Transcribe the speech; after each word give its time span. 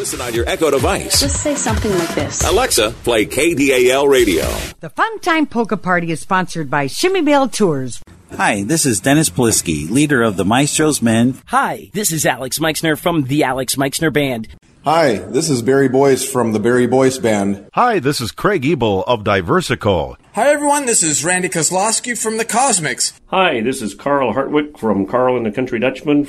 Listen 0.00 0.22
on 0.22 0.32
your 0.32 0.48
Echo 0.48 0.70
device. 0.70 1.20
Just 1.20 1.42
say 1.42 1.54
something 1.54 1.92
like 1.98 2.14
this. 2.14 2.42
Alexa, 2.42 2.92
play 3.04 3.26
KDAL 3.26 4.08
radio. 4.08 4.44
The 4.80 4.88
Fun 4.88 5.20
Time 5.20 5.46
Polka 5.46 5.76
Party 5.76 6.10
is 6.10 6.20
sponsored 6.20 6.70
by 6.70 6.86
Chmiebell 6.86 7.52
Tours. 7.52 8.00
Hi, 8.34 8.62
this 8.62 8.86
is 8.86 9.00
Dennis 9.00 9.28
Polisky, 9.28 9.90
leader 9.90 10.22
of 10.22 10.38
the 10.38 10.44
Maestro's 10.46 11.02
Men. 11.02 11.36
Hi, 11.48 11.90
this 11.92 12.12
is 12.12 12.24
Alex 12.24 12.58
Meixner 12.58 12.96
from 12.96 13.24
the 13.24 13.44
Alex 13.44 13.76
Meixner 13.76 14.10
Band. 14.10 14.48
Hi, 14.84 15.16
this 15.16 15.50
is 15.50 15.60
Barry 15.60 15.90
Boyce 15.90 16.24
from 16.26 16.52
the 16.52 16.60
Barry 16.60 16.86
Boyce 16.86 17.18
Band. 17.18 17.68
Hi, 17.74 17.98
this 17.98 18.22
is 18.22 18.32
Craig 18.32 18.64
Ebel 18.64 19.02
of 19.02 19.22
Diversico. 19.22 20.16
Hi, 20.32 20.48
everyone. 20.48 20.86
This 20.86 21.02
is 21.02 21.26
Randy 21.26 21.50
Kozlowski 21.50 22.16
from 22.16 22.38
the 22.38 22.46
Cosmics. 22.46 23.20
Hi, 23.26 23.60
this 23.60 23.82
is 23.82 23.94
Karl 23.94 24.32
Hartwich 24.32 24.78
from 24.78 25.04
Karl 25.04 25.36
and 25.36 25.44
the 25.44 25.52
Country 25.52 25.78
Dutchmen. 25.78 26.28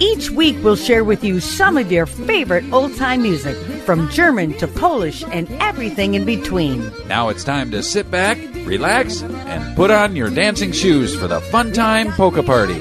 Each 0.00 0.30
week, 0.30 0.56
we'll 0.62 0.76
share 0.76 1.02
with 1.02 1.24
you 1.24 1.40
some 1.40 1.76
of 1.76 1.90
your 1.90 2.06
favorite 2.06 2.64
old 2.72 2.96
time 2.96 3.22
music, 3.22 3.56
from 3.84 4.08
German 4.10 4.52
to 4.58 4.68
Polish 4.68 5.24
and 5.32 5.50
everything 5.60 6.14
in 6.14 6.24
between. 6.24 6.92
Now 7.08 7.30
it's 7.30 7.42
time 7.42 7.70
to 7.72 7.82
sit 7.82 8.10
back, 8.10 8.38
relax, 8.64 9.22
and 9.22 9.76
put 9.76 9.90
on 9.90 10.14
your 10.14 10.30
dancing 10.30 10.72
shoes 10.72 11.16
for 11.16 11.26
the 11.26 11.40
Fun 11.40 11.72
Time 11.72 12.12
Polka 12.12 12.42
Party. 12.42 12.78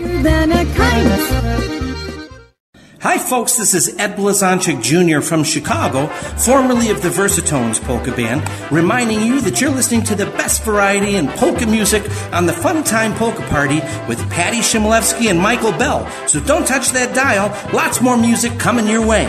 Hi, 2.99 3.20
folks. 3.20 3.57
This 3.57 3.76
is 3.76 3.95
Ed 3.99 4.15
Blazonczyk 4.15 4.81
Jr. 4.81 5.21
from 5.21 5.43
Chicago, 5.43 6.07
formerly 6.35 6.90
of 6.90 7.04
the 7.04 7.09
Versatones 7.09 7.79
Polka 7.79 8.12
Band, 8.12 8.41
reminding 8.71 9.21
you 9.21 9.39
that 9.41 9.62
you're 9.62 9.70
listening 9.70 10.01
to 10.05 10.15
the 10.15 10.26
best 10.26 10.63
variety 10.63 11.15
in 11.15 11.27
polka 11.27 11.67
music 11.67 12.01
on 12.34 12.48
the 12.48 12.54
Fun 12.54 12.84
Time 12.84 13.13
Polka 13.13 13.43
Party 13.49 13.81
with 14.07 14.17
Patty 14.31 14.62
Chmielewski 14.62 15.29
and 15.29 15.39
Michael 15.39 15.73
Bell. 15.73 16.09
So 16.26 16.39
don't 16.39 16.65
touch 16.65 16.89
that 16.93 17.13
dial. 17.13 17.54
Lots 17.71 18.01
more 18.01 18.17
music 18.17 18.57
coming 18.57 18.87
your 18.87 19.05
way. 19.05 19.27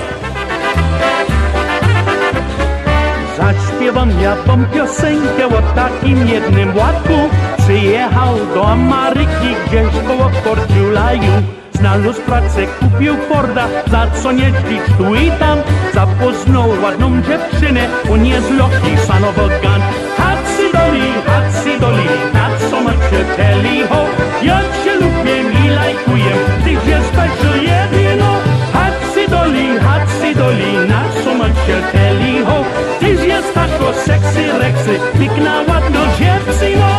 Zaśpiewam 3.36 4.10
ja 4.20 4.36
piosenkę 4.72 5.46
o 5.46 5.62
takim 5.74 6.28
jednym 6.28 6.76
łatku. 6.76 7.14
Przyjechał 7.58 8.36
do 8.54 8.68
Ameryki 8.68 9.50
gdzieś 9.66 10.06
koło. 10.06 10.30
Znalazł 11.78 12.22
pracę, 12.22 12.66
kupił 12.80 13.14
Forda, 13.28 13.68
za 13.90 14.06
co 14.22 14.30
jeździć 14.32 14.82
tu 14.98 15.14
i 15.14 15.30
tam. 15.30 15.58
Zapoznał 15.94 16.68
ładną 16.82 17.22
dziewczynę, 17.22 17.80
on 18.12 18.26
jest 18.26 18.50
Loki, 18.50 18.92
son 19.06 19.24
of 19.24 19.38
a 19.38 19.48
gun. 19.62 19.82
Hatsy 20.16 20.72
doli, 20.72 21.12
hatsy 21.26 21.80
doli, 21.80 22.08
not 22.34 22.70
so 22.70 22.80
much 22.80 23.12
a 23.20 23.36
telly 23.36 23.86
ho. 23.88 24.04
Ja 24.42 24.60
cię 24.84 24.94
lubię 24.94 25.36
i 25.64 25.68
lajkuję, 25.68 26.32
tyś 26.64 26.88
jest 26.88 27.08
special 27.08 27.56
jedyno. 27.62 28.30
Hatsy 28.72 29.28
doli, 29.28 29.78
hatsy 29.78 30.34
doli, 30.34 30.72
not 30.88 31.24
so 31.24 31.34
much 31.34 31.68
a 31.78 31.92
telly 31.92 32.44
ho. 32.44 32.64
Tyś 33.00 33.28
jest 33.28 33.54
tako 33.54 33.92
sexy 33.92 34.58
reksy, 34.58 35.00
piękna 35.18 35.54
ładno 35.68 36.00
dziewczyno. 36.18 36.97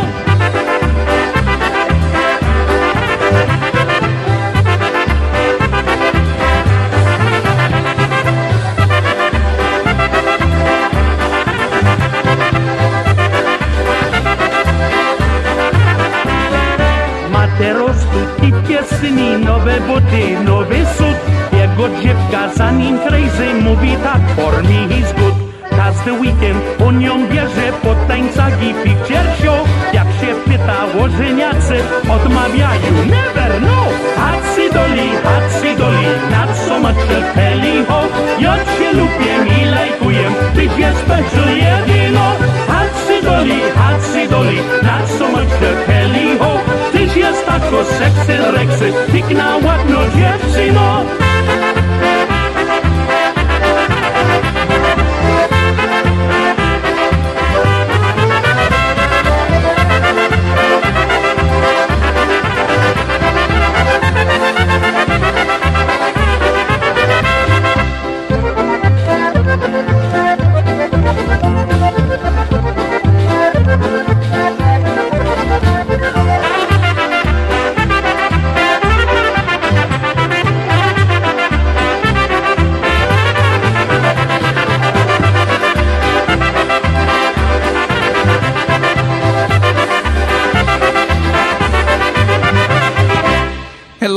I 18.70 18.72
piesyni, 18.72 19.38
nowe 19.38 19.80
buty, 19.82 20.44
nowy 20.46 20.86
sud. 20.98 21.18
Jego 21.54 21.90
dziewka 22.02 22.50
za 22.56 22.72
nim 22.72 23.00
crazy 23.00 23.54
mówi 23.62 23.98
tak, 24.04 24.22
for 24.36 24.64
me 24.64 24.88
he's 24.90 25.14
good. 25.14 25.34
Każdy 25.70 26.14
weekend 26.14 26.62
on 26.88 27.02
ją 27.02 27.28
bierze 27.28 27.72
po 27.84 27.96
tańcach 28.08 28.64
i 28.64 28.74
picture 28.74 29.30
show. 29.42 29.68
Jak 29.94 30.08
się 30.08 30.36
pyta 30.46 30.86
o 31.00 31.10
żeniacy, 31.10 31.76
odmawiają 32.16 32.94
never 33.06 33.62
no. 33.62 33.84
Hatsy 34.18 34.70
doli, 34.74 35.10
hatsy 35.24 35.76
doli, 35.76 36.08
not 36.32 36.58
so 36.68 36.80
much 36.80 37.04
a 37.18 37.34
telly 37.34 37.86
ho. 37.86 38.02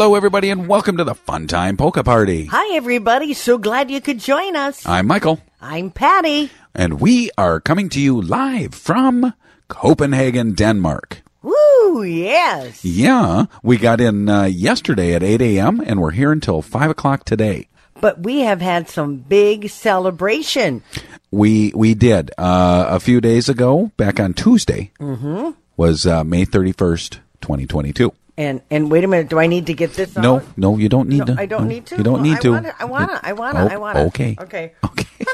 Hello, 0.03 0.17
everybody, 0.17 0.51
and 0.51 0.67
welcome 0.67 0.97
to 0.97 1.05
the 1.05 1.15
Fun 1.15 1.47
Time 1.47 1.77
Polka 1.77 2.03
Party. 2.03 2.47
Hi, 2.47 2.75
everybody. 2.75 3.35
So 3.35 3.57
glad 3.57 3.89
you 3.89 4.01
could 4.01 4.19
join 4.19 4.57
us. 4.57 4.85
I'm 4.85 5.07
Michael. 5.07 5.39
I'm 5.61 5.93
Patty. 5.93 6.51
And 6.75 7.01
we 7.01 7.31
are 7.39 7.61
coming 7.61 7.89
to 7.91 8.01
you 8.01 8.21
live 8.21 8.75
from 8.75 9.33
Copenhagen, 9.69 10.55
Denmark. 10.55 11.23
Woo, 11.43 12.03
yes. 12.03 12.85
Yeah, 12.85 13.45
we 13.63 13.77
got 13.77 14.01
in 14.01 14.29
uh, 14.29 14.47
yesterday 14.47 15.15
at 15.15 15.23
8 15.23 15.41
a.m., 15.41 15.81
and 15.87 16.01
we're 16.01 16.11
here 16.11 16.33
until 16.33 16.63
5 16.63 16.91
o'clock 16.91 17.25
today. 17.25 17.69
But 18.01 18.25
we 18.25 18.41
have 18.41 18.61
had 18.61 18.89
some 18.89 19.19
big 19.19 19.71
celebration. 19.71 20.83
We 21.31 21.71
we 21.77 21.95
did 21.95 22.33
uh, 22.39 22.87
a 22.89 22.99
few 22.99 23.21
days 23.21 23.49
ago, 23.49 23.93
back 23.97 24.19
on 24.19 24.35
Tuesday, 24.35 24.91
mm-hmm. 24.99 25.51
was 25.77 26.09
uh, 26.09 26.25
May 26.25 26.45
31st, 26.45 27.21
2022. 27.41 28.13
And 28.43 28.61
and 28.75 28.91
wait 28.91 29.05
a 29.05 29.07
minute, 29.07 29.29
do 29.31 29.39
I 29.39 29.47
need 29.47 29.67
to 29.67 29.75
get 29.75 29.95
this? 29.95 30.17
No, 30.17 30.37
out? 30.37 30.59
no, 30.59 30.77
you 30.77 30.89
don't 30.89 31.09
need 31.09 31.19
No, 31.19 31.27
to. 31.27 31.37
I 31.39 31.47
don't 31.47 31.63
No, 31.63 31.69
need 31.69 31.87
to. 31.87 31.97
You 31.97 32.03
don't 32.03 32.23
need 32.23 32.41
to. 32.41 32.49
I 32.49 32.51
wanna. 32.59 32.75
I 32.81 32.85
wanna. 32.85 33.21
I 33.23 33.33
wanna. 33.33 33.61
Oh, 33.65 33.69
I 33.69 33.77
wanna. 33.77 34.01
Okay. 34.11 34.37
Okay. 34.41 34.73
Okay. 34.85 35.07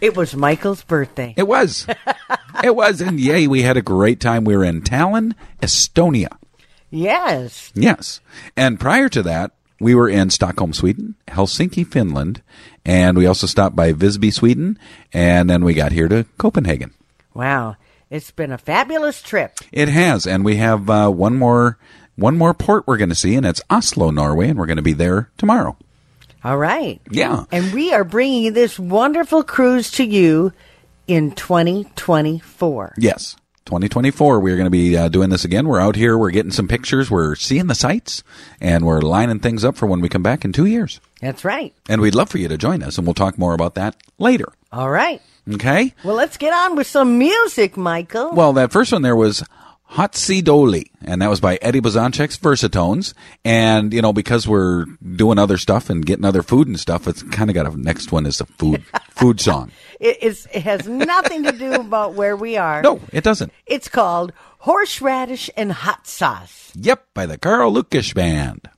It 0.00 0.16
was 0.16 0.36
Michael's 0.36 0.84
birthday. 0.84 1.32
It 1.34 1.48
was. 1.48 1.86
it 2.64 2.76
was, 2.76 3.00
and 3.00 3.18
yay, 3.18 3.46
we 3.46 3.62
had 3.62 3.78
a 3.78 3.82
great 3.82 4.20
time. 4.20 4.44
We 4.44 4.54
were 4.54 4.64
in 4.64 4.82
Tallinn, 4.82 5.32
Estonia. 5.62 6.28
Yes. 6.90 7.72
Yes, 7.74 8.20
and 8.54 8.78
prior 8.78 9.08
to 9.08 9.22
that, 9.22 9.52
we 9.80 9.94
were 9.94 10.08
in 10.08 10.28
Stockholm, 10.28 10.74
Sweden, 10.74 11.14
Helsinki, 11.28 11.86
Finland, 11.86 12.42
and 12.84 13.16
we 13.16 13.24
also 13.24 13.46
stopped 13.46 13.76
by 13.76 13.92
Visby, 13.92 14.30
Sweden, 14.30 14.78
and 15.14 15.48
then 15.48 15.64
we 15.64 15.72
got 15.72 15.92
here 15.92 16.08
to 16.08 16.26
Copenhagen. 16.36 16.92
Wow. 17.32 17.76
It's 18.14 18.30
been 18.30 18.52
a 18.52 18.58
fabulous 18.58 19.20
trip. 19.20 19.58
It 19.72 19.88
has, 19.88 20.24
and 20.24 20.44
we 20.44 20.54
have 20.54 20.88
uh, 20.88 21.10
one 21.10 21.36
more 21.36 21.78
one 22.14 22.38
more 22.38 22.54
port 22.54 22.86
we're 22.86 22.96
going 22.96 23.08
to 23.08 23.14
see, 23.16 23.34
and 23.34 23.44
it's 23.44 23.60
Oslo, 23.68 24.12
Norway, 24.12 24.50
and 24.50 24.56
we're 24.56 24.66
going 24.66 24.76
to 24.76 24.84
be 24.84 24.92
there 24.92 25.30
tomorrow. 25.36 25.76
All 26.44 26.56
right. 26.56 27.00
Yeah. 27.10 27.46
And 27.50 27.74
we 27.74 27.92
are 27.92 28.04
bringing 28.04 28.52
this 28.52 28.78
wonderful 28.78 29.42
cruise 29.42 29.90
to 29.92 30.04
you 30.04 30.52
in 31.08 31.32
2024. 31.32 32.94
Yes. 32.98 33.34
2024, 33.64 34.38
we're 34.38 34.56
going 34.56 34.66
to 34.66 34.70
be 34.70 34.96
uh, 34.96 35.08
doing 35.08 35.30
this 35.30 35.44
again. 35.44 35.66
We're 35.66 35.80
out 35.80 35.96
here, 35.96 36.16
we're 36.16 36.30
getting 36.30 36.52
some 36.52 36.68
pictures, 36.68 37.10
we're 37.10 37.34
seeing 37.34 37.66
the 37.66 37.74
sights, 37.74 38.22
and 38.60 38.86
we're 38.86 39.00
lining 39.00 39.40
things 39.40 39.64
up 39.64 39.74
for 39.74 39.86
when 39.86 40.00
we 40.00 40.08
come 40.08 40.22
back 40.22 40.44
in 40.44 40.52
two 40.52 40.66
years. 40.66 41.00
That's 41.20 41.44
right. 41.44 41.74
And 41.88 42.00
we'd 42.00 42.14
love 42.14 42.28
for 42.28 42.38
you 42.38 42.46
to 42.46 42.58
join 42.58 42.84
us, 42.84 42.96
and 42.96 43.06
we'll 43.08 43.14
talk 43.14 43.38
more 43.38 43.54
about 43.54 43.74
that 43.74 43.96
later. 44.18 44.52
All 44.70 44.90
right. 44.90 45.20
Okay? 45.52 45.92
Well, 46.04 46.14
let's 46.14 46.36
get 46.36 46.52
on 46.52 46.76
with 46.76 46.86
some 46.86 47.18
music, 47.18 47.76
Michael. 47.76 48.32
Well, 48.32 48.52
that 48.54 48.72
first 48.72 48.92
one 48.92 49.02
there 49.02 49.16
was 49.16 49.44
Hotsi 49.90 50.42
Doli, 50.42 50.90
and 51.02 51.22
that 51.22 51.28
was 51.28 51.40
by 51.40 51.56
Eddie 51.60 51.80
Blazonczyk's 51.80 52.36
Versatones. 52.38 53.14
And, 53.44 53.92
you 53.92 54.02
know, 54.02 54.12
because 54.12 54.48
we're 54.48 54.86
doing 55.14 55.38
other 55.38 55.58
stuff 55.58 55.90
and 55.90 56.04
getting 56.04 56.24
other 56.24 56.42
food 56.42 56.66
and 56.66 56.80
stuff, 56.80 57.06
it's 57.06 57.22
kind 57.22 57.50
of 57.50 57.54
got 57.54 57.66
a 57.66 57.80
next 57.80 58.10
one 58.10 58.26
is 58.26 58.40
a 58.40 58.46
food 58.46 58.84
food 59.10 59.40
song. 59.40 59.70
It, 60.00 60.18
it 60.52 60.62
has 60.62 60.88
nothing 60.88 61.44
to 61.44 61.52
do 61.52 61.74
about 61.74 62.14
where 62.14 62.36
we 62.36 62.56
are. 62.56 62.82
No, 62.82 63.00
it 63.12 63.22
doesn't. 63.22 63.52
It's 63.66 63.88
called 63.88 64.32
Horseradish 64.60 65.50
and 65.56 65.70
Hot 65.70 66.06
Sauce. 66.06 66.72
Yep, 66.74 67.06
by 67.14 67.26
the 67.26 67.38
Carl 67.38 67.72
Lucas 67.72 68.12
Band. 68.12 68.68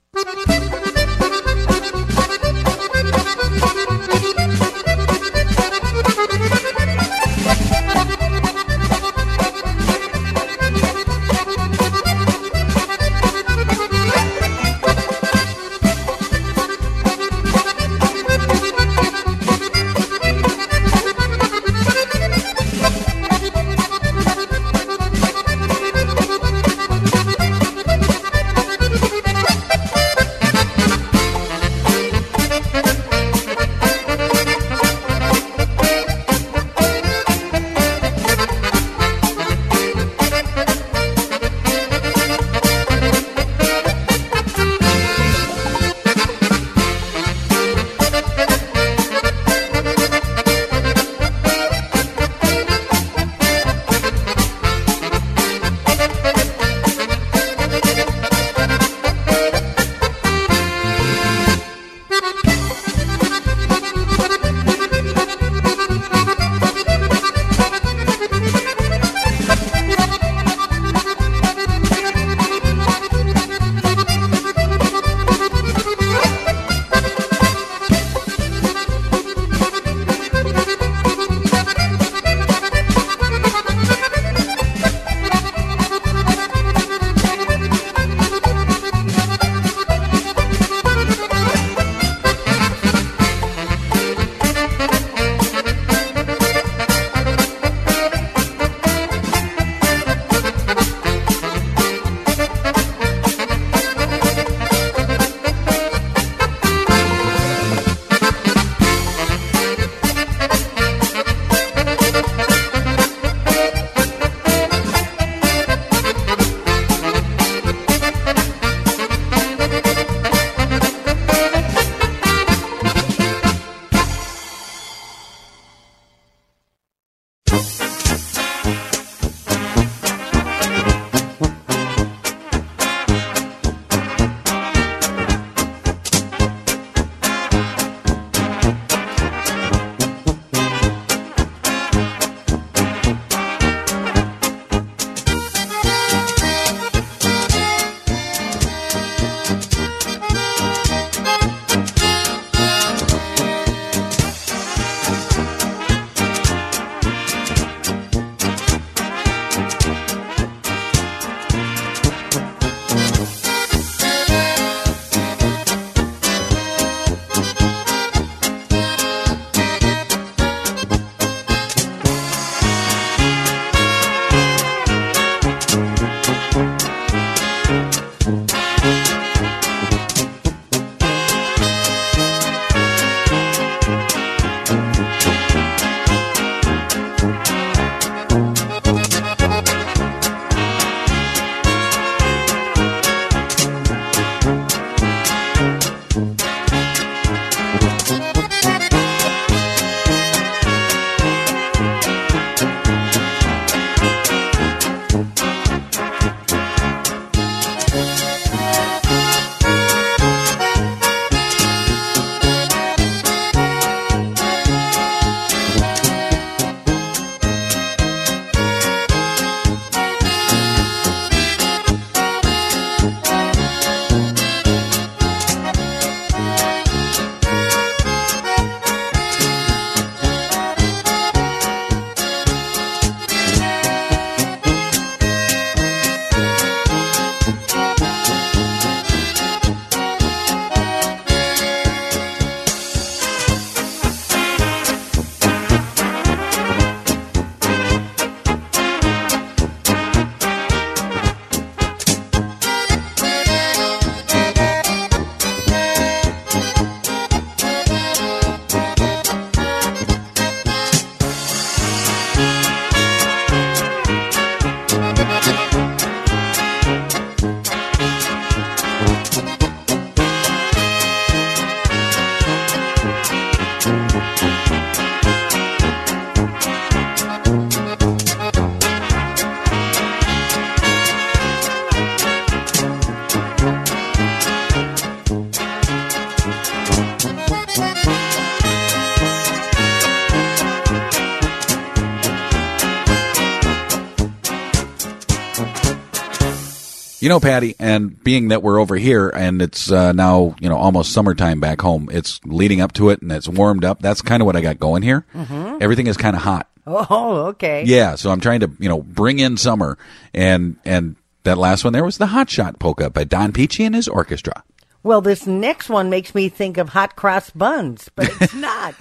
You 297.26 297.30
know, 297.30 297.40
Patty, 297.40 297.74
and 297.80 298.22
being 298.22 298.48
that 298.50 298.62
we're 298.62 298.78
over 298.80 298.94
here 298.94 299.28
and 299.28 299.60
it's 299.60 299.90
uh, 299.90 300.12
now, 300.12 300.54
you 300.60 300.68
know, 300.68 300.76
almost 300.76 301.12
summertime 301.12 301.58
back 301.58 301.80
home, 301.80 302.08
it's 302.12 302.40
leading 302.44 302.80
up 302.80 302.92
to 302.92 303.10
it 303.10 303.20
and 303.20 303.32
it's 303.32 303.48
warmed 303.48 303.84
up. 303.84 304.00
That's 304.00 304.22
kind 304.22 304.40
of 304.40 304.46
what 304.46 304.54
I 304.54 304.60
got 304.60 304.78
going 304.78 305.02
here. 305.02 305.26
Mhm. 305.34 305.82
Everything 305.82 306.06
is 306.06 306.16
kind 306.16 306.36
of 306.36 306.42
hot. 306.42 306.68
Oh, 306.86 307.46
okay. 307.48 307.82
Yeah, 307.84 308.14
so 308.14 308.30
I'm 308.30 308.38
trying 308.38 308.60
to, 308.60 308.70
you 308.78 308.88
know, 308.88 309.02
bring 309.02 309.40
in 309.40 309.56
summer 309.56 309.98
and 310.34 310.76
and 310.84 311.16
that 311.42 311.58
last 311.58 311.82
one 311.82 311.92
there 311.92 312.04
was 312.04 312.18
the 312.18 312.28
Hot 312.28 312.48
Shot 312.48 312.78
polka 312.78 313.10
by 313.10 313.24
Don 313.24 313.50
Peachy 313.52 313.82
and 313.84 313.96
his 313.96 314.06
orchestra. 314.06 314.62
Well, 315.02 315.20
this 315.20 315.48
next 315.48 315.88
one 315.88 316.08
makes 316.08 316.32
me 316.32 316.48
think 316.48 316.78
of 316.78 316.90
hot 316.90 317.16
cross 317.16 317.50
buns, 317.50 318.08
but 318.14 318.30
it's 318.40 318.54
not. 318.68 318.94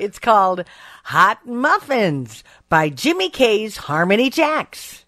it's 0.00 0.18
called 0.18 0.64
Hot 1.04 1.46
Muffins 1.46 2.42
by 2.68 2.88
Jimmy 2.88 3.30
K's 3.30 3.76
Harmony 3.76 4.30
Jacks. 4.30 5.04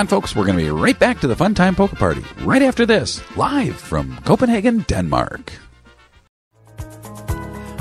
On, 0.00 0.06
folks. 0.06 0.34
We're 0.34 0.46
going 0.46 0.56
to 0.56 0.64
be 0.64 0.70
right 0.70 0.98
back 0.98 1.20
to 1.20 1.26
the 1.26 1.36
Fun 1.36 1.54
Time 1.54 1.74
Polka 1.74 1.94
Party 1.94 2.24
right 2.40 2.62
after 2.62 2.86
this, 2.86 3.20
live 3.36 3.76
from 3.76 4.16
Copenhagen, 4.24 4.78
Denmark. 4.88 5.52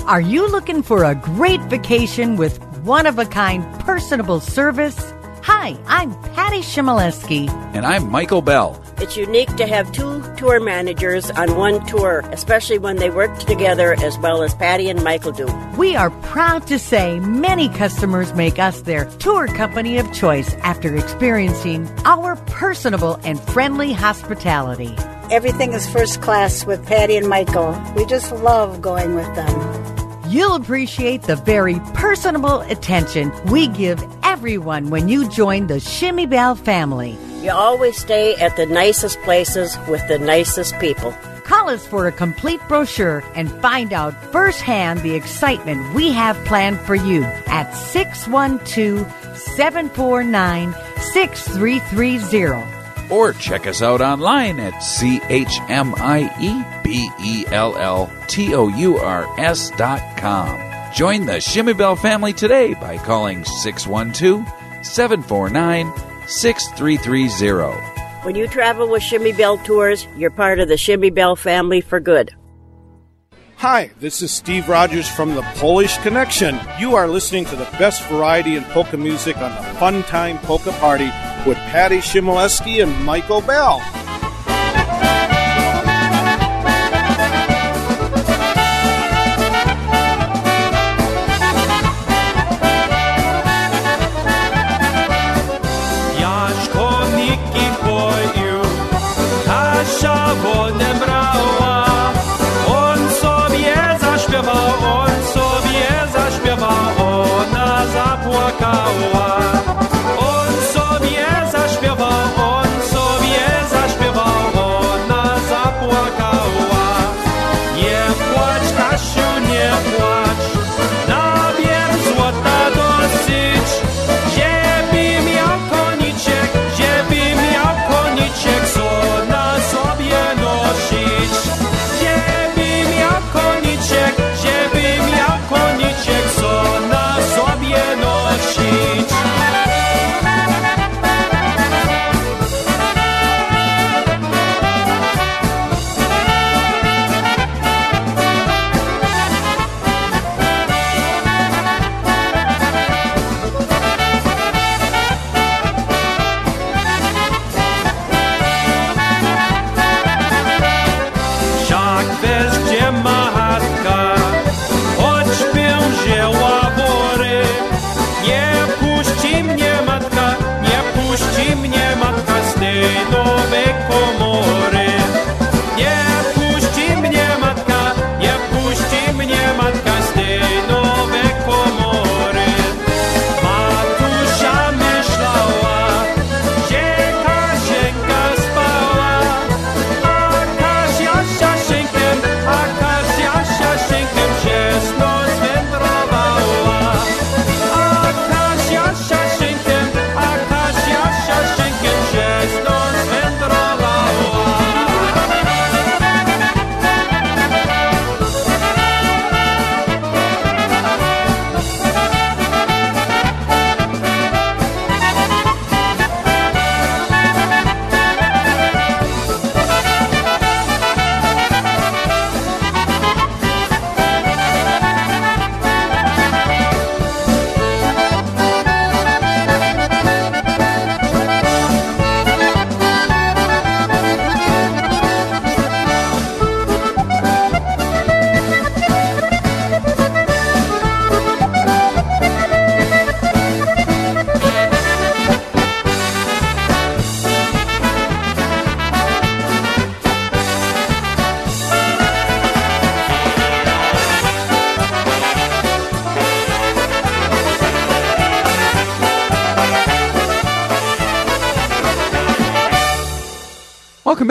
Are 0.05 0.19
you 0.19 0.45
looking 0.51 0.83
for 0.83 1.05
a 1.05 1.15
great 1.15 1.61
vacation 1.69 2.35
with 2.35 2.61
one 2.83 3.05
of 3.05 3.19
a 3.19 3.25
kind 3.25 3.63
personable 3.79 4.41
service? 4.41 5.13
Hi, 5.43 5.77
I'm 5.87 6.13
Patty 6.33 6.59
Chmielewski. 6.59 7.47
And 7.73 7.85
I'm 7.85 8.11
Michael 8.11 8.41
Bell. 8.41 8.83
It's 9.01 9.15
unique 9.15 9.55
to 9.55 9.65
have 9.65 9.89
two 9.93 10.21
tour 10.35 10.59
managers 10.59 11.31
on 11.31 11.55
one 11.55 11.85
tour, 11.85 12.19
especially 12.33 12.77
when 12.77 12.97
they 12.97 13.09
work 13.09 13.39
together 13.39 13.93
as 13.93 14.19
well 14.19 14.43
as 14.43 14.53
Patty 14.53 14.89
and 14.89 15.01
Michael 15.05 15.31
do. 15.31 15.47
We 15.77 15.95
are 15.95 16.09
proud 16.09 16.67
to 16.67 16.77
say 16.77 17.17
many 17.21 17.69
customers 17.69 18.33
make 18.33 18.59
us 18.59 18.81
their 18.81 19.05
tour 19.19 19.47
company 19.47 19.97
of 19.99 20.11
choice 20.11 20.53
after 20.63 20.93
experiencing 20.97 21.89
our 22.03 22.35
personable 22.47 23.17
and 23.23 23.39
friendly 23.39 23.93
hospitality. 23.93 24.93
Everything 25.31 25.71
is 25.71 25.89
first 25.89 26.21
class 26.21 26.65
with 26.65 26.85
Patty 26.85 27.15
and 27.15 27.29
Michael. 27.29 27.81
We 27.95 28.05
just 28.05 28.33
love 28.33 28.81
going 28.81 29.15
with 29.15 29.33
them. 29.33 30.29
You'll 30.29 30.55
appreciate 30.55 31.21
the 31.21 31.37
very 31.37 31.79
personable 31.93 32.59
attention 32.61 33.31
we 33.45 33.67
give 33.69 34.03
everyone 34.23 34.89
when 34.89 35.07
you 35.07 35.29
join 35.29 35.67
the 35.67 35.75
Chmiebell 35.75 36.57
family. 36.57 37.17
You 37.41 37.51
always 37.51 37.97
stay 37.97 38.35
at 38.35 38.57
the 38.57 38.65
nicest 38.65 39.21
places 39.21 39.77
with 39.87 40.05
the 40.09 40.19
nicest 40.19 40.77
people. 40.79 41.13
Call 41.45 41.69
us 41.69 41.87
for 41.87 42.05
a 42.05 42.11
complete 42.11 42.59
brochure 42.67 43.23
and 43.33 43.49
find 43.61 43.93
out 43.93 44.13
firsthand 44.25 44.99
the 44.99 45.15
excitement 45.15 45.95
we 45.95 46.11
have 46.11 46.35
planned 46.45 46.79
for 46.81 46.95
you 46.95 47.23
at 47.47 47.71
612 47.71 49.09
749 49.37 50.73
6330. 51.13 53.09
Or 53.09 53.31
check 53.31 53.65
us 53.67 53.81
out 53.81 54.01
online 54.01 54.59
at 54.59 54.77
C 54.83 55.21
H 55.29 55.59
M 55.69 55.95
I 55.95 56.29
E 56.41 56.61
B 56.83 57.09
E 57.23 57.45
L 57.47 57.77
L 57.77 58.11
T 58.27 58.53
O 58.53 58.67
U 58.67 58.97
R 58.97 59.25
S 59.39 59.69
dot 59.71 60.01
com. 60.17 60.59
Join 60.93 61.25
the 61.25 61.37
Chmiebell 61.37 61.97
family 61.99 62.33
today 62.33 62.73
by 62.73 62.97
calling 62.97 63.45
612 63.45 64.45
749 64.85 66.08
6330. 66.29 67.99
When 68.23 68.35
you 68.35 68.47
travel 68.47 68.87
with 68.87 69.01
Chmiebell 69.01 69.65
Tours, 69.65 70.07
you're 70.15 70.29
part 70.29 70.59
of 70.59 70.67
the 70.67 70.75
Chmiebell 70.75 71.37
family 71.37 71.81
for 71.81 71.99
good. 71.99 72.35
Hi, 73.55 73.89
this 73.99 74.21
is 74.21 74.31
Steve 74.31 74.69
Rogers 74.69 75.09
from 75.09 75.33
the 75.35 75.41
Polish 75.55 75.97
Connection. 75.97 76.59
You 76.79 76.95
are 76.95 77.07
listening 77.07 77.45
to 77.45 77.55
the 77.55 77.67
best 77.77 78.03
variety 78.03 78.55
in 78.55 78.63
polka 78.65 78.95
music 78.95 79.37
on 79.37 79.49
the 79.51 79.79
Fun 79.79 80.03
Time 80.03 80.37
Polka 80.39 80.71
Party 80.73 81.09
with 81.45 81.57
Patty 81.57 81.97
Chmielewski 81.97 82.83
and 82.83 83.05
Michael 83.05 83.41
Bell. 83.41 83.81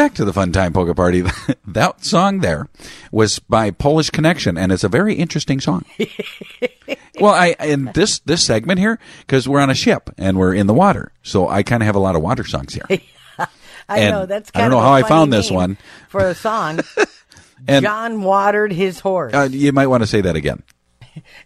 Back 0.08 0.14
to 0.16 0.24
the 0.24 0.32
Fun 0.32 0.52
Time 0.52 0.72
Polka 0.72 0.94
Party. 0.94 1.22
that 1.66 2.02
song 2.02 2.38
there 2.40 2.66
was 3.12 3.38
by 3.40 3.70
Polish 3.70 4.08
Connection, 4.08 4.56
and 4.56 4.72
it's 4.72 4.82
a 4.84 4.88
very 4.88 5.14
interesting 5.14 5.60
song. 5.60 5.84
well, 7.20 7.34
I 7.34 7.54
in 7.60 7.90
this 7.92 8.20
this 8.20 8.42
segment 8.42 8.78
here 8.78 8.98
because 9.20 9.46
we're 9.46 9.60
on 9.60 9.68
a 9.68 9.74
ship 9.74 10.08
and 10.16 10.38
we're 10.38 10.54
in 10.54 10.66
the 10.66 10.72
water, 10.72 11.12
so 11.22 11.46
I 11.46 11.62
kind 11.62 11.82
of 11.82 11.86
have 11.86 11.94
a 11.94 11.98
lot 11.98 12.16
of 12.16 12.22
water 12.22 12.42
songs 12.44 12.72
here. 12.72 12.86
I 13.90 13.98
And 14.00 14.12
know 14.12 14.24
that's. 14.26 14.50
I 14.54 14.60
don't 14.62 14.70
know 14.70 14.78
of 14.78 14.84
how 14.84 14.92
I 14.92 15.00
I 15.00 15.02
found 15.02 15.30
this 15.30 15.50
one. 15.50 15.76
for 16.08 16.26
a 16.26 16.34
song. 16.34 16.80
And- 17.66 17.84
John 17.84 18.22
watered 18.22 18.72
his 18.72 19.00
horse. 19.00 19.34
Uh, 19.34 19.48
you 19.50 19.72
might 19.72 19.88
want 19.88 20.02
to 20.02 20.06
say 20.06 20.20
that 20.22 20.36
again. 20.36 20.62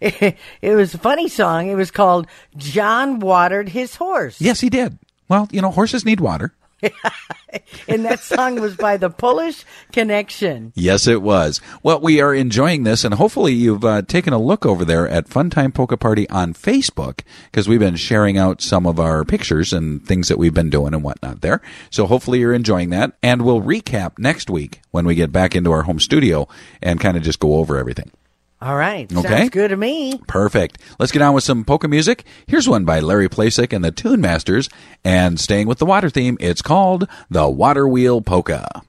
it 0.00 0.36
was 0.62 0.94
a 0.94 0.98
funny 0.98 1.26
song. 1.28 1.68
It 1.68 1.74
was 1.74 1.90
called 1.90 2.28
"John 2.56 3.18
Watered 3.18 3.70
His 3.70 3.96
Horse," 3.96 4.40
Yes, 4.40 4.60
he 4.60 4.68
did. 4.70 4.98
Well, 5.28 5.48
you 5.50 5.60
know, 5.62 5.70
horses 5.72 6.04
need 6.04 6.20
water. 6.20 6.54
and 7.88 8.04
that 8.04 8.20
song 8.20 8.60
was 8.60 8.76
by 8.76 8.96
the 8.96 9.10
Polish 9.10 9.64
Connection. 9.92 10.72
Yes, 10.74 11.06
it 11.06 11.22
was. 11.22 11.60
Well, 11.82 12.00
we 12.00 12.20
are 12.20 12.34
enjoying 12.34 12.84
this, 12.84 13.04
and 13.04 13.14
hopefully 13.14 13.52
you've 13.52 13.84
uh, 13.84 14.02
taken 14.02 14.32
a 14.32 14.38
look 14.38 14.66
over 14.66 14.84
there 14.84 15.08
at 15.08 15.28
Funtime 15.28 15.72
Polka 15.72 15.96
Party 15.96 16.28
on 16.30 16.54
Facebook 16.54 17.20
because 17.50 17.68
we've 17.68 17.80
been 17.80 17.96
sharing 17.96 18.38
out 18.38 18.60
some 18.60 18.86
of 18.86 18.98
our 18.98 19.24
pictures 19.24 19.72
and 19.72 20.06
things 20.06 20.28
that 20.28 20.38
we've 20.38 20.54
been 20.54 20.70
doing 20.70 20.94
and 20.94 21.02
whatnot 21.02 21.40
there. 21.40 21.60
So 21.90 22.06
hopefully 22.06 22.40
you're 22.40 22.54
enjoying 22.54 22.90
that, 22.90 23.12
and 23.22 23.42
we'll 23.42 23.62
recap 23.62 24.18
next 24.18 24.50
week 24.50 24.80
when 24.90 25.06
we 25.06 25.14
get 25.14 25.32
back 25.32 25.54
into 25.54 25.72
our 25.72 25.82
home 25.82 26.00
studio 26.00 26.48
and 26.82 27.00
kind 27.00 27.16
of 27.16 27.22
just 27.22 27.40
go 27.40 27.56
over 27.56 27.76
everything. 27.76 28.10
All 28.62 28.76
right, 28.76 29.12
Okay. 29.12 29.28
sounds 29.28 29.50
good 29.50 29.68
to 29.70 29.76
me. 29.76 30.20
Perfect. 30.28 30.78
Let's 31.00 31.10
get 31.10 31.20
on 31.20 31.34
with 31.34 31.42
some 31.42 31.64
polka 31.64 31.88
music. 31.88 32.24
Here's 32.46 32.68
one 32.68 32.84
by 32.84 33.00
Larry 33.00 33.28
Plasek 33.28 33.72
and 33.72 33.84
the 33.84 33.90
Tune 33.90 34.20
Masters, 34.20 34.68
and 35.04 35.40
staying 35.40 35.66
with 35.66 35.78
the 35.78 35.86
water 35.86 36.08
theme, 36.08 36.36
it's 36.38 36.62
called 36.62 37.08
the 37.28 37.48
Water 37.48 37.88
Wheel 37.88 38.22
Polka. 38.22 38.82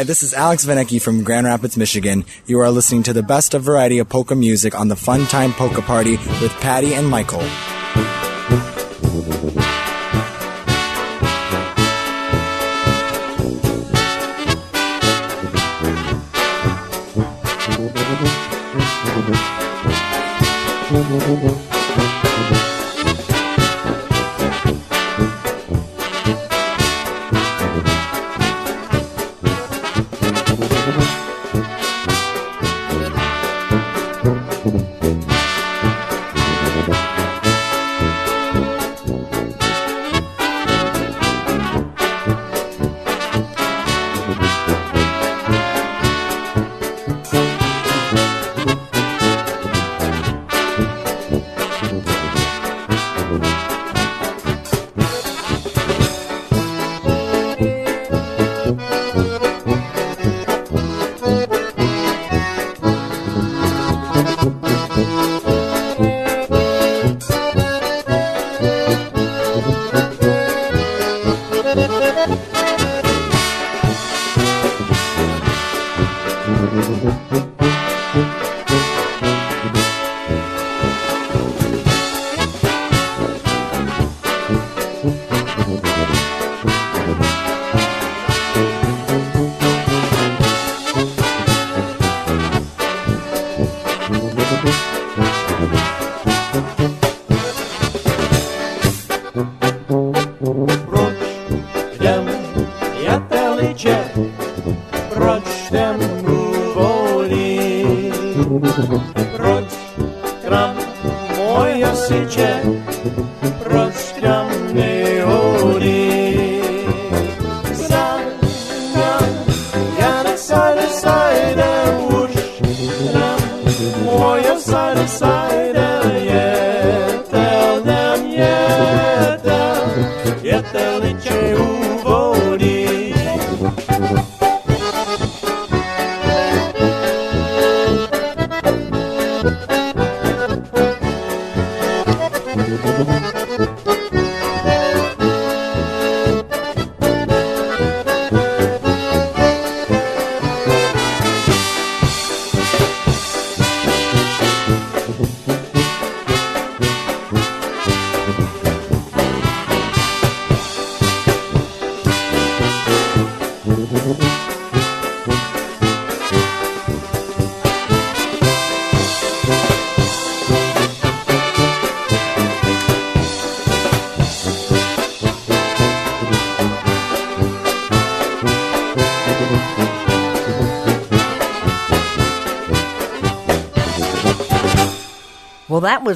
Hi, 0.00 0.04
this 0.04 0.22
is 0.22 0.32
Alex 0.32 0.64
Vanecki 0.64 0.98
from 0.98 1.24
Grand 1.24 1.46
Rapids, 1.46 1.76
Michigan. 1.76 2.24
You 2.46 2.58
are 2.60 2.70
listening 2.70 3.02
to 3.02 3.12
the 3.12 3.22
best 3.22 3.52
of 3.52 3.60
variety 3.60 3.98
of 3.98 4.08
polka 4.08 4.34
music 4.34 4.74
on 4.74 4.88
the 4.88 4.96
Fun 4.96 5.26
Time 5.26 5.52
Polka 5.52 5.82
Party 5.82 6.12
with 6.40 6.52
Patty 6.52 6.94
and 6.94 7.06
Michael. 7.06 7.42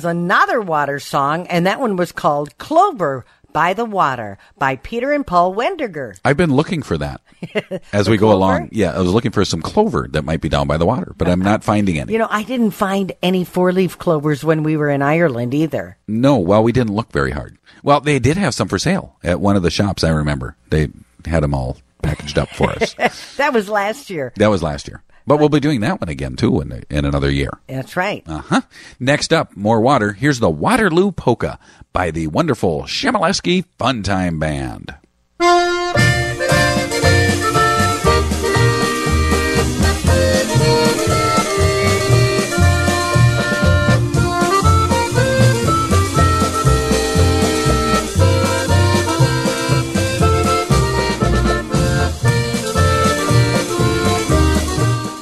Was 0.04 0.10
another 0.10 0.60
water 0.60 1.00
song, 1.00 1.46
and 1.46 1.66
that 1.66 1.80
one 1.80 1.96
was 1.96 2.12
called 2.12 2.58
Clover 2.58 3.24
by 3.54 3.72
the 3.72 3.86
Water 3.86 4.36
by 4.58 4.76
Peter 4.76 5.14
and 5.14 5.26
Paul 5.26 5.54
Wendinger. 5.54 6.18
I've 6.26 6.36
been 6.36 6.52
looking 6.54 6.82
for 6.82 6.98
that 6.98 7.22
as 7.92 8.10
we 8.10 8.18
go 8.18 8.26
clover? 8.26 8.34
along. 8.36 8.68
Yeah, 8.70 8.92
I 8.94 8.98
was 9.00 9.10
looking 9.14 9.30
for 9.30 9.46
some 9.46 9.62
clover 9.62 10.06
that 10.10 10.26
might 10.26 10.42
be 10.42 10.50
down 10.50 10.66
by 10.66 10.76
the 10.76 10.84
water, 10.84 11.14
but 11.16 11.26
I'm 11.26 11.40
not 11.40 11.64
finding 11.64 11.98
any. 11.98 12.12
You 12.12 12.18
know, 12.18 12.28
I 12.30 12.42
didn't 12.42 12.72
find 12.72 13.12
any 13.22 13.44
four 13.44 13.72
leaf 13.72 13.96
clovers 13.96 14.44
when 14.44 14.62
we 14.62 14.76
were 14.76 14.90
in 14.90 15.00
Ireland 15.00 15.54
either. 15.54 15.96
No, 16.06 16.36
well, 16.38 16.62
we 16.62 16.72
didn't 16.72 16.94
look 16.94 17.10
very 17.10 17.30
hard. 17.30 17.56
Well, 17.82 18.00
they 18.00 18.18
did 18.18 18.36
have 18.36 18.52
some 18.52 18.68
for 18.68 18.78
sale 18.78 19.16
at 19.24 19.40
one 19.40 19.56
of 19.56 19.62
the 19.62 19.70
shops. 19.70 20.04
I 20.04 20.10
remember 20.10 20.54
they 20.68 20.88
had 21.24 21.42
them 21.42 21.54
all 21.54 21.78
packaged 22.02 22.36
up 22.36 22.50
for 22.50 22.68
us. 22.72 22.92
that 23.38 23.54
was 23.54 23.70
last 23.70 24.10
year. 24.10 24.34
that 24.36 24.48
was 24.50 24.62
last 24.62 24.86
year, 24.86 25.02
but 25.26 25.38
we'll 25.38 25.48
be 25.48 25.60
doing 25.60 25.80
that 25.80 26.00
one 26.00 26.08
again 26.08 26.36
too 26.36 26.60
in 26.60 26.84
in 26.90 27.04
another 27.04 27.30
year. 27.30 27.50
That's 27.66 27.96
right. 27.96 28.22
Uh 28.26 28.38
huh. 28.38 28.60
Next 29.00 29.32
up, 29.32 29.56
more 29.56 29.80
water. 29.80 30.12
Here's 30.12 30.40
the 30.40 30.50
Waterloo 30.50 31.12
Polka 31.12 31.58
by 31.92 32.10
the 32.10 32.26
wonderful 32.28 32.82
Chmielewski 32.84 33.64
Funtime 33.78 34.38
Band. 34.38 34.94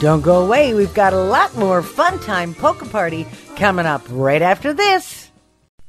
Don't 0.03 0.21
go 0.21 0.45
away. 0.45 0.75
We've 0.75 0.93
got 0.93 1.13
a 1.13 1.17
lot 1.17 1.57
more 1.57 1.81
fun 1.81 2.19
time 2.19 2.57
polka 2.57 2.87
party 2.87 3.25
coming 3.55 3.87
up 3.87 4.03
right 4.11 4.43
after 4.43 4.75
this. 4.75 5.31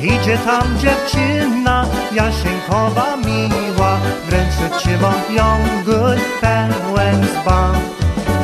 Idzie 0.05 0.38
tam 0.38 0.79
dziewczyna, 0.79 1.87
Jasienkowa 2.12 3.17
miła, 3.17 3.99
w 4.27 4.33
ręce 4.33 4.79
trzyma 4.79 5.14
jągód 5.31 6.21
pełen 6.40 7.27
dzban. 7.27 7.75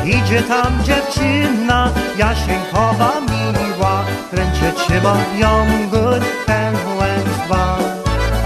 Idzie 0.05 0.41
tam 0.41 0.83
dziewczyna, 0.83 1.89
Jasienkowa 2.17 3.11
miła, 3.21 4.03
w 4.31 4.33
ręce 4.33 4.73
trzyma 4.73 5.17
jągód 5.37 6.23
pełen 6.45 7.23
dzban. 7.45 7.83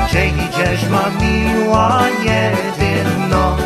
Gdzie 0.08 0.28
idziesz, 0.28 0.90
ma 0.90 1.06
miła, 1.22 2.02
jedyno, 2.24 3.58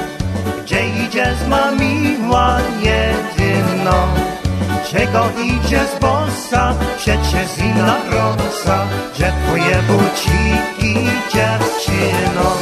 gdzie 0.63 0.89
idziesz, 1.05 1.47
ma 1.47 1.71
miła, 1.71 2.57
jedyno? 2.83 4.38
Czego 4.87 5.29
idziesz, 5.43 5.99
bossa? 6.01 6.73
Przecież 6.97 7.57
inna 7.57 7.95
rosa, 8.11 8.85
że 9.19 9.33
twoje 9.43 9.81
buciki, 9.87 10.93
dziewczyno. 11.33 12.57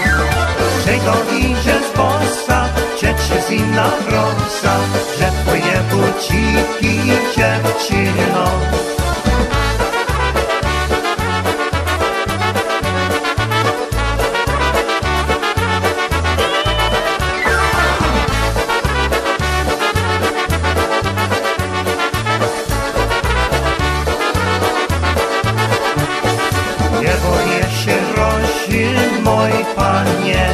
Czego 0.86 1.14
idziesz, 1.38 1.92
bossa? 1.96 2.70
Przecież 2.96 3.50
inna 3.50 3.90
rosa, 4.12 4.78
że 5.20 5.32
twoje 5.44 5.82
buciki, 5.92 7.00
dziewczyno. 7.36 8.87
Mój 29.48 29.66
panie. 29.76 30.48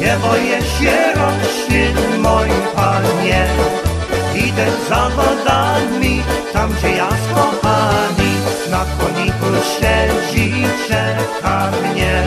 Nie 0.00 0.16
boję 0.16 0.62
się 0.62 0.96
roślin, 1.14 2.22
mój 2.22 2.48
panie. 2.76 3.46
Idę 4.34 4.66
za 4.88 5.08
wodami, 5.08 6.22
tam 6.52 6.72
gdzie 6.72 6.90
ja 6.90 7.08
z 7.08 7.34
kochani. 7.34 8.32
Na 8.70 8.84
koniku 8.98 9.66
siedzi, 9.74 10.52
czeka 10.88 11.70
mnie. 11.70 12.22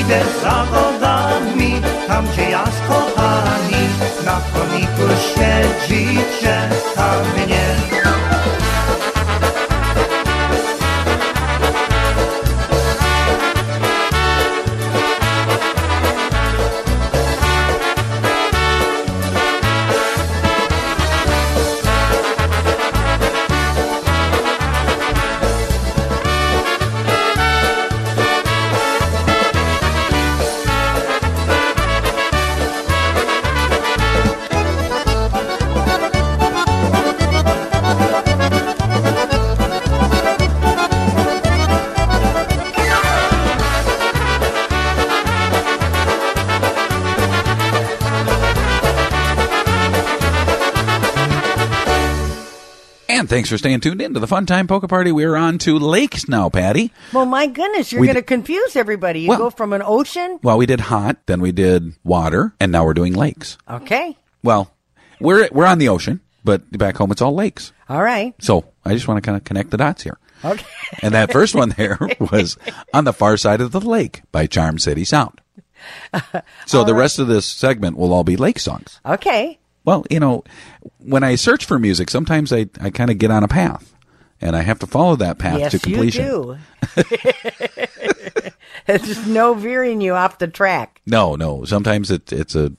idę 0.00 0.20
zagodami, 0.42 1.80
tam 2.08 2.26
gdzie 2.26 2.50
ja 2.50 2.64
z 2.64 2.88
kochani, 2.88 3.82
na 4.24 4.40
koniku 4.52 5.22
siedzi, 5.34 6.18
czeka 6.40 6.75
thanks 53.36 53.50
for 53.50 53.58
staying 53.58 53.80
tuned 53.80 54.00
in 54.00 54.14
to 54.14 54.18
the 54.20 54.26
Fun 54.26 54.46
Time 54.46 54.66
Polka 54.66 54.88
Party. 54.88 55.12
We're 55.12 55.36
on 55.36 55.58
to 55.58 55.78
lakes 55.78 56.26
now, 56.26 56.48
Patty. 56.48 56.90
Well, 57.12 57.26
my 57.26 57.46
goodness, 57.46 57.92
you're 57.92 58.02
going 58.02 58.14
to 58.14 58.22
d- 58.22 58.26
confuse 58.26 58.74
everybody. 58.76 59.20
You 59.20 59.28
Well- 59.28 59.38
go 59.38 59.50
from 59.50 59.74
an 59.74 59.82
ocean. 59.84 60.38
Well, 60.42 60.56
we 60.56 60.64
did 60.64 60.80
hot, 60.80 61.18
then 61.26 61.42
we 61.42 61.52
did 61.52 61.92
water, 62.02 62.54
and 62.58 62.72
now 62.72 62.86
we're 62.86 62.94
doing 62.94 63.12
lakes. 63.12 63.58
Okay. 63.68 64.16
Well, 64.42 64.70
we're 65.20 65.50
we're 65.52 65.66
on 65.66 65.76
the 65.76 65.90
ocean, 65.90 66.20
but 66.44 66.62
back 66.78 66.96
home 66.96 67.10
it's 67.10 67.20
all 67.20 67.34
lakes. 67.34 67.72
All 67.90 68.02
right. 68.02 68.34
So 68.40 68.64
I 68.86 68.94
just 68.94 69.06
want 69.06 69.22
to 69.22 69.26
kind 69.26 69.36
of 69.36 69.44
connect 69.44 69.70
the 69.70 69.76
dots 69.76 70.02
here. 70.02 70.16
Okay. 70.42 70.64
And 71.02 71.12
that 71.12 71.30
first 71.30 71.54
one 71.54 71.70
there 71.76 71.98
was 72.18 72.56
on 72.94 73.04
the 73.04 73.12
far 73.12 73.36
side 73.36 73.60
of 73.60 73.70
the 73.72 73.80
lake 73.82 74.22
by 74.32 74.46
Charm 74.46 74.78
City 74.78 75.04
Sound. 75.04 75.42
So 76.66 76.84
the 76.84 76.94
rest 76.94 77.18
of 77.18 77.28
this 77.28 77.44
segment 77.44 77.98
will 77.98 78.14
all 78.14 78.24
be 78.24 78.36
lake 78.38 78.58
songs. 78.58 78.98
Okay. 79.04 79.58
Well, 79.84 80.04
you 80.10 80.18
know, 80.20 80.42
when 80.98 81.22
I 81.22 81.34
search 81.34 81.64
for 81.64 81.78
music, 81.78 82.10
sometimes 82.10 82.52
I, 82.52 82.68
I 82.80 82.90
kind 82.90 83.10
of 83.10 83.18
get 83.18 83.30
on 83.30 83.42
a 83.42 83.48
path 83.48 83.94
and 84.40 84.54
I 84.56 84.62
have 84.62 84.78
to 84.80 84.86
follow 84.86 85.16
that 85.16 85.38
path 85.38 85.58
yes, 85.58 85.72
to 85.72 85.78
completion. 85.78 86.26
you 86.26 86.58
do. 86.96 87.02
There's 89.04 89.26
no 89.26 89.54
veering 89.54 90.00
you 90.00 90.14
off 90.14 90.38
the 90.38 90.46
track. 90.46 91.02
No, 91.06 91.34
no. 91.34 91.64
Sometimes 91.64 92.10
it, 92.10 92.32
it's 92.32 92.54
a 92.54 92.72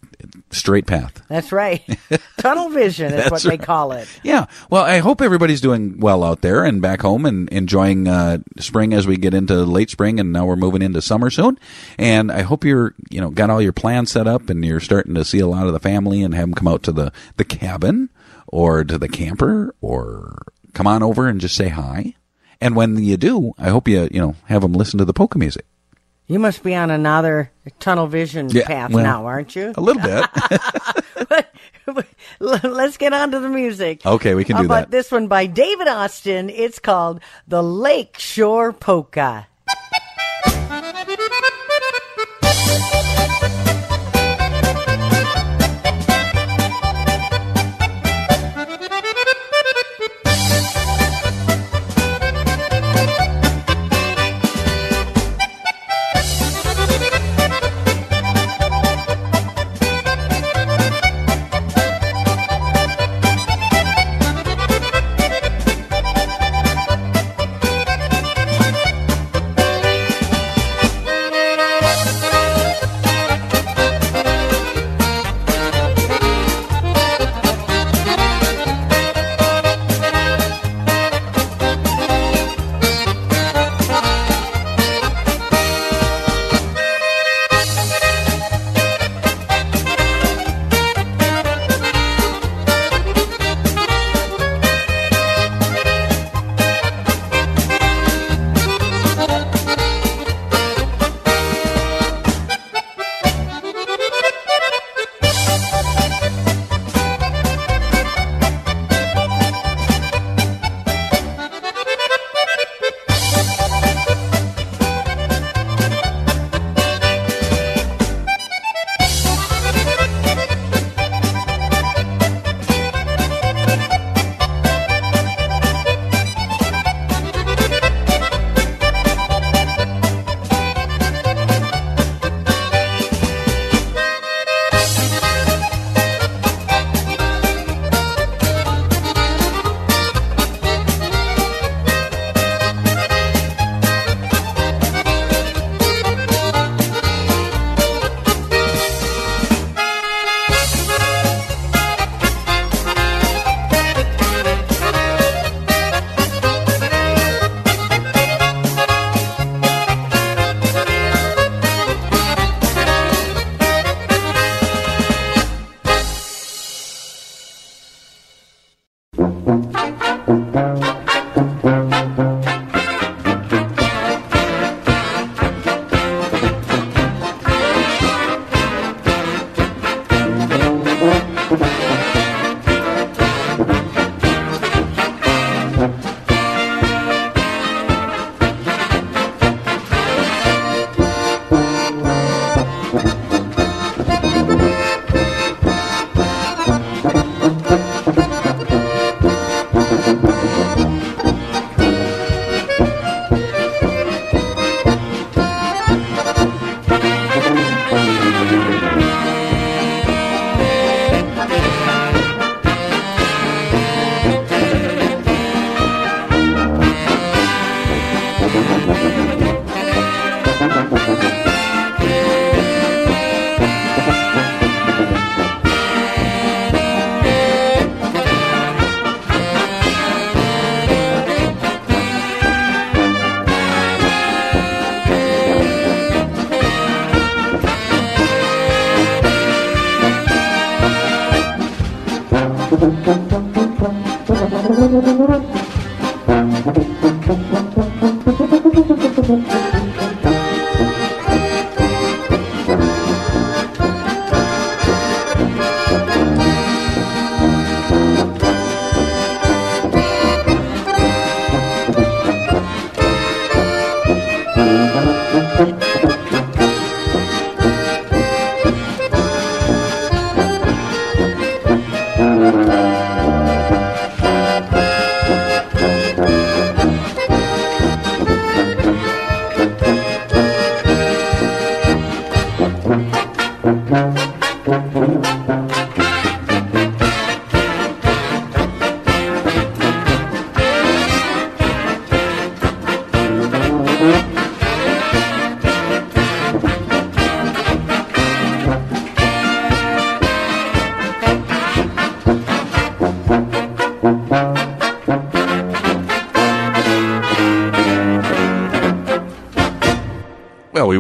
straight 0.52 0.88
path. 0.88 1.22
That's 1.28 1.52
right. 1.52 1.84
Tunnel 2.38 2.70
vision 2.70 3.14
is 3.14 3.30
what 3.30 3.42
they 3.44 3.58
call 3.58 3.92
it. 3.92 4.08
Yeah. 4.24 4.46
Well, 4.70 4.84
I 4.84 5.00
hope 5.00 5.22
everybody's 5.22 5.60
doing 5.60 6.00
well 6.00 6.24
out 6.24 6.42
there 6.42 6.64
and 6.64 6.82
back 6.82 7.02
home 7.02 7.26
and 7.26 7.50
enjoying 7.50 8.08
uh, 8.08 8.40
spring 8.58 8.94
as 8.94 9.06
we 9.06 9.18
get 9.18 9.34
into 9.34 9.56
late 9.66 9.90
spring 9.90 10.20
and 10.20 10.32
now 10.32 10.46
we're 10.46 10.56
moving 10.56 10.82
into 10.82 11.02
summer 11.02 11.30
soon. 11.30 11.60
And 11.98 12.32
I 12.32 12.44
hope 12.44 12.64
you're, 12.64 12.96
you 13.10 13.20
know, 13.20 13.30
got 13.30 13.50
all 13.50 13.62
your 13.62 13.74
plans 13.74 14.12
set 14.12 14.28
up 14.28 14.50
and 14.50 14.64
you're 14.64 14.80
starting 14.80 15.16
to 15.16 15.26
see 15.26 15.40
a 15.40 15.48
lot 15.48 15.68
of 15.68 15.74
the 15.74 15.80
family 15.80 16.24
and 16.24 16.34
have 16.34 16.44
them 16.44 16.54
come 16.54 16.68
out 16.70 16.84
to 16.84 16.94
the, 16.94 17.12
the 17.36 17.46
cabin 17.46 18.10
or 18.48 18.86
to 18.86 18.98
the 18.98 19.10
camper 19.10 19.76
or 19.82 20.42
come 20.74 20.88
on 20.88 21.04
over 21.04 21.28
and 21.28 21.42
just 21.42 21.56
say 21.56 21.68
hi. 21.68 22.16
And 22.62 22.76
when 22.76 22.98
you 23.04 23.18
do, 23.18 23.54
I 23.58 23.70
hope 23.70 23.88
you, 23.88 24.08
you 24.12 24.22
know, 24.22 24.36
have 24.46 24.62
them 24.62 24.74
listen 24.74 24.98
to 25.00 25.06
the 25.06 25.14
polka 25.14 25.38
music. 25.38 25.66
You 26.28 26.40
must 26.40 26.62
be 26.62 26.76
on 26.76 26.92
another 26.92 27.52
tunnel 27.80 28.08
vision 28.08 28.50
Yeah, 28.50 28.68
path 28.68 28.92
well, 28.92 29.04
now, 29.04 29.26
aren't 29.26 29.56
you? 29.56 29.74
A 29.76 29.82
little 29.82 30.02
bit. 30.02 30.26
But 31.88 32.06
Let's 32.40 32.98
get 32.98 33.14
on 33.14 33.32
to 33.32 33.40
the 33.40 33.48
music. 33.48 34.06
Okay, 34.06 34.36
we 34.36 34.44
can 34.44 34.58
How 34.58 34.62
do 34.62 34.66
about 34.66 34.80
that. 34.82 34.92
this 34.92 35.10
one 35.10 35.28
by 35.28 35.46
David 35.46 35.88
Austin? 35.88 36.50
It's 36.50 36.80
called 36.80 37.22
The 37.48 37.64
Lake 37.64 38.20
Shore 38.20 38.74
Polka. 38.74 39.48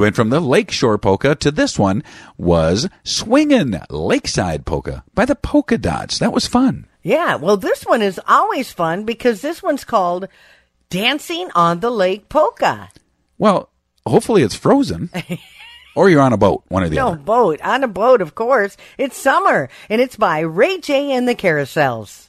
Went 0.08 0.15
from 0.15 0.30
the 0.30 0.39
Lakeshore 0.39 0.98
Polka 0.98 1.36
to 1.36 1.52
this 1.52 1.78
one 1.78 2.02
was 2.38 2.88
Swingin' 3.04 3.84
Lakeside 3.89 4.65
Polka 4.65 5.04
by 5.13 5.26
the 5.26 5.36
Polka 5.36 5.78
Dots. 5.78 6.17
That 6.17 6.32
was 6.32 6.48
fun. 6.48 6.88
Yeah, 7.04 7.36
well, 7.36 7.58
this 7.58 7.84
one 7.84 8.02
is 8.02 8.17
always 8.26 8.72
fun 8.72 9.04
because 9.04 9.41
this 9.41 9.62
one's 9.62 9.84
called 9.84 10.30
Dancing 10.89 11.50
on 11.56 11.82
the 11.82 11.89
Lake 11.89 12.30
Polka. 12.30 12.88
Well, 13.38 13.70
hopefully 14.06 14.43
it's 14.43 14.56
frozen. 14.56 15.10
or 15.96 16.10
you're 16.10 16.22
on 16.22 16.32
a 16.32 16.38
boat, 16.38 16.63
one 16.70 16.84
of 16.84 16.89
the 16.89 16.96
no, 16.96 17.10
other. 17.10 17.17
boat. 17.17 17.60
On 17.60 17.84
a 17.84 17.89
boat, 17.89 18.22
of 18.22 18.34
course. 18.34 18.78
It's 18.98 19.17
summer, 19.17 19.67
and 19.89 20.00
it's 20.00 20.15
by 20.15 20.39
Ray 20.39 20.80
J 20.80 21.12
and 21.12 21.28
the 21.28 21.36
Carousels. 21.36 22.26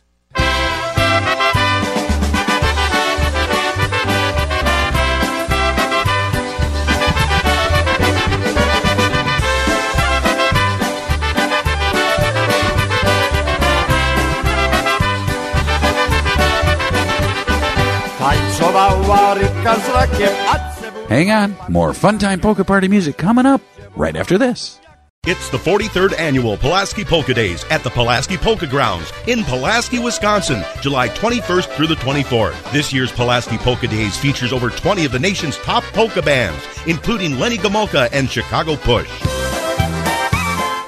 Hang 21.09 21.31
on, 21.31 21.57
more 21.71 21.95
fun 21.95 22.19
time 22.19 22.41
polka 22.41 22.65
party 22.65 22.89
music 22.89 23.17
coming 23.17 23.47
up 23.47 23.63
right 23.97 24.15
after 24.15 24.37
this. 24.37 24.79
It's 25.27 25.49
the 25.51 25.59
43rd 25.59 26.19
annual 26.19 26.57
Pulaski 26.57 27.05
Polka 27.05 27.35
Days 27.35 27.65
at 27.71 27.83
the 27.83 27.91
Pulaski 27.91 28.37
Polka 28.37 28.67
Grounds 28.67 29.13
in 29.27 29.45
Pulaski, 29.45 29.99
Wisconsin, 29.99 30.63
July 30.81 31.09
21st 31.09 31.75
through 31.75 31.87
the 31.87 31.97
24th. 31.97 32.73
This 32.73 32.93
year's 32.93 33.11
Pulaski 33.11 33.59
Polka 33.59 33.89
Days 33.89 34.17
features 34.17 34.53
over 34.53 34.71
20 34.71 35.07
of 35.07 35.13
the 35.13 35.19
nation's 35.19 35.57
top 35.59 35.85
polka 35.93 36.23
bands, 36.23 36.63
including 36.87 37.39
Lenny 37.39 37.57
Gomulka 37.57 38.09
and 38.13 38.31
Chicago 38.31 38.77
Push. 38.77 39.11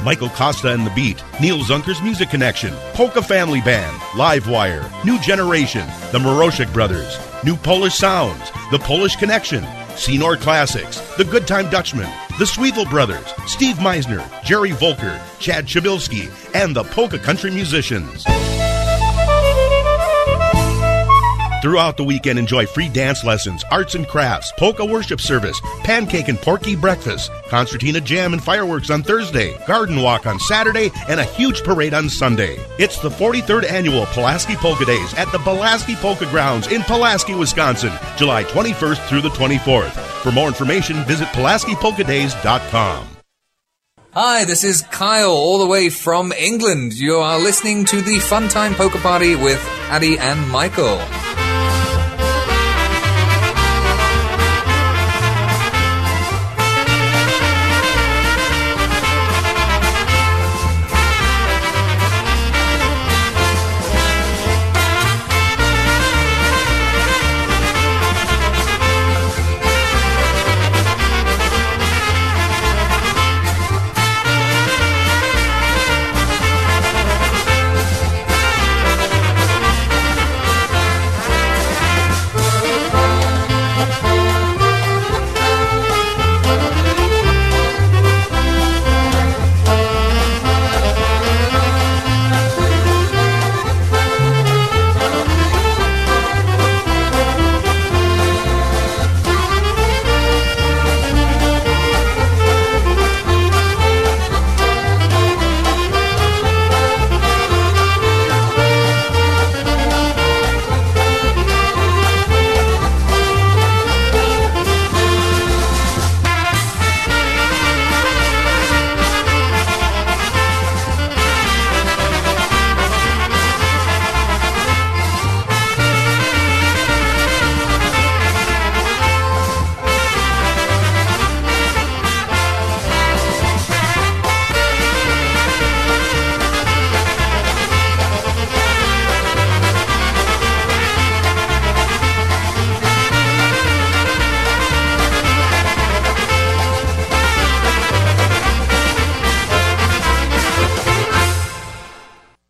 Michael 0.03 0.31
Costa 0.31 0.73
and 0.73 0.87
the 0.87 0.93
Beat, 0.95 1.23
Neil 1.41 1.59
Zunker's 1.59 2.01
Music 2.01 2.31
Connection, 2.31 2.73
Polka 2.95 3.23
Family 3.23 3.61
Band, 3.61 3.95
Livewire, 4.13 4.89
New 5.05 5.19
Generation, 5.21 5.87
the 6.13 6.19
Moroshik 6.19 6.73
Brothers, 6.73 7.19
New 7.43 7.57
Polish 7.57 7.95
Sounds, 7.95 8.51
The 8.71 8.79
Polish 8.79 9.17
Connection, 9.17 9.65
Senor 9.97 10.37
Classics, 10.37 11.01
The 11.17 11.25
Good 11.25 11.47
Time 11.47 11.71
Dutchman, 11.71 12.11
The 12.39 12.45
Sweevel 12.45 12.89
Brothers, 12.91 13.33
Steve 13.47 13.77
Meisner, 13.77 14.23
Jerry 14.45 14.73
Volker, 14.73 15.19
Chad 15.39 15.65
Chabilsky, 15.65 16.31
and 16.55 16.77
the 16.77 16.85
Polka 16.85 17.19
Country 17.19 17.51
Musicians. 17.51 18.27
Throughout 21.61 21.99
the 21.99 22.05
weekend, 22.05 22.39
enjoy 22.39 22.65
free 22.65 22.89
dance 22.89 23.23
lessons, 23.23 23.65
arts 23.71 23.95
and 23.95 24.09
crafts, 24.09 24.51
polka 24.57 24.83
worship 24.83 25.21
service, 25.21 25.61
pancake 25.85 26.29
and 26.29 26.41
porky 26.41 26.75
breakfast, 26.75 27.31
concertina 27.49 28.01
jam 28.01 28.33
and 28.33 28.43
fireworks 28.43 28.89
on 28.89 29.03
Thursday, 29.03 29.59
garden 29.67 30.01
walk 30.01 30.27
on 30.27 30.41
Saturday, 30.41 30.91
and 31.09 31.21
a 31.21 31.25
huge 31.25 31.63
parade 31.63 31.93
on 31.93 32.09
Sunday. 32.09 32.57
It's 32.79 32.99
the 33.01 33.11
43rd 33.11 33.71
annual 33.71 34.07
Pulaski 34.07 34.57
Polka 34.57 34.87
Days 34.87 35.13
at 35.15 35.31
the 35.33 35.39
Pulaski 35.39 35.97
Polka 35.97 36.25
Grounds 36.31 36.69
in 36.69 36.83
Pulaski, 36.83 37.35
Wisconsin, 37.35 37.93
July 38.17 38.45
21st 38.45 39.07
through 39.09 39.21
the 39.21 39.29
24th. 39.29 39.93
For 40.23 40.33
more 40.33 40.49
information, 40.49 41.05
visit 41.05 41.29
PulaskiPolkaDays.com. 41.29 43.07
Hi, 44.13 44.45
this 44.45 44.65
is 44.65 44.83
Kyle, 44.91 45.31
all 45.31 45.59
the 45.59 45.67
way 45.67 45.91
from 45.91 46.33
England. 46.33 46.95
You 46.95 47.17
are 47.17 47.39
listening 47.39 47.85
to 47.85 48.01
the 48.01 48.19
Fun 48.19 48.49
Time 48.49 48.75
Polka 48.75 48.99
Party 48.99 49.37
with 49.37 49.63
Addy 49.91 50.19
and 50.19 50.51
Michael. 50.51 51.01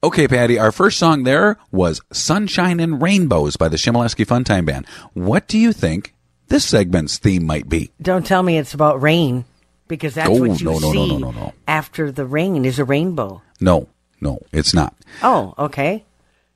Okay, 0.02 0.26
Patty, 0.26 0.58
our 0.58 0.72
first 0.72 0.98
song 0.98 1.24
there 1.24 1.58
was 1.70 2.00
Sunshine 2.10 2.80
and 2.80 3.02
Rainbows 3.02 3.56
by 3.58 3.68
the 3.68 3.76
Chmielewski 3.76 4.24
Funtime 4.24 4.64
Band. 4.64 4.86
What 5.12 5.46
do 5.46 5.58
you 5.58 5.74
think 5.74 6.14
this 6.48 6.64
segment's 6.64 7.18
theme 7.18 7.44
might 7.44 7.68
be? 7.68 7.90
Don't 8.00 8.24
tell 8.24 8.42
me 8.42 8.56
it's 8.56 8.72
about 8.72 9.02
rain 9.02 9.44
because 9.88 10.14
that's 10.14 10.30
Oh, 10.30 10.40
what 10.40 10.58
you 10.58 10.64
no, 10.64 10.78
no, 10.78 10.78
no, 10.78 10.92
see 10.92 11.18
no, 11.18 11.18
no, 11.18 11.30
no. 11.32 11.52
after 11.68 12.10
the 12.10 12.24
rain 12.24 12.64
is 12.64 12.78
a 12.78 12.84
rainbow. 12.86 13.42
No, 13.60 13.88
no, 14.22 14.38
it's 14.52 14.72
not. 14.72 14.94
Oh, 15.22 15.52
okay. 15.58 16.06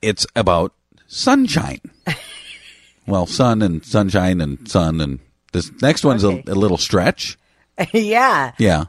It's 0.01 0.27
about 0.35 0.73
sunshine. 1.07 1.83
well, 3.07 3.27
sun 3.27 3.61
and 3.61 3.85
sunshine 3.85 4.41
and 4.41 4.67
sun 4.67 5.03
and 5.03 5.19
this 5.53 5.71
next 5.83 6.03
one's 6.03 6.25
Okay. 6.25 6.43
a, 6.47 6.53
a 6.53 6.57
little 6.57 6.79
stretch. 6.79 7.37
yeah. 7.93 8.53
Yeah, 8.57 8.85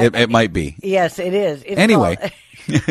it, 0.00 0.14
it 0.16 0.30
might 0.30 0.52
be. 0.52 0.76
Yes, 0.82 1.18
it 1.18 1.34
is. 1.34 1.62
It's 1.62 1.78
anyway, 1.78 2.16
called- 2.16 2.32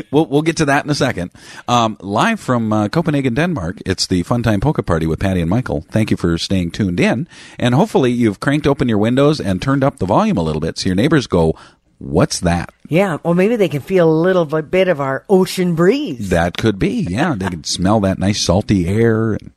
we'll 0.11 0.25
we'll 0.27 0.41
get 0.41 0.57
to 0.57 0.65
that 0.65 0.85
in 0.85 0.89
a 0.89 0.95
second. 0.95 1.31
Um, 1.67 1.97
live 1.99 2.39
from 2.39 2.71
uh, 2.71 2.87
Copenhagen, 2.89 3.33
Denmark, 3.33 3.77
it's 3.85 4.07
the 4.07 4.23
Fun 4.23 4.41
Time 4.43 4.59
Polka 4.61 4.83
Party 4.83 5.05
with 5.05 5.19
Patty 5.19 5.41
and 5.41 5.49
Michael. 5.49 5.81
Thank 5.89 6.11
you 6.11 6.17
for 6.17 6.37
staying 6.37 6.71
tuned 6.71 6.99
in, 6.99 7.27
and 7.59 7.75
hopefully 7.75 8.11
you've 8.11 8.39
cranked 8.39 8.67
open 8.67 8.87
your 8.87 8.97
windows 8.97 9.39
and 9.41 9.61
turned 9.61 9.83
up 9.83 9.97
the 9.97 10.05
volume 10.05 10.37
a 10.37 10.41
little 10.43 10.61
bit 10.61 10.77
so 10.77 10.87
your 10.87 10.95
neighbors 10.95 11.27
go, 11.27 11.55
"What's 11.97 12.39
that?" 12.41 12.71
yeah. 12.87 13.17
Well, 13.23 13.33
maybe 13.33 13.55
they 13.57 13.67
can 13.69 13.81
feel 13.81 14.09
a 14.09 14.21
little 14.21 14.45
bit- 14.45 14.71
bit 14.71 14.87
of 14.87 15.01
our 15.01 15.25
ocean 15.29 15.75
breeze. 15.75 16.29
That 16.29 16.57
could 16.57 16.79
be. 16.79 17.05
Yeah, 17.09 17.35
they 17.35 17.49
can 17.49 17.63
smell 17.65 17.99
that 18.01 18.17
nice 18.19 18.39
salty 18.41 18.87
air 18.87 19.33
and, 19.33 19.51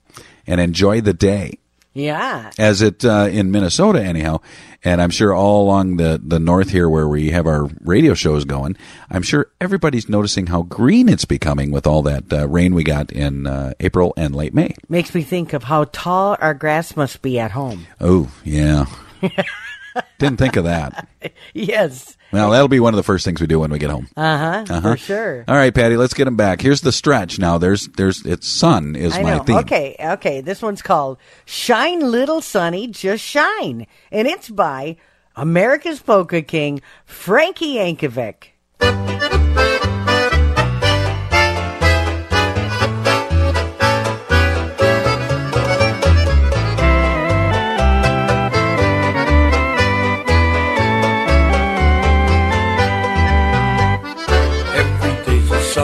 and 0.46 0.61
enjoy 0.61 1.01
the 1.01 1.14
day. 1.14 1.59
Yeah. 1.95 2.51
as 2.59 2.80
it 2.82 3.05
uh, 3.05 3.28
in 3.30 3.51
Minnesota 3.51 4.03
anyhow, 4.03 4.41
and 4.84 5.03
I'm 5.03 5.11
sure 5.11 5.34
all 5.34 5.64
along 5.64 5.97
the 5.97 6.20
the 6.22 6.39
north 6.39 6.70
here 6.70 6.89
where 6.89 7.09
we 7.09 7.30
have 7.30 7.47
our 7.47 7.68
radio 7.80 8.14
shows 8.14 8.45
going. 8.45 8.76
I'm 9.11 9.22
sure 9.22 9.51
everybody's 9.61 10.09
noticing 10.09 10.47
how 10.47 10.62
green 10.62 11.09
it's 11.09 11.24
becoming 11.24 11.70
with 11.72 11.86
all 11.86 12.03
that 12.03 12.32
uh, 12.32 12.47
rain 12.47 12.74
we 12.74 12.84
got 12.84 13.11
in 13.11 13.47
uh, 13.47 13.72
April 13.80 14.12
and 14.16 14.36
late 14.36 14.55
May. 14.55 14.74
Makes 14.89 15.14
me 15.14 15.22
think 15.22 15.53
of 15.55 15.64
how 15.64 15.84
tall 15.84 16.36
our 16.41 16.55
grass 16.55 16.95
must 16.97 17.22
be 17.22 17.39
at 17.39 17.51
home. 17.53 17.86
Oh 18.01 18.30
yeah, 18.45 18.84
didn't 20.18 20.39
think 20.39 20.57
of 20.57 20.64
that. 20.64 21.09
yes. 21.55 22.16
Well, 22.30 22.50
that'll 22.50 22.68
be 22.68 22.80
one 22.80 22.92
of 22.92 22.96
the 22.96 23.02
first 23.02 23.24
things 23.24 23.40
we 23.40 23.46
do 23.46 23.60
when 23.60 23.70
we 23.70 23.78
get 23.78 23.90
home. 23.90 24.08
Uh 24.16 24.38
huh. 24.38 24.64
Uh-huh. 24.68 24.80
For 24.92 24.96
sure. 24.98 25.44
All 25.48 25.54
right, 25.54 25.74
Patty, 25.74 25.96
let's 25.96 26.14
get 26.14 26.26
them 26.26 26.36
back. 26.36 26.60
Here's 26.60 26.82
the 26.82 26.92
stretch. 26.92 27.38
Now, 27.38 27.56
there's 27.58 27.88
there's 27.96 28.24
it's 28.26 28.46
sun 28.46 28.96
is 28.96 29.16
I 29.16 29.22
my 29.22 29.36
know. 29.38 29.42
theme. 29.44 29.56
Okay, 29.58 29.96
okay. 29.98 30.40
This 30.40 30.60
one's 30.60 30.82
called 30.82 31.18
Shine 31.46 32.00
Little 32.00 32.40
Sunny, 32.40 32.86
Just 32.86 33.24
Shine. 33.24 33.86
And 34.12 34.28
it's 34.28 34.50
by 34.50 34.96
America's 35.36 36.00
Polka 36.00 36.42
King, 36.42 36.82
Frankie 37.06 37.76
Yankovic. 37.76 39.17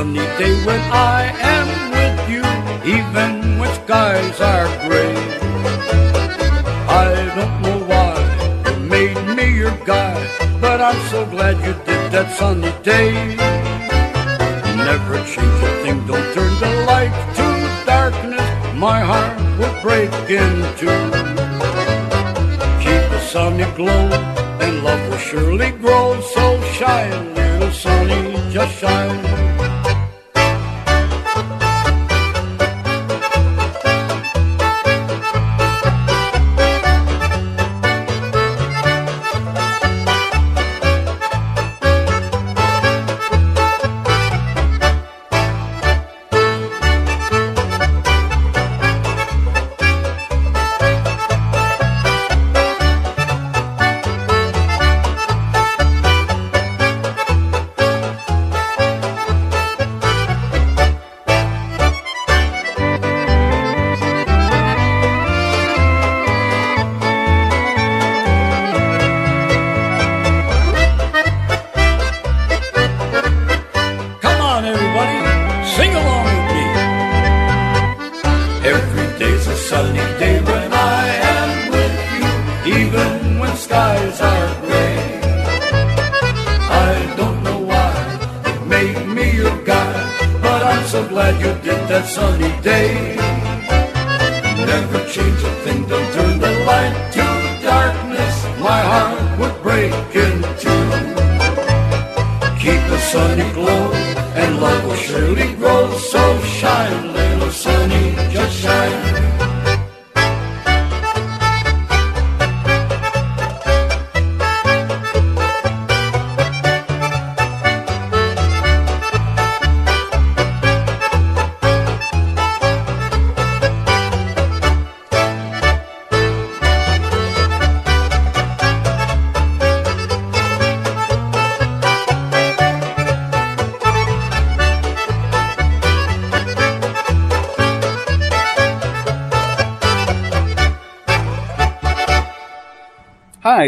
Sunny 0.05 0.27
day 0.39 0.55
when 0.67 0.81
I 0.93 1.33
am 1.57 1.69
with 1.97 2.21
you, 2.35 2.45
even 2.97 3.59
when 3.59 3.73
skies 3.83 4.39
are 4.41 4.69
gray. 4.87 5.17
I 7.05 7.09
don't 7.37 7.57
know 7.65 7.79
why 7.91 8.15
you 8.67 8.77
made 8.95 9.37
me 9.37 9.57
your 9.57 9.77
guy, 9.87 10.17
but 10.61 10.81
I'm 10.81 11.01
so 11.09 11.25
glad 11.27 11.57
you 11.65 11.73
did 11.89 12.03
that 12.13 12.29
sunny 12.39 12.73
day. 12.83 13.13
Never 14.77 15.17
change 15.33 15.61
a 15.69 15.71
thing, 15.83 16.07
don't 16.07 16.29
turn 16.35 16.53
the 16.65 16.73
light 16.91 17.17
to 17.39 17.47
darkness, 17.87 18.49
my 18.75 19.01
heart 19.01 19.37
will 19.59 19.77
break 19.81 20.13
in 20.29 20.55
two. 20.81 21.03
Keep 22.85 23.05
the 23.15 23.21
sunny 23.33 23.65
glow, 23.79 24.05
and 24.65 24.85
love 24.85 25.03
will 25.09 25.17
surely 25.17 25.71
grow. 25.71 26.21
So 26.35 26.61
shine, 26.79 27.35
little 27.35 27.73
sunny, 27.73 28.53
just 28.53 28.79
shine. 28.79 29.64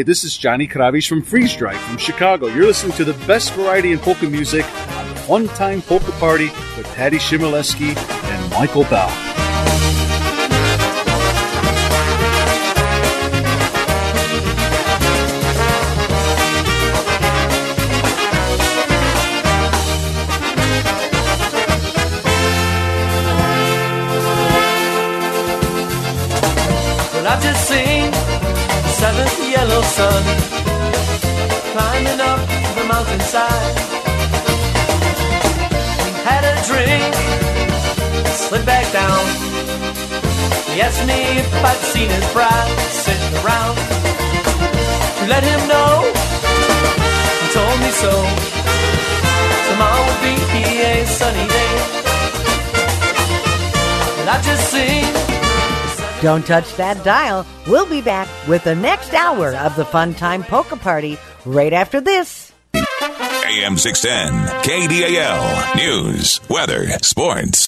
This 0.06 0.22
is 0.22 0.38
Johnny 0.38 0.68
Kravish 0.68 1.08
from 1.08 1.20
Freeze 1.20 1.56
Drive 1.56 1.80
from 1.80 1.96
Chicago. 1.96 2.46
You're 2.46 2.66
listening 2.66 2.92
to 2.92 3.04
the 3.04 3.14
best 3.26 3.52
variety 3.54 3.90
in 3.90 3.98
polka 3.98 4.30
music 4.30 4.64
on 4.90 5.08
the 5.08 5.16
Fun 5.16 5.48
Time 5.48 5.82
Polka 5.82 6.12
Party 6.20 6.44
with 6.76 6.86
Patty 6.94 7.16
Chmielewski 7.16 7.96
and 7.96 8.50
Michael 8.52 8.84
Bell. 8.84 9.25
Sun 29.96 30.22
climbing 31.72 32.20
up 32.20 32.40
the 32.76 32.84
mountainside. 32.84 33.76
Had 36.28 36.44
a 36.52 36.54
drink, 36.68 37.14
back 38.66 38.86
down. 38.92 39.24
He 40.72 40.82
asked 40.86 41.04
me 41.10 41.20
if 41.40 41.48
I'd 41.70 41.82
seen 41.92 42.10
his 42.10 42.26
bride 42.34 42.76
sitting 43.04 43.34
around. 43.40 43.76
To 45.18 45.24
let 45.34 45.42
him 45.50 45.62
know, 45.72 45.92
he 47.40 47.46
told 47.56 47.76
me 47.84 47.90
so. 48.04 48.12
Tomorrow 49.68 50.02
will 50.08 50.20
be 50.56 50.66
a 50.92 51.06
sunny 51.06 51.46
day. 51.56 51.74
And 54.20 54.28
I 54.28 54.36
just 54.48 54.64
seen 54.74 55.06
Don't 56.20 56.44
touch 56.44 56.68
that 56.76 57.02
dial. 57.02 57.46
We'll 57.66 57.88
be 57.88 58.02
back 58.02 58.25
with 58.48 58.64
the 58.64 58.74
next 58.74 59.14
hour 59.14 59.54
of 59.54 59.76
the 59.76 59.84
Fun 59.84 60.14
Time 60.14 60.42
Polka 60.42 60.76
Party 60.76 61.18
right 61.44 61.72
after 61.72 62.00
this. 62.00 62.52
AM 62.74 63.76
610, 63.76 64.62
KDAL, 64.62 65.76
news, 65.76 66.40
weather, 66.48 66.88
sports. 67.02 67.66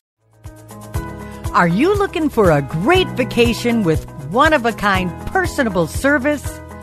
Are 1.53 1.69
you 1.69 1.97
looking 1.97 2.29
for 2.29 2.51
a 2.51 2.63
great 2.63 3.09
vacation 3.09 3.83
with 3.83 4.09
one 4.31 4.53
of 4.53 4.67
a 4.67 4.73
kind 4.73 5.11
personable 5.29 5.87
service? 5.87 6.61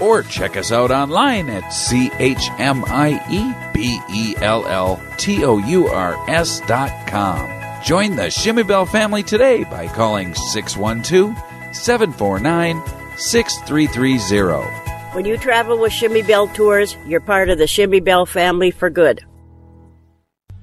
or 0.00 0.22
check 0.22 0.56
us 0.56 0.72
out 0.72 0.90
online 0.90 1.48
at 1.50 1.68
C 1.70 2.10
H 2.18 2.48
M 2.58 2.84
I 2.86 3.20
E 3.30 3.72
B 3.74 4.00
E 4.12 4.34
L 4.38 4.66
L 4.66 5.00
T 5.16 5.44
O 5.44 5.58
U 5.58 5.88
R 5.88 6.16
S 6.28 6.60
dot 6.60 7.06
com. 7.06 7.48
Join 7.82 8.16
the 8.16 8.26
Chmiebell 8.26 8.88
family 8.88 9.22
today 9.22 9.64
by 9.64 9.86
calling 9.86 10.34
612 10.34 11.36
749 11.74 12.82
6330. 13.16 14.90
When 15.14 15.24
you 15.24 15.36
travel 15.36 15.78
with 15.78 15.92
Chmiebell 15.92 16.54
Tours, 16.54 16.96
you're 17.06 17.20
part 17.20 17.50
of 17.50 17.58
the 17.58 17.64
Chmiebell 17.64 18.28
family 18.28 18.70
for 18.70 18.90
good. 18.90 19.24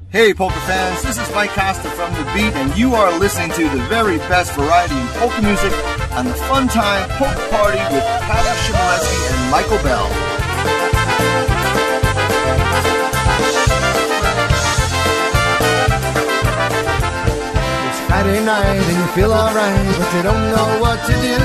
Hey, 0.10 0.34
polka 0.34 0.58
fans, 0.62 1.04
this 1.04 1.18
is 1.18 1.36
Mike 1.36 1.50
Costa 1.50 1.90
from 1.90 2.14
The 2.14 2.24
Beat, 2.34 2.54
and 2.56 2.78
you 2.78 2.96
are 2.96 3.20
listening 3.20 3.52
to 3.52 3.68
the 3.68 3.84
very 3.90 4.18
best 4.20 4.54
variety 4.54 4.96
in 4.96 5.08
polka 5.08 5.42
music 5.42 5.74
on 6.18 6.26
the 6.26 6.34
Fun 6.50 6.68
Time 6.68 7.08
Polka 7.22 7.46
Party 7.54 7.78
with 7.94 8.04
Patty 8.26 8.50
Chmielewski 8.66 9.18
and 9.30 9.52
Michael 9.54 9.78
Bell. 9.86 10.10
It's 17.86 18.02
Friday 18.10 18.44
night 18.44 18.82
and 18.82 18.98
you 18.98 19.08
feel 19.14 19.32
alright, 19.32 19.86
but 19.94 20.10
you 20.16 20.24
don't 20.24 20.50
know 20.50 20.82
what 20.82 20.98
to 21.06 21.14
do. 21.22 21.38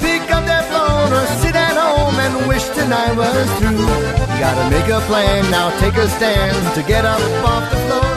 Pick 0.00 0.32
up 0.32 0.48
that 0.48 0.64
phone 0.72 1.12
or 1.12 1.26
sit 1.44 1.54
at 1.54 1.76
home 1.76 2.16
and 2.16 2.48
wish 2.48 2.64
tonight 2.72 3.12
was 3.12 3.52
through. 3.60 3.84
You 3.84 4.40
gotta 4.40 4.64
make 4.72 4.88
a 4.88 5.00
plan, 5.12 5.44
now 5.50 5.68
take 5.78 6.00
a 6.00 6.08
stand 6.08 6.56
to 6.74 6.82
get 6.82 7.04
up 7.04 7.20
off 7.44 7.68
the 7.68 7.76
floor. 7.84 8.08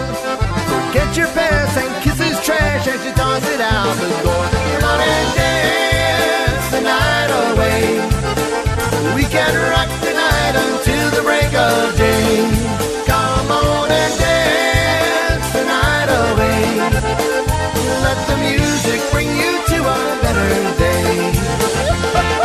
Forget 0.72 1.18
your 1.18 1.28
past 1.36 1.76
and 1.76 1.92
kisses 2.04 2.40
trash 2.40 2.88
as 2.88 3.04
you 3.04 3.12
toss 3.12 3.44
it 3.52 3.60
out 3.60 3.94
the 3.98 4.08
door. 4.24 4.48
Come 4.80 4.84
on 4.88 5.02
and 5.02 5.43
away. 7.54 7.82
We 9.16 9.24
can 9.26 9.54
rock 9.72 9.90
the 10.02 10.14
night 10.14 10.56
until 10.66 11.10
the 11.12 11.22
break 11.22 11.54
of 11.54 11.96
day. 11.98 12.50
Come 13.06 13.52
on 13.52 13.92
and 13.92 14.14
dance 14.20 15.48
the 15.58 15.64
night 15.66 16.10
away. 16.24 16.64
Let 18.06 18.20
the 18.30 18.38
music 18.38 19.00
bring 19.12 19.30
you 19.42 19.52
to 19.72 19.78
a 19.82 20.00
better 20.24 20.52
day. 20.84 21.32
Life 22.16 22.40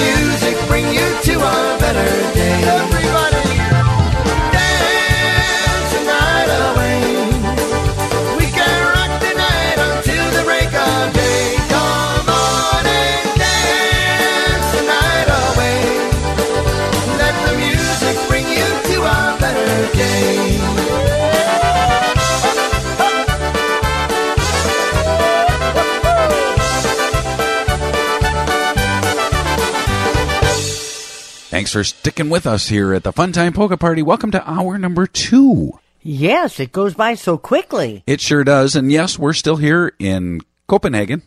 music 0.05 0.57
bring 0.69 0.87
you 0.93 1.09
to 1.23 1.35
a 1.39 1.79
better 1.79 2.35
day. 2.35 2.94
For 31.75 31.83
sticking 31.83 32.31
with 32.31 32.47
us 32.47 32.69
here 32.69 32.95
at 32.95 33.03
the 33.03 33.13
Funtime 33.13 33.53
Polka 33.53 33.77
Party. 33.77 34.01
Welcome 34.01 34.31
to 34.31 34.49
hour 34.49 34.79
number 34.79 35.09
two. 35.09 35.77
Yes, 36.03 36.61
it 36.61 36.71
goes 36.71 36.95
by 36.95 37.15
so 37.17 37.37
quickly. 37.37 38.05
It 38.07 38.21
sure 38.21 38.45
does. 38.45 38.77
And 38.77 38.93
yes, 38.93 39.19
we're 39.19 39.33
still 39.33 39.57
here 39.57 39.93
in 39.99 40.41
Copenhagen. 40.69 41.23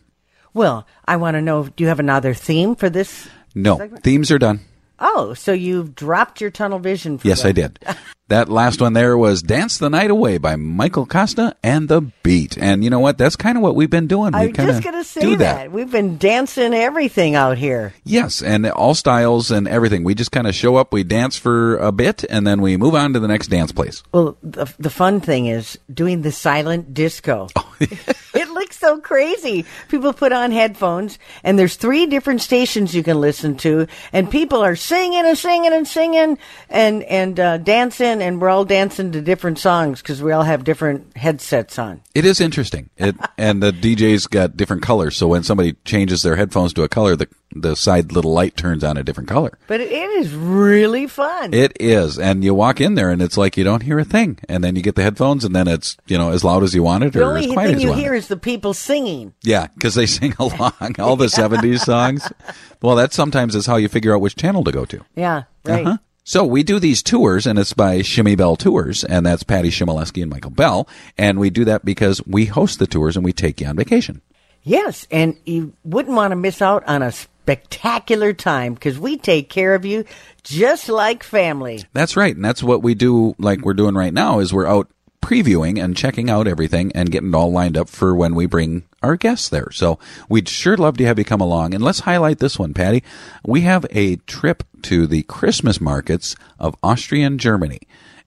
Well, 0.54 0.86
I 1.06 1.16
want 1.16 1.34
to 1.34 1.42
know 1.42 1.64
do 1.64 1.84
you 1.84 1.88
have 1.88 2.00
another 2.00 2.32
theme 2.32 2.76
for 2.76 2.88
this? 2.88 3.28
No, 3.54 3.76
segment? 3.76 4.02
themes 4.02 4.30
are 4.30 4.38
done. 4.38 4.60
Oh, 4.98 5.34
so 5.34 5.52
you've 5.52 5.94
dropped 5.94 6.40
your 6.40 6.50
tunnel 6.50 6.78
vision 6.78 7.18
for 7.18 7.28
Yes, 7.28 7.42
that. 7.42 7.48
I 7.48 7.52
did. 7.52 7.78
that 8.28 8.48
last 8.48 8.80
one 8.80 8.92
there 8.92 9.16
was 9.16 9.42
Dance 9.42 9.78
the 9.78 9.90
Night 9.90 10.10
Away 10.10 10.38
by 10.38 10.56
Michael 10.56 11.06
Costa 11.06 11.56
and 11.62 11.88
The 11.88 12.02
Beat. 12.22 12.56
And 12.58 12.84
you 12.84 12.90
know 12.90 13.00
what? 13.00 13.18
That's 13.18 13.36
kind 13.36 13.56
of 13.56 13.62
what 13.62 13.74
we've 13.74 13.90
been 13.90 14.06
doing. 14.06 14.32
We 14.32 14.38
I'm 14.38 14.52
kinda 14.52 14.72
just 14.72 14.82
going 14.82 14.94
to 14.96 15.04
say 15.04 15.20
do 15.20 15.36
that. 15.36 15.72
We've 15.72 15.90
been 15.90 16.18
dancing 16.18 16.74
everything 16.74 17.34
out 17.34 17.58
here. 17.58 17.94
Yes, 18.04 18.42
and 18.42 18.66
all 18.66 18.94
styles 18.94 19.50
and 19.50 19.66
everything. 19.66 20.04
We 20.04 20.14
just 20.14 20.32
kind 20.32 20.46
of 20.46 20.54
show 20.54 20.76
up, 20.76 20.92
we 20.92 21.04
dance 21.04 21.36
for 21.36 21.76
a 21.78 21.90
bit, 21.92 22.24
and 22.28 22.46
then 22.46 22.60
we 22.60 22.76
move 22.76 22.94
on 22.94 23.14
to 23.14 23.20
the 23.20 23.28
next 23.28 23.48
dance 23.48 23.72
place. 23.72 24.02
Well, 24.12 24.36
the, 24.42 24.72
the 24.78 24.90
fun 24.90 25.20
thing 25.20 25.46
is 25.46 25.78
doing 25.92 26.22
the 26.22 26.32
silent 26.32 26.94
disco. 26.94 27.48
Oh, 27.80 27.86
it 28.34 28.48
looks 28.50 28.76
so 28.76 28.98
crazy. 28.98 29.64
People 29.88 30.12
put 30.12 30.32
on 30.32 30.50
headphones, 30.50 31.18
and 31.44 31.56
there's 31.56 31.76
three 31.76 32.06
different 32.06 32.42
stations 32.42 32.92
you 32.94 33.04
can 33.04 33.20
listen 33.20 33.56
to, 33.58 33.86
and 34.12 34.28
people 34.28 34.64
are 34.64 34.74
singing 34.74 35.24
and 35.24 35.38
singing 35.38 35.72
and 35.72 35.86
singing 35.86 36.38
and 36.68 37.02
and 37.04 37.38
uh, 37.38 37.58
dancing, 37.58 38.17
and 38.22 38.40
we're 38.40 38.48
all 38.48 38.64
dancing 38.64 39.12
to 39.12 39.20
different 39.20 39.58
songs 39.58 40.02
because 40.02 40.22
we 40.22 40.32
all 40.32 40.42
have 40.42 40.64
different 40.64 41.16
headsets 41.16 41.78
on. 41.78 42.00
It 42.14 42.24
is 42.24 42.40
interesting. 42.40 42.90
It 42.96 43.16
and 43.38 43.62
the 43.62 43.72
DJ's 43.72 44.26
got 44.26 44.56
different 44.56 44.82
colors, 44.82 45.16
so 45.16 45.28
when 45.28 45.42
somebody 45.42 45.74
changes 45.84 46.22
their 46.22 46.36
headphones 46.36 46.72
to 46.74 46.82
a 46.82 46.88
color, 46.88 47.16
the 47.16 47.28
the 47.52 47.74
side 47.74 48.12
little 48.12 48.32
light 48.32 48.56
turns 48.56 48.84
on 48.84 48.96
a 48.96 49.02
different 49.02 49.28
color. 49.28 49.58
But 49.68 49.80
it 49.80 49.90
is 49.90 50.34
really 50.34 51.06
fun. 51.06 51.54
It 51.54 51.76
is, 51.80 52.18
and 52.18 52.44
you 52.44 52.54
walk 52.54 52.80
in 52.80 52.94
there, 52.94 53.10
and 53.10 53.22
it's 53.22 53.38
like 53.38 53.56
you 53.56 53.64
don't 53.64 53.82
hear 53.82 53.98
a 53.98 54.04
thing, 54.04 54.38
and 54.48 54.62
then 54.62 54.76
you 54.76 54.82
get 54.82 54.96
the 54.96 55.02
headphones, 55.02 55.44
and 55.44 55.56
then 55.56 55.66
it's 55.66 55.96
you 56.06 56.18
know 56.18 56.30
as 56.30 56.44
loud 56.44 56.62
as 56.62 56.74
you 56.74 56.82
want 56.82 57.04
it 57.04 57.12
the 57.12 57.22
or 57.22 57.24
only 57.24 57.46
as 57.46 57.52
quiet 57.52 57.66
thing 57.68 57.76
as 57.76 57.82
you 57.82 57.88
you 57.90 57.94
hear 57.94 58.14
is 58.14 58.28
the 58.28 58.36
people 58.36 58.74
singing. 58.74 59.34
Yeah, 59.42 59.68
because 59.74 59.94
they 59.94 60.06
sing 60.06 60.34
along 60.38 60.96
all 60.98 61.16
the 61.16 61.26
'70s 61.26 61.80
songs. 61.80 62.30
Well, 62.80 62.94
that 62.94 63.12
sometimes 63.12 63.56
is 63.56 63.66
how 63.66 63.74
you 63.74 63.88
figure 63.88 64.14
out 64.14 64.20
which 64.20 64.36
channel 64.36 64.62
to 64.62 64.70
go 64.70 64.84
to. 64.84 65.04
Yeah, 65.16 65.42
right. 65.64 65.84
Uh-huh. 65.84 65.98
So 66.28 66.44
we 66.44 66.62
do 66.62 66.78
these 66.78 67.02
tours, 67.02 67.46
and 67.46 67.58
it's 67.58 67.72
by 67.72 68.00
Chmiebell 68.00 68.58
Tours, 68.58 69.02
and 69.02 69.24
that's 69.24 69.42
Patty 69.42 69.70
Chmielewski 69.70 70.20
and 70.20 70.30
Michael 70.30 70.50
Bell, 70.50 70.86
and 71.16 71.38
we 71.38 71.48
do 71.48 71.64
that 71.64 71.86
because 71.86 72.20
we 72.26 72.44
host 72.44 72.78
the 72.78 72.86
tours 72.86 73.16
and 73.16 73.24
we 73.24 73.32
take 73.32 73.62
you 73.62 73.66
on 73.66 73.76
vacation. 73.76 74.20
Yes, 74.62 75.06
and 75.10 75.38
you 75.46 75.72
wouldn't 75.84 76.14
want 76.14 76.32
to 76.32 76.36
miss 76.36 76.60
out 76.60 76.86
on 76.86 77.00
a 77.00 77.12
spectacular 77.12 78.34
time 78.34 78.74
because 78.74 78.98
we 78.98 79.16
take 79.16 79.48
care 79.48 79.74
of 79.74 79.86
you 79.86 80.04
just 80.42 80.90
like 80.90 81.22
family. 81.22 81.82
That's 81.94 82.14
right, 82.14 82.36
and 82.36 82.44
that's 82.44 82.62
what 82.62 82.82
we 82.82 82.94
do. 82.94 83.34
Like 83.38 83.62
we're 83.62 83.72
doing 83.72 83.94
right 83.94 84.12
now, 84.12 84.40
is 84.40 84.52
we're 84.52 84.66
out 84.66 84.90
previewing 85.28 85.82
and 85.82 85.94
checking 85.94 86.30
out 86.30 86.48
everything 86.48 86.90
and 86.94 87.10
getting 87.10 87.28
it 87.28 87.34
all 87.34 87.52
lined 87.52 87.76
up 87.76 87.86
for 87.86 88.14
when 88.14 88.34
we 88.34 88.46
bring 88.46 88.84
our 89.02 89.14
guests 89.14 89.50
there. 89.50 89.70
So 89.70 89.98
we'd 90.26 90.48
sure 90.48 90.74
love 90.74 90.96
to 90.96 91.04
have 91.04 91.18
you 91.18 91.24
come 91.24 91.42
along. 91.42 91.74
And 91.74 91.84
let's 91.84 92.00
highlight 92.00 92.38
this 92.38 92.58
one, 92.58 92.72
Patty. 92.72 93.04
We 93.44 93.60
have 93.60 93.84
a 93.90 94.16
trip 94.16 94.64
to 94.84 95.06
the 95.06 95.24
Christmas 95.24 95.82
markets 95.82 96.34
of 96.58 96.74
Austria 96.82 97.26
and 97.26 97.38
Germany, 97.38 97.80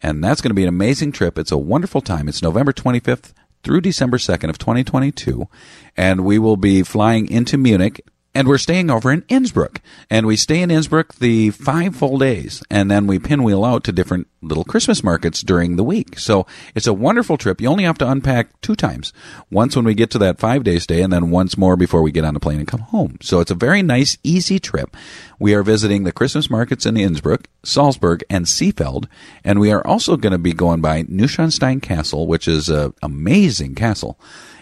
and 0.03 0.23
that's 0.23 0.41
going 0.41 0.51
to 0.51 0.55
be 0.55 0.61
an 0.61 0.69
amazing 0.69 1.11
trip. 1.11 1.39
It's 1.39 1.51
a 1.51 1.57
wonderful 1.57 2.01
time. 2.01 2.29
It's 2.29 2.43
November 2.43 2.71
25th 2.71 3.33
through 3.63 3.81
December 3.81 4.17
2nd 4.17 4.51
of 4.51 4.59
2022, 4.59 5.47
and 5.97 6.23
we 6.23 6.37
will 6.37 6.57
be 6.57 6.83
flying 6.83 7.27
into 7.31 7.57
Munich 7.57 8.05
and 8.33 8.47
we're 8.47 8.57
staying 8.57 8.89
over 8.89 9.11
in 9.11 9.23
Innsbruck. 9.27 9.81
And 10.09 10.25
we 10.25 10.35
stay 10.35 10.61
in 10.61 10.71
Innsbruck 10.71 11.15
the 11.15 11.49
five 11.51 11.95
full 11.95 12.17
days, 12.17 12.63
and 12.69 12.89
then 12.89 13.07
we 13.07 13.19
pinwheel 13.19 13.65
out 13.65 13.83
to 13.85 13.91
different 13.91 14.27
little 14.41 14.63
Christmas 14.63 15.03
markets 15.03 15.41
during 15.41 15.75
the 15.75 15.83
week. 15.83 16.17
So 16.17 16.47
it's 16.73 16.87
a 16.87 16.93
wonderful 16.93 17.37
trip. 17.37 17.61
You 17.61 17.67
only 17.67 17.83
have 17.83 17.97
to 17.99 18.09
unpack 18.09 18.59
two 18.61 18.75
times. 18.75 19.13
Once 19.51 19.75
when 19.75 19.85
we 19.85 19.93
get 19.93 20.09
to 20.11 20.17
that 20.19 20.39
five 20.39 20.63
day 20.63 20.79
stay, 20.79 21.01
and 21.01 21.11
then 21.11 21.29
once 21.29 21.57
more 21.57 21.75
before 21.75 22.01
we 22.01 22.11
get 22.11 22.25
on 22.25 22.33
the 22.33 22.39
plane 22.39 22.59
and 22.59 22.67
come 22.67 22.79
home. 22.79 23.17
So 23.21 23.39
it's 23.39 23.51
a 23.51 23.55
very 23.55 23.81
nice, 23.81 24.17
easy 24.23 24.59
trip. 24.59 24.95
We 25.37 25.53
are 25.53 25.63
visiting 25.63 26.03
the 26.03 26.11
Christmas 26.11 26.49
markets 26.49 26.85
in 26.85 26.97
Innsbruck, 26.97 27.47
Salzburg, 27.63 28.23
and 28.29 28.45
Seefeld, 28.45 29.07
and 29.43 29.59
we 29.59 29.71
are 29.71 29.85
also 29.85 30.17
going 30.17 30.31
to 30.31 30.39
be 30.39 30.53
going 30.53 30.81
by 30.81 31.03
Neuschwanstein 31.03 31.81
Castle, 31.81 32.27
which 32.27 32.47
is 32.47 32.69
an 32.69 32.93
amazing 33.01 33.75
castle 33.75 34.19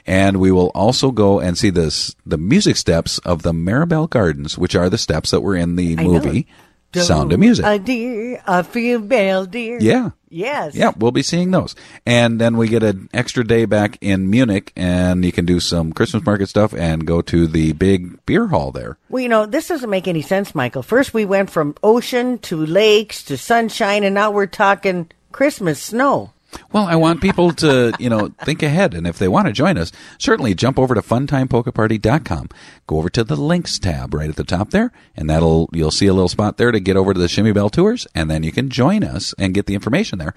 and 0.10 0.38
we 0.38 0.51
will 0.51 0.72
also 0.74 1.12
go 1.12 1.39
and 1.39 1.55
see 1.55 1.70
this 1.70 2.16
the 2.26 2.38
music 2.38 2.76
steps 2.78 3.20
of 3.20 3.43
the 3.43 3.53
Mirabell 3.53 4.10
Gardens, 4.10 4.57
which 4.57 4.76
are 4.76 4.89
the 4.89 4.97
steps 4.97 5.30
that 5.30 5.41
were 5.41 5.55
in 5.55 5.76
the 5.76 5.95
I 5.97 6.03
know. 6.03 6.10
movie 6.10 6.47
Sound 6.93 7.32
of 7.32 7.39
Music. 7.39 7.64
A 7.64 7.78
dear, 7.78 8.41
a 8.47 8.64
feel 8.64 8.99
bell 8.99 9.45
dear. 9.45 9.78
Yeah. 9.80 10.10
Yes. 10.32 10.76
Yeah, 10.76 10.93
we'll 10.97 11.12
be 11.12 11.24
seeing 11.24 11.51
those. 11.51 11.76
And 12.05 12.41
then 12.41 12.57
we 12.57 12.68
get 12.68 12.84
an 12.84 13.10
extra 13.14 13.43
day 13.43 13.66
back 13.66 13.97
in 14.01 14.30
Munich, 14.30 14.72
and 14.76 15.24
you 15.24 15.32
can 15.32 15.45
do 15.45 15.60
some 15.60 15.93
Christmas 15.93 16.26
market 16.26 16.49
stuff 16.49 16.74
and 16.74 17.05
go 17.05 17.22
to 17.22 17.47
the 17.47 17.74
big 17.74 18.24
beer 18.26 18.47
hall 18.47 18.72
there. 18.72 18.97
Well, 19.10 19.22
you 19.22 19.30
know, 19.30 19.45
this 19.45 19.68
doesn't 19.68 19.89
make 19.89 20.07
any 20.07 20.22
sense, 20.22 20.53
Michael. 20.53 20.84
First, 20.84 21.14
we 21.14 21.26
went 21.26 21.49
from 21.49 21.76
ocean 21.84 22.38
to 22.39 22.64
lakes 22.64 23.24
to 23.26 23.38
sunshine, 23.38 24.03
and 24.03 24.14
now 24.16 24.30
we're 24.32 24.45
talking 24.47 25.10
Christmas 25.32 25.82
snow. 25.82 26.32
Well, 26.71 26.85
I 26.85 26.95
want 26.95 27.21
people 27.21 27.51
to, 27.53 27.93
you 27.99 28.09
know, 28.09 28.33
think 28.43 28.63
ahead. 28.63 28.93
And 28.93 29.05
if 29.05 29.17
they 29.17 29.27
want 29.27 29.47
to 29.47 29.53
join 29.53 29.77
us, 29.77 29.91
certainly 30.17 30.55
jump 30.55 30.79
over 30.79 30.95
to 30.95 31.01
funtimepolkaparty.com. 31.01 32.49
Go 32.87 32.97
over 32.97 33.09
to 33.09 33.23
the 33.23 33.35
links 33.35 33.79
tab 33.79 34.13
right 34.13 34.29
at 34.29 34.35
the 34.35 34.43
top 34.43 34.71
there, 34.71 34.91
and 35.15 35.29
that'll, 35.29 35.69
you'll 35.73 35.91
see 35.91 36.07
a 36.07 36.13
little 36.13 36.29
spot 36.29 36.57
there 36.57 36.71
to 36.71 36.79
get 36.79 36.97
over 36.97 37.13
to 37.13 37.19
the 37.19 37.27
Chmiebell 37.27 37.71
Tours, 37.71 38.07
and 38.15 38.29
then 38.29 38.43
you 38.43 38.51
can 38.51 38.69
join 38.69 39.03
us 39.03 39.33
and 39.37 39.53
get 39.53 39.65
the 39.65 39.75
information 39.75 40.19
there. 40.19 40.33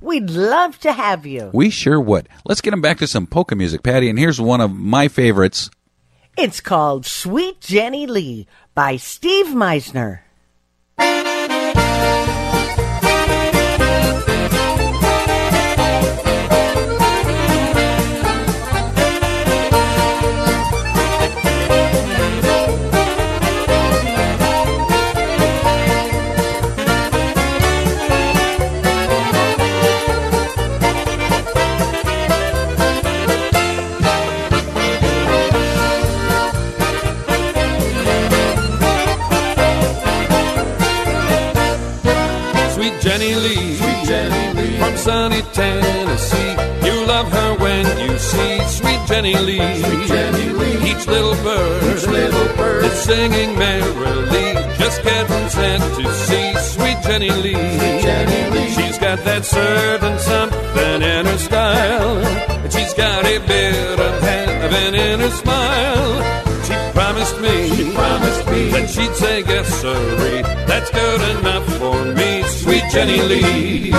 We'd 0.00 0.30
love 0.30 0.78
to 0.80 0.92
have 0.92 1.24
you. 1.24 1.50
We 1.54 1.70
sure 1.70 1.98
would. 1.98 2.28
Let's 2.44 2.60
get 2.60 2.72
them 2.72 2.82
back 2.82 2.98
to 2.98 3.06
some 3.06 3.26
polka 3.26 3.56
music, 3.56 3.82
Patty. 3.82 4.10
And 4.10 4.18
here's 4.18 4.40
one 4.40 4.60
of 4.60 4.74
my 4.74 5.08
favorites. 5.08 5.70
It's 6.36 6.60
called 6.60 7.06
Sweet 7.06 7.60
Jenny 7.60 8.06
Lee 8.06 8.46
by 8.74 8.96
Steve 8.96 9.46
Meisner. 9.46 10.23
Jenny 43.04 43.34
Lee, 43.34 43.76
Sweet 43.76 44.04
Jenny 44.06 44.54
Lee, 44.58 44.78
from 44.78 44.96
sunny 44.96 45.42
Tennessee. 45.52 46.52
You 46.86 47.04
love 47.04 47.30
her 47.30 47.54
when 47.56 47.84
you 48.00 48.18
see 48.18 48.58
Sweet 48.66 49.00
Jenny 49.06 49.36
Lee. 49.36 49.58
Sweet 49.58 50.08
Jenny 50.08 50.48
Lee. 50.54 50.90
Each 50.90 51.06
little 51.06 51.34
bird, 51.44 51.82
each 51.98 52.06
little 52.06 52.56
bird 52.56 52.82
is 52.86 52.92
singing 52.94 53.58
merrily, 53.58 54.54
just 54.78 55.02
getting 55.02 55.48
sent 55.50 55.82
to 55.96 56.14
see 56.14 56.54
Sweet 56.56 56.96
Jenny 57.02 57.28
Lee. 57.28 57.52
Sweet 57.52 58.00
Jenny 58.00 58.50
Lee. 58.50 58.70
She's 58.70 58.96
got 58.96 59.22
that 59.24 59.44
certain 59.44 60.18
something 60.18 61.02
in 61.02 61.26
her 61.26 61.38
style, 61.38 62.16
and 62.64 62.72
she's 62.72 62.94
got 62.94 63.22
a 63.26 63.38
bit 63.40 64.00
of 64.00 64.22
heaven 64.22 64.94
in 64.94 65.20
her 65.20 65.30
smile. 65.30 66.53
She 67.04 67.10
promised 67.10 67.40
me, 67.42 67.76
she 67.76 67.92
promised 67.92 68.46
me 68.46 68.70
that 68.70 68.88
she'd 68.88 69.14
say 69.14 69.40
yes, 69.40 69.68
sirree. 69.82 70.40
That's 70.66 70.90
good 70.90 71.38
enough 71.38 71.66
for 71.76 72.02
me, 72.14 72.42
sweet 72.44 72.82
Jenny 72.90 73.20
Lee. 73.20 73.92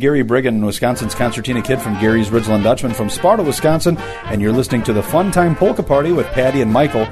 Gary 0.00 0.22
Brigham, 0.22 0.62
Wisconsin's 0.62 1.14
concertina 1.14 1.60
kid 1.60 1.78
from 1.78 1.92
Gary's 2.00 2.30
Ridgeland 2.30 2.62
Dutchman 2.62 2.94
from 2.94 3.10
Sparta, 3.10 3.42
Wisconsin, 3.42 3.98
and 4.24 4.40
you're 4.40 4.50
listening 4.50 4.82
to 4.84 4.94
the 4.94 5.02
Fun 5.02 5.30
Time 5.30 5.54
Polka 5.54 5.82
Party 5.82 6.10
with 6.10 6.26
Patty 6.28 6.62
and 6.62 6.72
Michael. 6.72 7.06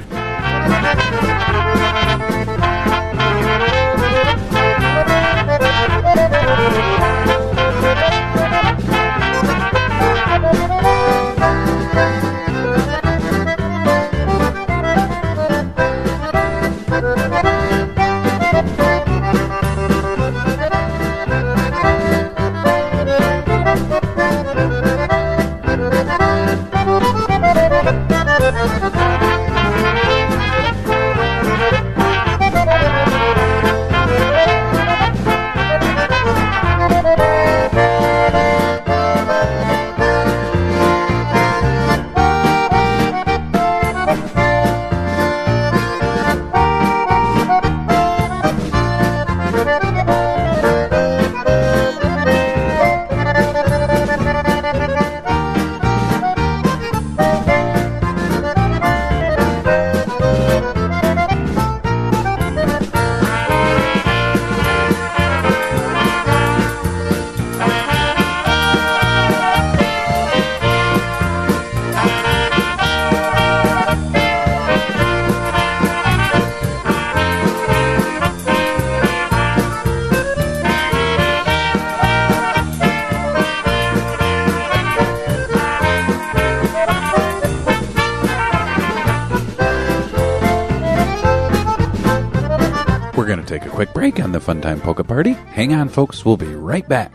Folks. 95.99 96.24
We'll 96.24 96.36
be 96.36 96.55
right 96.55 96.88
back. 96.88 97.12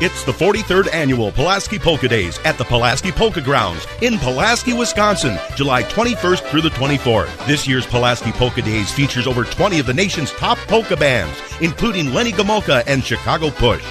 It's 0.00 0.24
the 0.24 0.32
43rd 0.32 0.92
annual 0.92 1.30
Pulaski 1.30 1.78
Polka 1.78 2.08
Days 2.08 2.40
at 2.44 2.58
the 2.58 2.64
Pulaski 2.64 3.12
Polka 3.12 3.40
Grounds 3.40 3.86
in 4.02 4.18
Pulaski, 4.18 4.72
Wisconsin, 4.72 5.38
July 5.54 5.84
21st 5.84 6.42
through 6.50 6.62
the 6.62 6.70
24th. 6.70 7.46
This 7.46 7.68
year's 7.68 7.86
Pulaski 7.86 8.32
Polka 8.32 8.62
Days 8.62 8.92
features 8.92 9.28
over 9.28 9.44
20 9.44 9.78
of 9.78 9.86
the 9.86 9.94
nation's 9.94 10.32
top 10.32 10.58
polka 10.66 10.96
bands, 10.96 11.40
including 11.60 12.12
Lenny 12.12 12.32
Gomulka 12.32 12.82
and 12.88 13.04
Chicago 13.04 13.50
Push. 13.50 13.86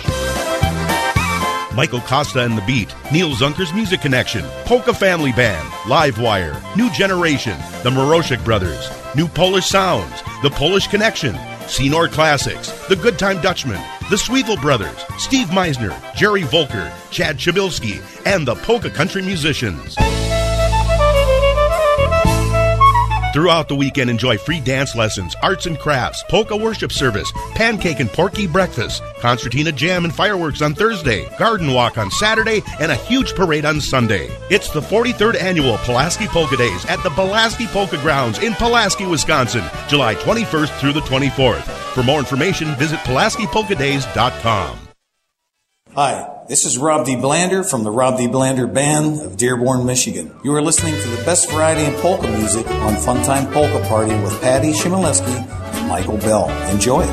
Michael 1.73 2.01
Costa 2.01 2.41
and 2.41 2.57
the 2.57 2.63
Beat, 2.67 2.93
Neil 3.13 3.31
Zunker's 3.31 3.73
Music 3.73 4.01
Connection, 4.01 4.43
Polka 4.65 4.93
Family 4.93 5.31
Band, 5.31 5.65
Livewire, 5.85 6.53
New 6.75 6.89
Generation, 6.91 7.57
the 7.83 7.89
Moroshik 7.89 8.43
Brothers, 8.43 8.89
New 9.15 9.29
Polish 9.29 9.67
Sounds, 9.67 10.21
The 10.43 10.49
Polish 10.49 10.87
Connection, 10.87 11.35
Senor 11.67 12.07
Classics, 12.07 12.69
The 12.87 12.95
Good 12.95 13.17
Time 13.17 13.41
Dutchman, 13.41 13.81
The 14.09 14.17
Sweevel 14.17 14.61
Brothers, 14.61 15.03
Steve 15.17 15.47
Meisner, 15.47 15.93
Jerry 16.15 16.43
Volker, 16.43 16.91
Chad 17.11 17.37
Chabilski, 17.37 18.01
and 18.25 18.47
the 18.47 18.55
Polka 18.55 18.89
Country 18.89 19.21
Musicians. 19.21 19.94
Throughout 23.35 23.67
the 23.67 23.75
weekend, 23.75 24.09
enjoy 24.09 24.37
free 24.37 24.61
dance 24.61 24.95
lessons, 24.95 25.35
arts 25.43 25.65
and 25.65 25.77
crafts, 25.77 26.23
polka 26.29 26.55
worship 26.55 26.93
service, 26.93 27.29
pancake 27.53 27.99
and 27.99 28.09
porky 28.09 28.47
breakfast, 28.47 29.03
concertina 29.19 29.73
jam 29.73 30.05
and 30.05 30.15
fireworks 30.15 30.61
on 30.61 30.73
Thursday, 30.73 31.27
garden 31.37 31.73
walk 31.73 31.97
on 31.97 32.09
Saturday, 32.09 32.61
and 32.79 32.93
a 32.93 32.95
huge 32.95 33.35
parade 33.35 33.65
on 33.65 33.81
Sunday. 33.81 34.29
It's 34.49 34.69
the 34.69 34.79
43rd 34.79 35.35
annual 35.41 35.77
Pulaski 35.79 36.27
Polka 36.27 36.55
Days 36.55 36.85
at 36.85 37.03
the 37.03 37.09
Pulaski 37.09 37.67
Polka 37.67 37.97
Grounds 37.97 38.39
in 38.39 38.53
Pulaski, 38.53 39.05
Wisconsin, 39.05 39.65
July 39.89 40.15
21st 40.15 40.79
through 40.79 40.93
the 40.93 41.01
24th. 41.01 41.63
For 41.93 42.03
more 42.03 42.19
information, 42.19 42.73
visit 42.75 42.99
PulaskiPolkaDays.com. 42.99 44.79
Hi, 45.93 46.34
this 46.47 46.65
is 46.65 46.77
Rob 46.77 47.05
D. 47.05 47.15
Blander 47.15 47.63
from 47.63 47.83
the 47.83 47.91
Rob 47.91 48.17
D. 48.17 48.27
Blander 48.27 48.67
Band 48.67 49.21
of 49.21 49.37
Dearborn, 49.37 49.85
Michigan. 49.85 50.31
You 50.43 50.53
are 50.53 50.61
listening 50.61 50.93
to 50.93 51.09
the 51.09 51.23
best 51.23 51.49
variety 51.49 51.83
in 51.83 51.93
polka 52.01 52.27
music 52.27 52.67
on 52.69 52.93
Funtime 52.95 53.51
Polka 53.51 53.83
Party 53.87 54.13
with 54.21 54.39
Patty 54.41 54.71
Chmielewski 54.71 55.27
and 55.27 55.89
Michael 55.89 56.17
Bell. 56.17 56.49
Enjoy. 56.69 57.03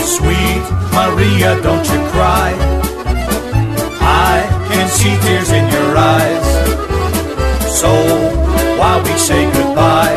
Sweet 0.00 0.62
Maria, 0.92 1.60
don't 1.62 1.84
you 1.84 2.00
cry. 2.12 2.54
I 4.00 4.68
can 4.70 4.88
see 4.88 5.16
tears 5.26 5.50
in 5.50 5.64
your 5.70 5.96
eyes. 5.96 6.46
So 7.80 7.88
while 8.78 9.02
we 9.02 9.12
say 9.18 9.44
goodbye, 9.52 10.16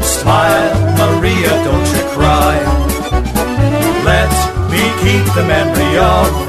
smile, 0.00 1.16
Maria, 1.16 1.48
don't 1.64 1.88
you 1.94 2.02
cry. 2.16 2.56
Let 4.04 4.30
me 4.70 4.82
keep 5.02 5.34
the 5.34 5.44
memory 5.46 5.98
of 5.98 6.47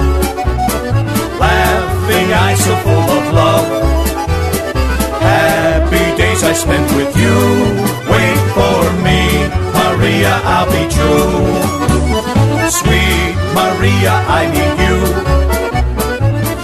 eyes 2.46 2.60
so 2.64 2.74
full 2.86 3.08
of 3.20 3.26
love. 3.42 3.68
Happy 5.22 6.06
days 6.22 6.42
I 6.44 6.54
spent 6.54 6.88
with 6.98 7.12
you. 7.24 7.38
Wait 8.14 8.40
for 8.56 8.80
me, 9.06 9.22
Maria, 9.80 10.34
I'll 10.54 10.70
be 10.78 10.84
true. 10.96 11.80
Sweet 12.80 13.34
Maria, 13.60 14.14
I 14.40 14.42
need 14.56 14.76
you. 14.86 14.98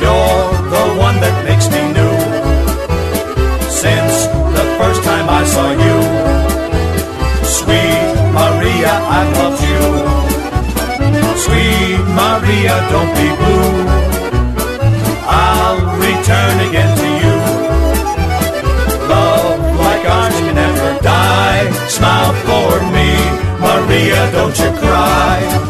You're 0.02 0.44
the 0.76 0.86
one 1.08 1.18
that 1.24 1.36
makes 1.48 1.68
me 1.76 1.82
new. 1.98 2.16
Since 3.84 4.16
the 4.58 4.66
first 4.80 5.02
time 5.10 5.28
I 5.42 5.44
saw 5.54 5.68
you, 5.86 5.98
sweet 7.58 8.08
Maria, 8.40 8.94
I've 9.18 9.32
loved 9.40 9.64
you. 9.72 9.86
Sweet 11.46 12.00
Maria, 12.22 12.76
don't 12.92 13.12
be 13.20 13.28
blue. 13.40 13.95
Don't 24.32 24.58
you 24.60 24.72
cry. 24.80 25.65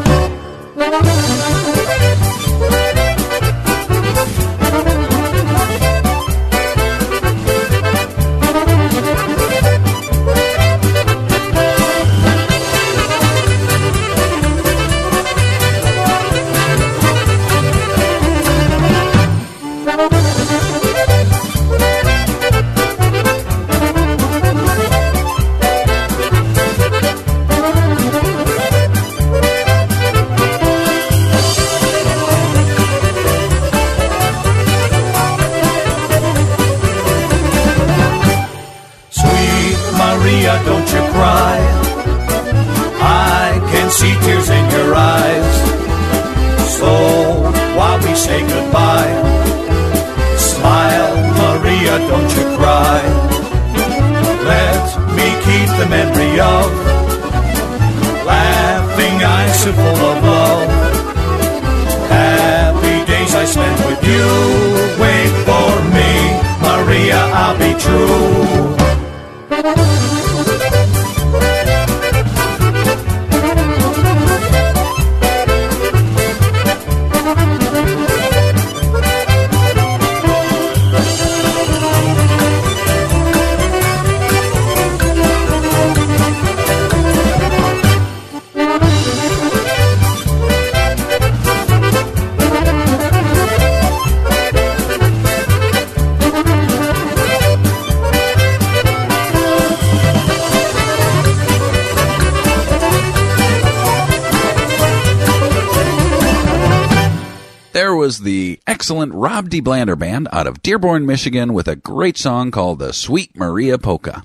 Was 108.06 108.20
the 108.20 108.60
excellent 108.68 109.12
Rob 109.16 109.50
D. 109.50 109.60
Blander 109.62 109.96
Band 109.96 110.28
out 110.32 110.46
of 110.46 110.62
Dearborn, 110.62 111.08
Michigan 111.08 111.56
with 111.56 111.68
a 111.68 111.76
great 111.76 112.18
song 112.18 112.52
called 112.52 112.78
the 112.78 112.94
Sweet 112.94 113.36
Maria 113.36 113.80
Polka. 113.80 114.22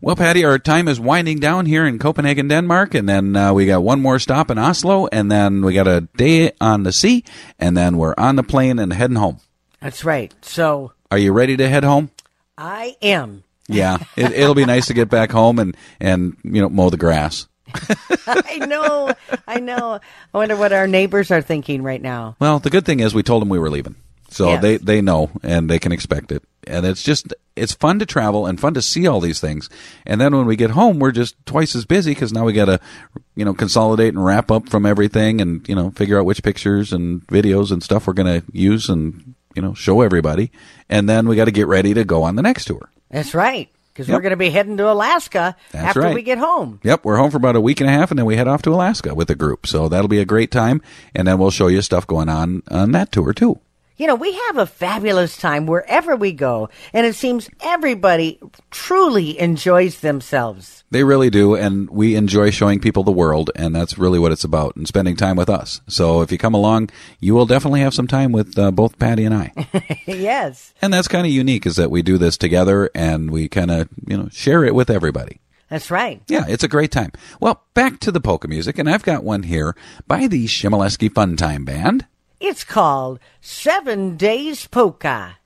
Well, 0.00 0.14
Patty, 0.14 0.44
our 0.44 0.60
time 0.60 0.86
is 0.86 1.00
winding 1.00 1.40
down 1.40 1.66
here 1.66 1.84
in 1.84 1.98
Copenhagen, 1.98 2.46
Denmark, 2.46 2.94
and 2.94 3.08
then 3.08 3.34
uh, 3.34 3.52
we 3.52 3.66
got 3.66 3.82
one 3.82 4.00
more 4.00 4.20
stop 4.20 4.48
in 4.48 4.58
Oslo, 4.58 5.08
and 5.08 5.28
then 5.28 5.64
we 5.64 5.74
got 5.74 5.88
a 5.88 6.02
day 6.16 6.52
on 6.60 6.84
the 6.84 6.92
sea, 6.92 7.24
and 7.58 7.76
then 7.76 7.96
we're 7.96 8.14
on 8.16 8.36
the 8.36 8.44
plane 8.44 8.78
and 8.78 8.92
heading 8.92 9.16
home. 9.16 9.40
That's 9.80 10.04
right. 10.04 10.32
So 10.40 10.92
Are 11.10 11.18
you 11.18 11.32
ready 11.32 11.56
to 11.56 11.68
head 11.68 11.82
home? 11.82 12.12
I 12.56 12.94
am. 13.02 13.42
Yeah, 13.66 13.98
it, 14.14 14.30
it'll 14.34 14.54
be 14.54 14.66
nice 14.66 14.86
to 14.86 14.94
get 14.94 15.10
back 15.10 15.32
home 15.32 15.58
and 15.58 15.76
and 15.98 16.36
you 16.44 16.62
know 16.62 16.68
mow 16.68 16.90
the 16.90 16.96
grass. 16.96 17.48
I 18.26 18.58
know. 18.66 19.12
I 19.46 19.60
know. 19.60 20.00
I 20.34 20.38
wonder 20.38 20.56
what 20.56 20.72
our 20.72 20.86
neighbors 20.86 21.30
are 21.30 21.42
thinking 21.42 21.82
right 21.82 22.00
now. 22.02 22.36
Well, 22.38 22.58
the 22.58 22.70
good 22.70 22.84
thing 22.86 23.00
is 23.00 23.14
we 23.14 23.22
told 23.22 23.42
them 23.42 23.48
we 23.48 23.58
were 23.58 23.70
leaving. 23.70 23.96
So 24.28 24.48
Yes. 24.50 24.62
they, 24.62 24.76
they 24.78 25.00
know 25.00 25.30
and 25.42 25.70
they 25.70 25.78
can 25.78 25.92
expect 25.92 26.32
it. 26.32 26.42
And 26.66 26.84
it's 26.84 27.02
just, 27.02 27.32
it's 27.54 27.72
fun 27.72 28.00
to 28.00 28.06
travel 28.06 28.44
and 28.46 28.58
fun 28.60 28.74
to 28.74 28.82
see 28.82 29.06
all 29.06 29.20
these 29.20 29.40
things. 29.40 29.70
And 30.04 30.20
then 30.20 30.34
when 30.36 30.46
we 30.46 30.56
get 30.56 30.70
home, 30.70 30.98
we're 30.98 31.12
just 31.12 31.36
twice 31.46 31.76
as 31.76 31.84
busy 31.84 32.10
because 32.10 32.32
now 32.32 32.44
we 32.44 32.52
got 32.52 32.64
to, 32.64 32.80
you 33.36 33.44
know, 33.44 33.54
consolidate 33.54 34.14
and 34.14 34.24
wrap 34.24 34.50
up 34.50 34.68
from 34.68 34.84
everything 34.84 35.40
and, 35.40 35.66
you 35.68 35.76
know, 35.76 35.90
figure 35.90 36.18
out 36.18 36.26
which 36.26 36.42
pictures 36.42 36.92
and 36.92 37.24
videos 37.28 37.70
and 37.70 37.82
stuff 37.84 38.06
we're 38.08 38.14
going 38.14 38.40
to 38.40 38.46
use 38.52 38.88
and, 38.88 39.34
you 39.54 39.62
know, 39.62 39.74
show 39.74 40.00
everybody. 40.00 40.50
And 40.88 41.08
then 41.08 41.28
we 41.28 41.36
got 41.36 41.44
to 41.44 41.52
get 41.52 41.68
ready 41.68 41.94
to 41.94 42.04
go 42.04 42.24
on 42.24 42.34
the 42.34 42.42
next 42.42 42.64
tour. 42.64 42.90
That's 43.10 43.32
right. 43.32 43.70
Because 43.96 44.08
Yep. 44.08 44.14
we're 44.16 44.20
going 44.22 44.30
to 44.32 44.36
be 44.36 44.50
heading 44.50 44.76
to 44.76 44.92
Alaska 44.92 45.56
That's 45.72 45.84
after 45.86 46.00
right. 46.00 46.14
we 46.14 46.20
get 46.20 46.36
home. 46.36 46.80
Yep, 46.82 47.04
we're 47.06 47.16
home 47.16 47.30
for 47.30 47.38
about 47.38 47.56
a 47.56 47.62
week 47.62 47.80
and 47.80 47.88
a 47.88 47.92
half, 47.94 48.10
and 48.10 48.18
then 48.18 48.26
we 48.26 48.36
head 48.36 48.46
off 48.46 48.60
to 48.62 48.74
Alaska 48.74 49.14
with 49.14 49.28
the 49.28 49.34
group. 49.34 49.66
So 49.66 49.88
that'll 49.88 50.06
be 50.08 50.18
a 50.20 50.26
great 50.26 50.50
time, 50.50 50.82
and 51.14 51.26
then 51.26 51.38
we'll 51.38 51.50
show 51.50 51.68
you 51.68 51.80
stuff 51.80 52.06
going 52.06 52.28
on 52.28 52.62
on 52.70 52.92
that 52.92 53.10
tour 53.10 53.32
too. 53.32 53.58
You 53.98 54.06
know, 54.06 54.14
we 54.14 54.32
have 54.32 54.58
a 54.58 54.66
fabulous 54.66 55.38
time 55.38 55.66
wherever 55.66 56.16
we 56.16 56.32
go, 56.32 56.68
and 56.92 57.06
it 57.06 57.14
seems 57.14 57.48
everybody 57.62 58.38
truly 58.70 59.38
enjoys 59.38 60.00
themselves. 60.00 60.84
They 60.90 61.02
really 61.02 61.30
do, 61.30 61.54
and 61.54 61.88
we 61.88 62.14
enjoy 62.14 62.50
showing 62.50 62.78
people 62.78 63.04
the 63.04 63.10
world, 63.10 63.50
and 63.56 63.74
that's 63.74 63.96
really 63.96 64.18
what 64.18 64.32
it's 64.32 64.44
about, 64.44 64.76
and 64.76 64.86
spending 64.86 65.16
time 65.16 65.36
with 65.36 65.48
us. 65.48 65.80
So 65.88 66.20
if 66.20 66.30
you 66.30 66.36
come 66.36 66.52
along, 66.52 66.90
you 67.20 67.34
will 67.34 67.46
definitely 67.46 67.80
have 67.80 67.94
some 67.94 68.06
time 68.06 68.32
with 68.32 68.58
uh, 68.58 68.70
both 68.70 68.98
Patty 68.98 69.24
and 69.24 69.34
I. 69.34 69.52
yes. 70.06 70.74
and 70.82 70.92
that's 70.92 71.08
kind 71.08 71.26
of 71.26 71.32
unique, 71.32 71.64
is 71.64 71.76
that 71.76 71.90
we 71.90 72.02
do 72.02 72.18
this 72.18 72.36
together, 72.36 72.90
and 72.94 73.30
we 73.30 73.48
kind 73.48 73.70
of 73.70 73.88
you 74.06 74.16
know 74.18 74.28
share 74.30 74.62
it 74.62 74.74
with 74.74 74.90
everybody. 74.90 75.40
That's 75.70 75.90
right. 75.90 76.22
Yeah, 76.28 76.44
it's 76.46 76.62
a 76.62 76.68
great 76.68 76.92
time. 76.92 77.12
Well, 77.40 77.64
back 77.74 77.98
to 78.00 78.12
the 78.12 78.20
polka 78.20 78.46
music, 78.46 78.78
and 78.78 78.90
I've 78.90 79.02
got 79.02 79.24
one 79.24 79.44
here 79.44 79.74
by 80.06 80.26
the 80.26 80.44
Chmielewski 80.46 81.12
Fun 81.12 81.36
Time 81.36 81.64
Band. 81.64 82.06
It's 82.38 82.64
called 82.64 83.18
Seven 83.40 84.18
Days 84.18 84.66
Polka. 84.66 85.38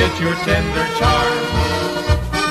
Forget 0.00 0.20
your 0.20 0.34
tender 0.46 0.86
charm. 0.98 1.38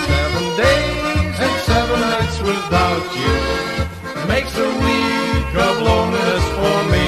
Seven 0.06 0.46
days 0.56 1.40
and 1.46 1.56
seven 1.66 2.00
nights 2.00 2.40
without 2.42 3.06
you 3.18 4.28
makes 4.28 4.56
a 4.56 4.70
week 4.86 5.56
of 5.56 5.82
loneliness 5.82 6.46
for 6.58 6.78
me. 6.94 7.08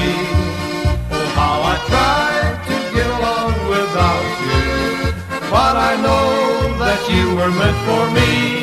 Oh, 1.12 1.26
how 1.38 1.56
I 1.62 1.76
tried 1.90 2.56
to 2.68 2.76
get 2.94 3.06
along 3.18 3.52
without 3.70 4.30
you. 4.48 4.68
But 5.48 5.76
I 5.76 5.96
know 6.02 6.78
that 6.78 7.00
you 7.08 7.36
were 7.36 7.50
meant 7.50 7.78
for 7.86 8.10
me. 8.10 8.61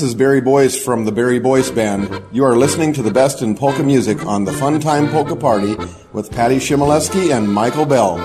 This 0.00 0.08
is 0.08 0.14
Barry 0.14 0.40
Boyce 0.40 0.82
from 0.82 1.04
the 1.04 1.12
Barry 1.12 1.38
Boyce 1.38 1.70
Band. 1.70 2.22
You 2.32 2.46
are 2.46 2.56
listening 2.56 2.94
to 2.94 3.02
the 3.02 3.10
best 3.10 3.42
in 3.42 3.54
polka 3.54 3.82
music 3.82 4.24
on 4.24 4.46
the 4.46 4.52
Fun 4.54 4.80
Time 4.80 5.10
Polka 5.10 5.36
Party 5.36 5.76
with 6.14 6.30
Patty 6.30 6.56
Chmielewski 6.56 7.36
and 7.36 7.46
Michael 7.46 7.84
Bell. 7.84 8.16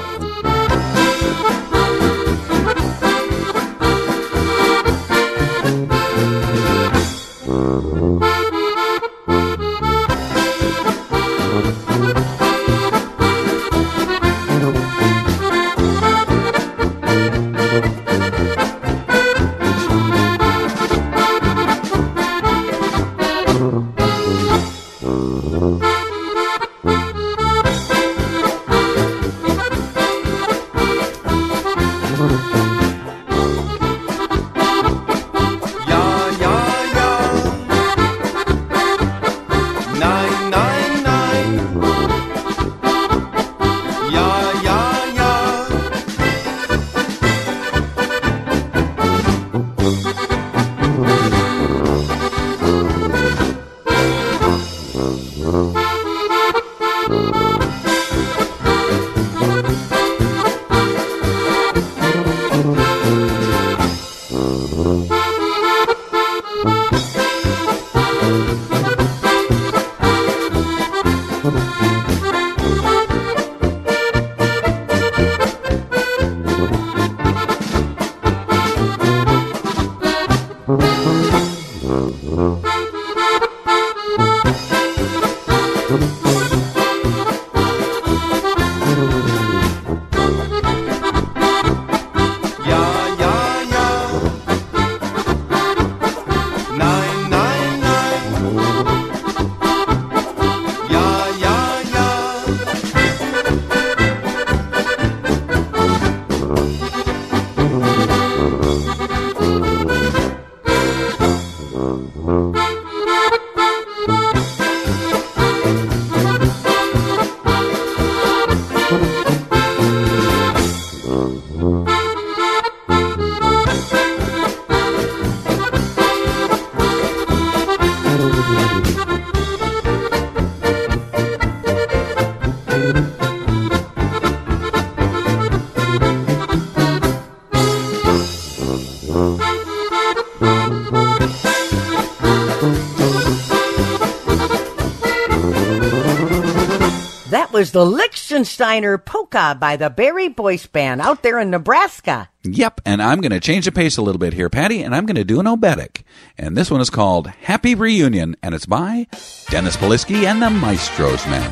Was 147.55 147.71
the 147.71 147.85
Lichtensteiner 147.85 148.97
Polka 148.97 149.55
by 149.57 149.77
the 149.77 149.89
Barry 149.89 150.27
Boyce 150.27 150.65
Band 150.65 150.99
out 150.99 151.23
there 151.23 151.39
in 151.39 151.51
Nebraska. 151.51 152.29
Yep, 152.43 152.81
and 152.85 153.01
I'm 153.01 153.21
going 153.21 153.31
to 153.31 153.39
change 153.39 153.63
the 153.63 153.71
pace 153.71 153.95
a 153.95 154.01
little 154.01 154.19
bit 154.19 154.33
here, 154.33 154.49
Patty, 154.49 154.83
and 154.83 154.93
I'm 154.93 155.05
going 155.05 155.15
to 155.15 155.23
do 155.23 155.39
an 155.39 155.45
oberek. 155.45 156.03
And 156.37 156.57
this 156.57 156.69
one 156.69 156.81
is 156.81 156.89
called 156.89 157.27
Happy 157.27 157.73
Reunion, 157.73 158.35
and 158.43 158.53
it's 158.53 158.65
by 158.65 159.07
Dennis 159.49 159.77
Polisky 159.77 160.25
and 160.25 160.41
the 160.41 160.49
Maestros 160.49 161.25
Men. 161.27 161.49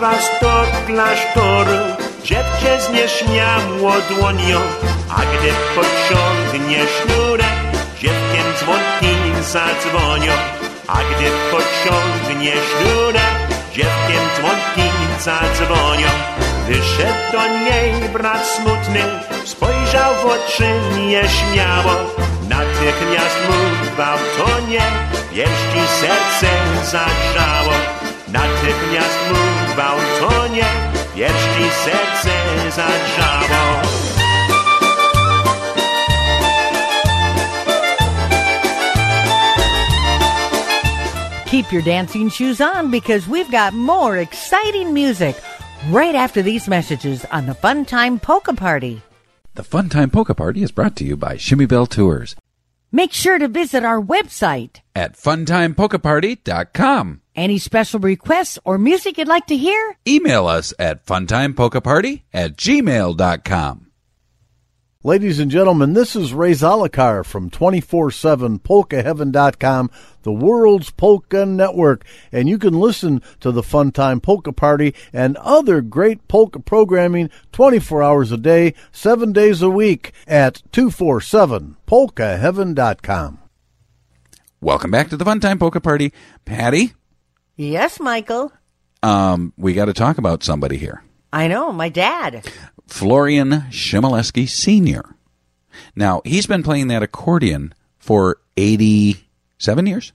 Przyszła 0.00 0.12
raz 0.12 0.40
do 0.40 0.86
klasztoru, 0.86 1.78
dziewczę 2.24 2.80
z 2.80 2.90
nieśmiało 2.92 3.92
dłonią, 4.08 4.60
a 5.10 5.20
gdy 5.20 5.52
pociągnie 5.74 6.78
sznurek, 6.86 7.58
dziewkiem 8.00 8.46
dzwonki 8.58 9.42
zadzwonią, 9.42 10.32
a 10.88 10.96
gdy 10.96 11.30
pociągnie 11.50 12.52
sznurek, 12.52 13.34
dziewkiem 13.72 14.24
dzwonki 14.36 14.90
zadzwonią. 15.18 16.08
Wyszedł 16.66 17.32
do 17.32 17.48
niej 17.48 18.08
brat 18.12 18.46
smutny, 18.46 19.00
spojrzał 19.44 20.14
w 20.14 20.24
oczy 20.26 20.68
nieśmiało, 20.96 21.94
natychmiast 22.48 23.38
mu 23.48 23.84
w 23.84 23.94
gwałtonie, 23.94 24.82
wieści 25.32 25.82
serce 26.00 26.50
zagrzało. 26.84 27.99
Natychmiast 28.32 29.18
mu 29.28 29.34
w 29.34 29.74
gwałtonie, 29.74 30.64
wieści 31.16 31.64
serce 31.84 32.30
zagrzało. 32.76 33.80
Keep 41.46 41.72
your 41.72 41.82
dancing 41.82 42.32
shoes 42.32 42.60
on 42.60 42.90
because 42.90 43.26
we've 43.28 43.50
got 43.50 43.74
more 43.74 44.18
exciting 44.18 44.94
music 44.94 45.36
right 45.90 46.14
after 46.14 46.42
these 46.42 46.68
messages 46.68 47.24
on 47.32 47.46
the 47.46 47.54
Fun 47.54 47.84
Time 47.84 48.20
Polka 48.20 48.54
Party. 48.54 49.02
The 49.56 49.64
Funtime 49.64 50.12
Polka 50.12 50.34
Party 50.34 50.62
is 50.62 50.70
brought 50.70 50.94
to 50.96 51.04
you 51.04 51.16
by 51.16 51.34
Chmiebell 51.36 51.88
Tours 51.88 52.36
Make 52.92 53.12
sure 53.12 53.38
to 53.38 53.48
visit 53.48 53.84
our 53.84 54.00
website. 54.02 54.80
at 54.94 55.16
funtimepolkaparty.com. 55.16 57.20
Any 57.36 57.58
special 57.58 58.00
requests 58.00 58.58
or 58.64 58.76
music 58.78 59.16
you'd 59.18 59.28
like 59.28 59.46
to 59.46 59.56
hear? 59.56 59.96
Email 60.06 60.46
us 60.46 60.74
at 60.78 61.06
funtimepolkaparty 61.06 62.22
at 62.34 62.56
gmail.com. 62.56 63.86
Ladies 65.02 65.38
and 65.38 65.50
gentlemen, 65.50 65.94
this 65.94 66.14
is 66.14 66.34
Ray 66.34 66.50
Zalakar 66.52 67.24
from 67.24 67.48
247polkaheaven.com, 67.48 69.90
the 70.24 70.32
world's 70.32 70.90
polka 70.90 71.46
network, 71.46 72.04
and 72.30 72.50
you 72.50 72.58
can 72.58 72.78
listen 72.78 73.22
to 73.40 73.50
the 73.50 73.62
Fun 73.62 73.92
Time 73.92 74.20
Polka 74.20 74.52
Party 74.52 74.94
and 75.10 75.38
other 75.38 75.80
great 75.80 76.28
polka 76.28 76.60
programming 76.60 77.30
24 77.52 78.02
hours 78.02 78.30
a 78.30 78.36
day, 78.36 78.74
7 78.92 79.32
days 79.32 79.62
a 79.62 79.70
week 79.70 80.12
at 80.26 80.60
247polkaheaven.com. 80.72 83.38
Welcome 84.60 84.90
back 84.90 85.08
to 85.08 85.16
the 85.16 85.24
Funtime 85.24 85.58
Polka 85.58 85.80
Party. 85.80 86.12
Patty, 86.44 86.92
Yes, 87.56 87.98
Michael. 88.00 88.52
um, 89.02 89.54
we 89.56 89.72
got 89.72 89.86
to 89.86 89.94
talk 89.94 90.18
about 90.18 90.42
somebody 90.42 90.76
here. 90.76 91.02
I 91.32 91.48
know, 91.48 91.72
my 91.72 91.88
dad. 91.88 92.48
Florian 92.86 93.50
Chmielewski 93.70 94.48
Sr. 94.48 95.14
Now, 95.94 96.20
he's 96.24 96.46
been 96.46 96.62
playing 96.62 96.88
that 96.88 97.02
accordion 97.02 97.72
for 97.98 98.38
87 98.56 99.86
years? 99.86 100.12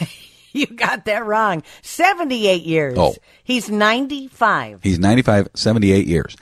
You 0.50 0.66
got 0.66 1.04
that 1.04 1.26
wrong. 1.26 1.62
78 1.82 2.62
years. 2.64 2.96
Oh. 2.98 3.14
He's 3.44 3.68
95. 3.70 4.80
He's 4.82 4.98
95, 4.98 5.48
78 5.54 6.06
years. 6.06 6.36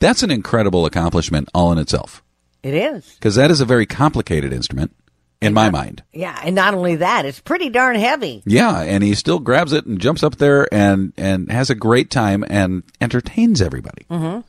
That's 0.00 0.24
an 0.24 0.32
incredible 0.32 0.84
accomplishment 0.84 1.48
all 1.54 1.70
in 1.72 1.78
itself 1.78 2.24
It 2.64 2.74
is. 2.74 3.14
because 3.14 3.36
that 3.36 3.52
is 3.52 3.60
a 3.60 3.64
very 3.64 3.86
complicated 3.86 4.52
instrument 4.52 4.94
in 5.40 5.52
my 5.54 5.70
mind. 5.70 6.02
Yeah, 6.12 6.38
and 6.42 6.54
not 6.54 6.74
only 6.74 6.96
that, 6.96 7.24
it's 7.24 7.40
pretty 7.40 7.70
darn 7.70 7.96
heavy. 7.96 8.42
Yeah, 8.46 8.80
and 8.80 9.02
he 9.02 9.14
still 9.14 9.38
grabs 9.38 9.72
it 9.72 9.86
and 9.86 10.00
jumps 10.00 10.22
up 10.22 10.36
there 10.36 10.72
and 10.72 11.12
and 11.16 11.50
has 11.50 11.70
a 11.70 11.74
great 11.74 12.10
time 12.10 12.44
and 12.48 12.82
entertains 13.00 13.60
everybody. 13.60 14.06
Mm-hmm. 14.10 14.40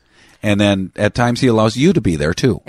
And 0.42 0.60
then 0.60 0.92
at 0.94 1.14
times 1.14 1.40
he 1.40 1.48
allows 1.48 1.76
you 1.76 1.92
to 1.92 2.00
be 2.00 2.16
there 2.16 2.34
too. 2.34 2.62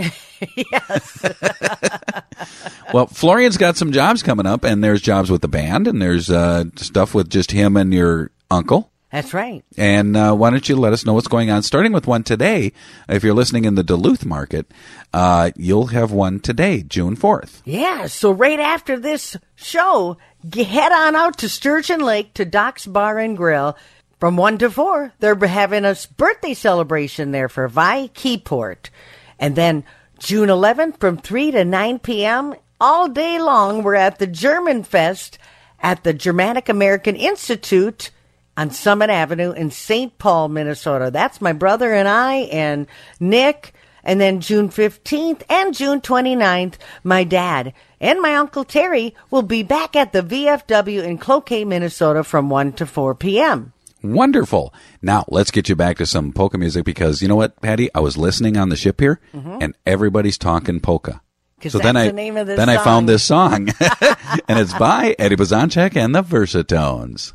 yes. 0.56 1.26
well, 2.94 3.08
Florian's 3.08 3.58
got 3.58 3.78
some 3.78 3.92
jobs 3.92 4.24
coming 4.24 4.46
up, 4.46 4.64
and 4.64 4.84
there's 4.84 5.02
jobs 5.02 5.30
with 5.30 5.42
the 5.42 5.48
band, 5.48 5.88
and 5.88 6.02
there's 6.02 6.30
uh, 6.30 6.66
stuff 6.76 7.14
with 7.14 7.30
just 7.30 7.52
him 7.52 7.78
and 7.78 7.94
your 7.94 8.32
uncle. 8.50 8.92
That's 9.12 9.34
right. 9.34 9.64
And 9.76 10.16
uh, 10.16 10.36
why 10.36 10.52
don't 10.52 10.68
you 10.70 10.76
let 10.76 10.94
us 10.94 11.04
know 11.04 11.14
what's 11.14 11.28
going 11.28 11.50
on? 11.50 11.64
Starting 11.64 11.92
with 11.92 12.06
one 12.06 12.24
today. 12.24 12.74
If 13.08 13.24
you're 13.24 13.34
listening 13.34 13.66
in 13.66 13.74
the 13.74 13.84
Duluth 13.84 14.24
market, 14.24 14.72
uh, 15.14 15.50
you'll 15.56 15.88
have 15.88 16.12
one 16.12 16.40
today, 16.40 16.84
June 16.84 17.16
4th. 17.16 17.62
Yeah, 17.66 18.06
so 18.06 18.32
right 18.32 18.60
after 18.60 19.00
this 19.00 19.36
show, 19.56 20.18
head 20.54 20.92
on 20.92 21.16
out 21.16 21.40
to 21.40 21.50
Sturgeon 21.50 22.02
Lake 22.02 22.36
to 22.36 22.46
Doc's 22.46 22.86
Bar 22.86 23.18
and 23.18 23.36
Grill. 23.36 23.76
From 24.20 24.36
1 24.36 24.58
to 24.60 24.70
4, 24.70 25.14
they're 25.20 25.36
having 25.36 25.86
a 25.86 25.96
birthday 26.18 26.54
celebration 26.54 27.32
there 27.32 27.50
for 27.50 27.68
Vi 27.68 28.10
Keyport. 28.10 28.90
And 29.40 29.56
then 29.56 29.86
June 30.20 30.50
11th 30.50 31.00
from 31.00 31.18
3 31.18 31.52
to 31.52 31.66
9 31.66 32.00
p.m., 32.00 32.54
all 32.82 33.08
day 33.10 33.40
long, 33.40 33.82
we're 33.84 33.96
at 33.96 34.20
the 34.20 34.28
German 34.28 34.84
Fest 34.84 35.38
at 35.82 36.04
the 36.04 36.14
Germanic 36.14 36.70
American 36.70 37.16
Institute 37.16 38.12
on 38.60 38.72
Summit 38.72 39.10
Avenue 39.10 39.52
in 39.54 39.72
St. 39.72 40.18
Paul, 40.18 40.50
Minnesota. 40.50 41.10
That's 41.12 41.40
my 41.40 41.54
brother 41.54 41.94
and 41.94 42.08
I 42.10 42.36
and 42.52 42.88
Nick. 43.20 43.74
And 44.04 44.20
then 44.20 44.42
June 44.42 44.70
15th 44.70 45.44
and 45.50 45.74
June 45.74 46.02
29th, 46.02 46.76
my 47.04 47.24
dad 47.24 47.74
and 48.02 48.22
my 48.22 48.36
uncle 48.36 48.64
Terry 48.66 49.14
will 49.32 49.42
be 49.44 49.62
back 49.64 49.96
at 49.96 50.12
the 50.14 50.22
VFW 50.22 51.04
in 51.04 51.18
Cloquet, 51.18 51.64
Minnesota 51.66 52.24
from 52.24 52.50
1 52.50 52.74
to 52.74 52.86
4 52.86 53.16
p.m. 53.16 53.72
Wonderful. 54.02 54.74
Now 55.02 55.26
let's 55.30 55.52
get 55.52 55.68
you 55.70 55.76
back 55.76 55.98
to 55.98 56.06
some 56.06 56.32
polka 56.32 56.58
music 56.58 56.86
because 56.86 57.22
you 57.22 57.28
know 57.28 57.36
what, 57.36 57.62
Patty? 57.62 57.90
I 57.94 58.00
was 58.00 58.18
listening 58.18 58.58
on 58.58 58.70
the 58.70 58.78
ship 58.78 59.00
here, 59.00 59.20
Mhm. 59.34 59.58
and 59.62 59.76
everybody's 59.86 60.38
talking 60.38 60.80
polka. 60.80 61.22
So 61.68 61.78
then 61.78 61.98
I 61.98 62.08
the 62.08 62.14
name 62.14 62.38
of 62.38 62.48
this 62.48 62.56
then 62.58 62.70
I 62.70 62.78
found 62.78 63.10
this 63.10 63.22
song, 63.24 63.68
and 64.48 64.58
it's 64.60 64.74
by 64.74 65.14
Eddie 65.20 65.36
Blazonczyk 65.36 65.98
and 65.98 66.16
the 66.16 66.24
Versatones. 66.24 67.34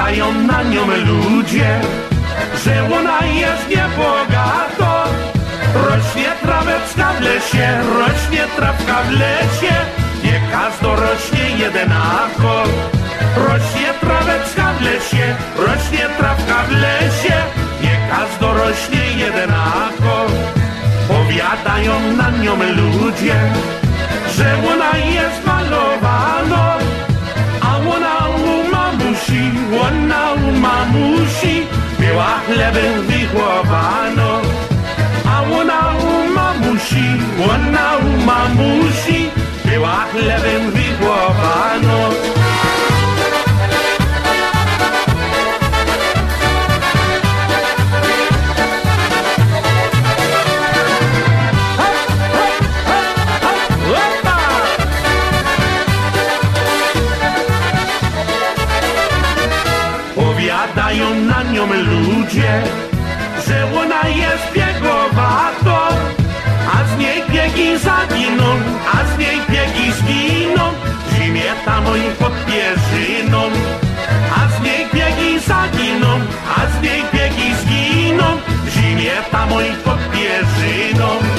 Powiadają 0.00 0.32
na 0.32 0.62
nią 0.62 0.86
ludzie, 0.86 1.80
że 2.64 2.96
ona 2.96 3.26
jest 3.26 3.68
niebogato. 3.68 5.04
Rośnie 5.74 6.30
traweczka 6.42 7.12
w 7.12 7.20
lesie, 7.20 7.68
rośnie 7.98 8.44
trawka 8.56 9.02
w 9.02 9.10
lesie, 9.10 9.74
nie 10.24 10.40
każdo 10.52 10.96
rośnie 10.96 11.44
jedenako. 11.58 12.62
Rośnie 13.36 13.88
traweczka 14.00 14.72
w 14.72 14.82
lesie, 14.82 15.34
rośnie 15.56 16.06
trawka 16.18 16.62
w 16.68 16.70
lesie, 16.70 17.36
nie 17.82 17.96
każdo 18.10 18.54
rośnie 18.54 19.04
jedenako. 19.24 20.26
Powiadają 21.08 22.16
na 22.16 22.30
nią 22.30 22.56
ludzie, 22.56 23.34
że 24.36 24.56
ona 24.74 24.98
jest 24.98 25.49
mamusi, 29.70 29.78
ona 29.82 30.32
u 30.34 30.60
mamusi 30.60 31.66
była 31.98 32.40
chlebem 32.46 33.06
wychowano. 33.06 34.40
A 35.26 35.42
ona 35.42 35.80
u 35.98 36.34
mamusi, 36.34 37.06
ona 37.50 37.96
u 37.96 38.24
mamusi 38.26 39.30
ludzie, 62.30 62.62
że 63.46 63.80
ona 63.80 64.08
jest 64.08 64.52
biegowato, 64.54 65.88
a 66.74 66.84
z 66.94 66.98
niej 66.98 67.22
biegi 67.30 67.78
zaginą, 67.78 68.56
a 68.92 69.14
z 69.14 69.18
niej 69.18 69.40
biegi 69.50 69.92
zginą, 69.92 70.62
zimie 71.14 71.52
tam 71.64 71.84
i 71.84 72.10
pod 72.18 72.32
pierzyną. 72.46 73.42
A 74.36 74.48
z 74.48 74.62
niej 74.62 74.86
biegi 74.94 75.40
zaginą, 75.46 76.20
a 76.56 76.78
z 76.78 76.82
niej 76.82 77.02
biegi 77.14 77.54
zginą, 77.54 78.24
zimie 78.68 79.12
tam 79.30 79.48
i 79.48 79.84
pod 79.84 79.98
pierzyną. 80.12 81.29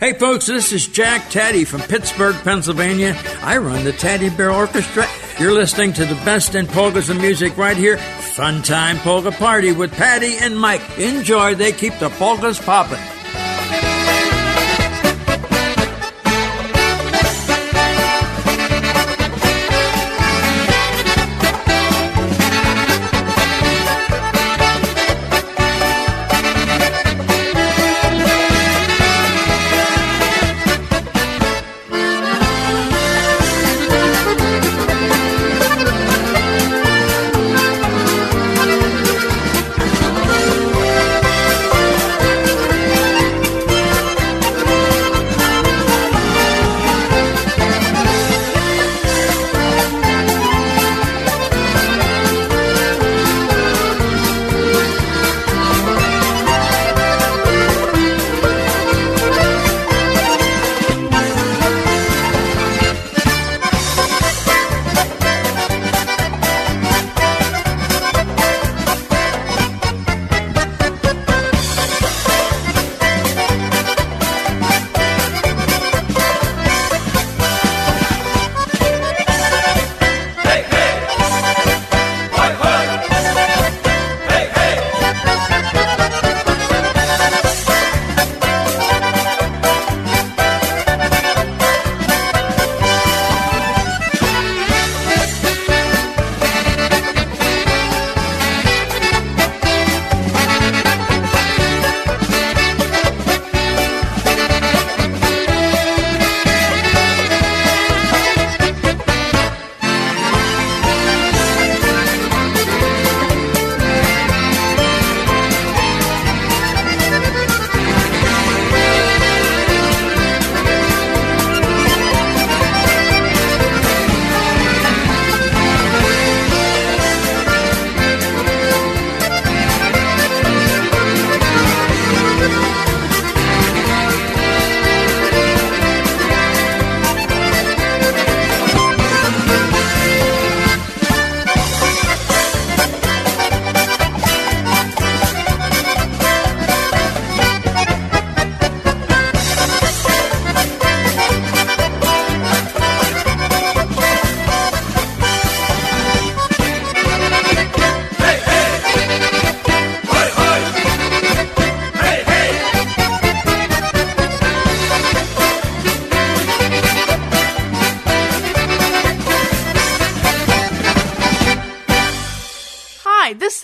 Hey 0.00 0.14
folks, 0.14 0.46
this 0.46 0.72
is 0.72 0.86
Jack 0.86 1.28
Taddy 1.28 1.66
from 1.66 1.82
Pittsburgh, 1.82 2.34
Pennsylvania. 2.36 3.14
I 3.42 3.58
run 3.58 3.84
the 3.84 3.92
Taddy 3.92 4.30
Bear 4.30 4.50
Orchestra. 4.50 5.06
You're 5.38 5.52
listening 5.52 5.92
to 5.92 6.06
the 6.06 6.14
best 6.24 6.54
in 6.54 6.66
polkas 6.66 7.10
and 7.10 7.20
music 7.20 7.58
right 7.58 7.76
here. 7.76 7.98
Fun 7.98 8.62
time 8.62 8.96
polka 9.00 9.30
party 9.30 9.72
with 9.72 9.92
Patty 9.92 10.38
and 10.38 10.58
Mike. 10.58 10.80
Enjoy, 10.98 11.54
they 11.54 11.72
keep 11.72 11.98
the 11.98 12.08
polkas 12.08 12.58
popping. 12.58 13.19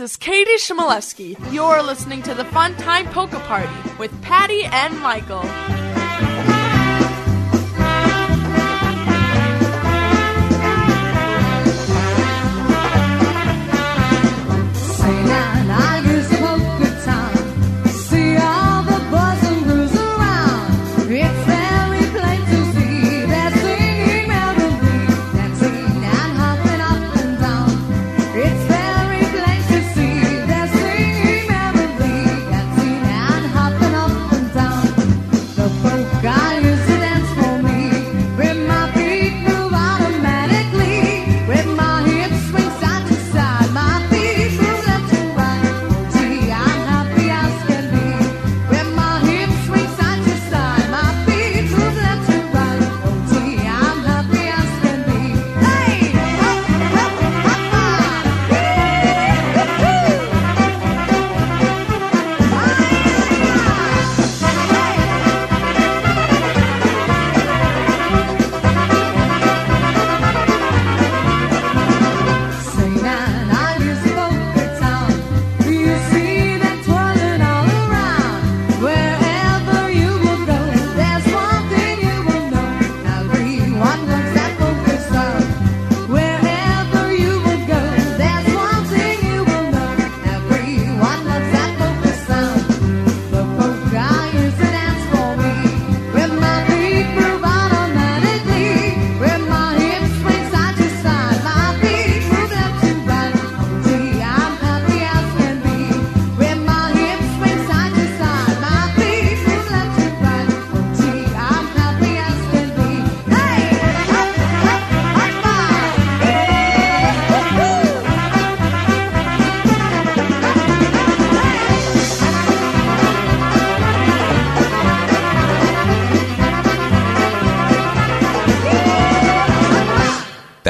Is 0.07 0.17
Katie 0.17 0.53
Chmielewski. 0.53 1.37
You're 1.53 1.83
listening 1.83 2.23
to 2.23 2.33
the 2.33 2.45
Fun 2.45 2.77
Time 2.77 3.07
Polka 3.07 3.41
Party 3.41 3.91
with 3.99 4.13
Patty 4.23 4.63
and 4.63 4.97
Michael. 5.01 5.43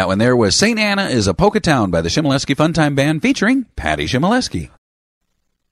That 0.07 0.11
one 0.11 0.19
there 0.19 0.37
was 0.37 0.55
St. 0.55 0.79
Anna 0.79 1.07
is 1.07 1.27
a 1.27 1.35
Polka 1.35 1.59
Town 1.59 1.91
by 1.91 2.01
the 2.01 2.09
Chmielewski 2.09 2.55
Funtime 2.55 2.95
Band 2.95 3.23
featuring 3.23 3.65
Patty 3.75 4.05
Chmielewski. 4.05 4.71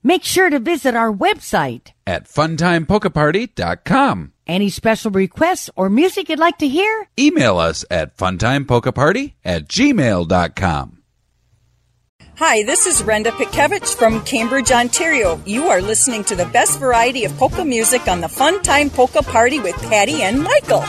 Make 0.01 0.23
sure 0.23 0.49
to 0.49 0.57
visit 0.59 0.95
our 0.95 1.11
website 1.13 1.91
At 2.07 2.27
funtimepolkaparty.com. 2.27 4.31
Any 4.47 4.69
special 4.69 5.11
requests 5.11 5.69
or 5.75 5.89
music 5.89 6.29
you'd 6.29 6.39
like 6.39 6.57
to 6.59 6.67
hear? 6.67 7.07
Email 7.19 7.57
us 7.57 7.85
at 7.91 8.17
funtimepolkaparty 8.17 9.33
at 9.45 9.67
gmail.com. 9.67 11.00
Hi, 12.43 12.63
this 12.63 12.87
is 12.87 13.03
Renda 13.03 13.29
Pikevich 13.29 13.93
from 13.93 14.19
Cambridge, 14.25 14.71
Ontario. 14.71 15.39
You 15.45 15.67
are 15.67 15.79
listening 15.79 16.23
to 16.23 16.35
the 16.35 16.47
best 16.47 16.79
variety 16.79 17.23
of 17.23 17.37
polka 17.37 17.63
music 17.63 18.07
on 18.07 18.19
the 18.19 18.27
Fun 18.27 18.63
Time 18.63 18.89
Polka 18.89 19.21
Party 19.21 19.59
with 19.59 19.75
Patty 19.83 20.23
and 20.23 20.41
Michael. 20.41 20.81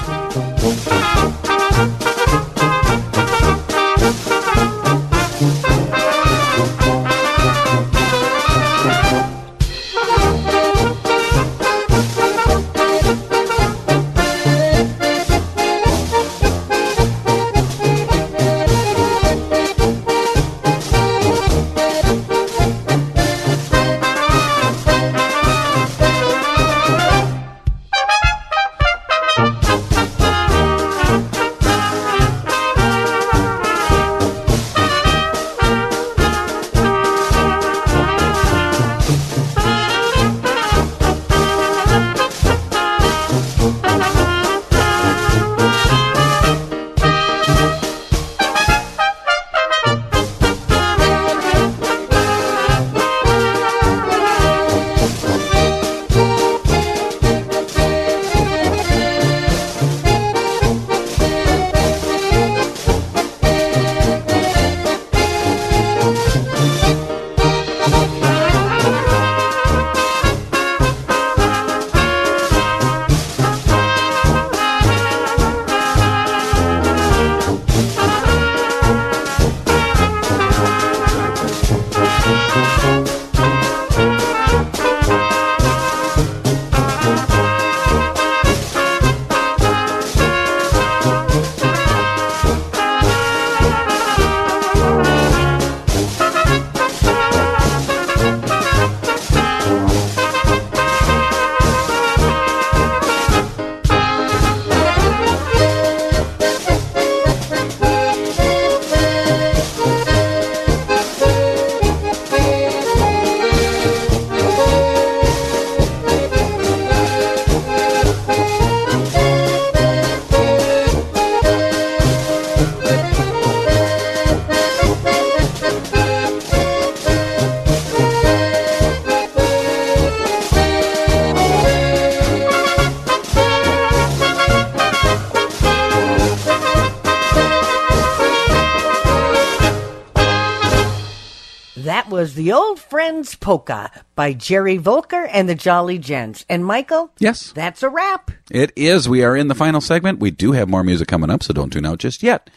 Friends 143.02 143.34
Polka 143.34 143.90
by 144.14 144.32
Jerry 144.32 144.76
Volker 144.76 145.24
and 145.24 145.48
the 145.48 145.56
Jolly 145.56 145.98
Gents. 145.98 146.46
And 146.48 146.64
Michael? 146.64 147.10
Yes. 147.18 147.50
That's 147.50 147.82
a 147.82 147.88
wrap. 147.88 148.30
It 148.48 148.70
is. 148.76 149.08
We 149.08 149.24
are 149.24 149.36
in 149.36 149.48
the 149.48 149.56
final 149.56 149.80
segment. 149.80 150.20
We 150.20 150.30
do 150.30 150.52
have 150.52 150.68
more 150.68 150.84
music 150.84 151.08
coming 151.08 151.28
up, 151.28 151.42
so 151.42 151.52
don't 151.52 151.72
tune 151.72 151.84
out 151.84 151.98
just 151.98 152.22
yet. 152.22 152.48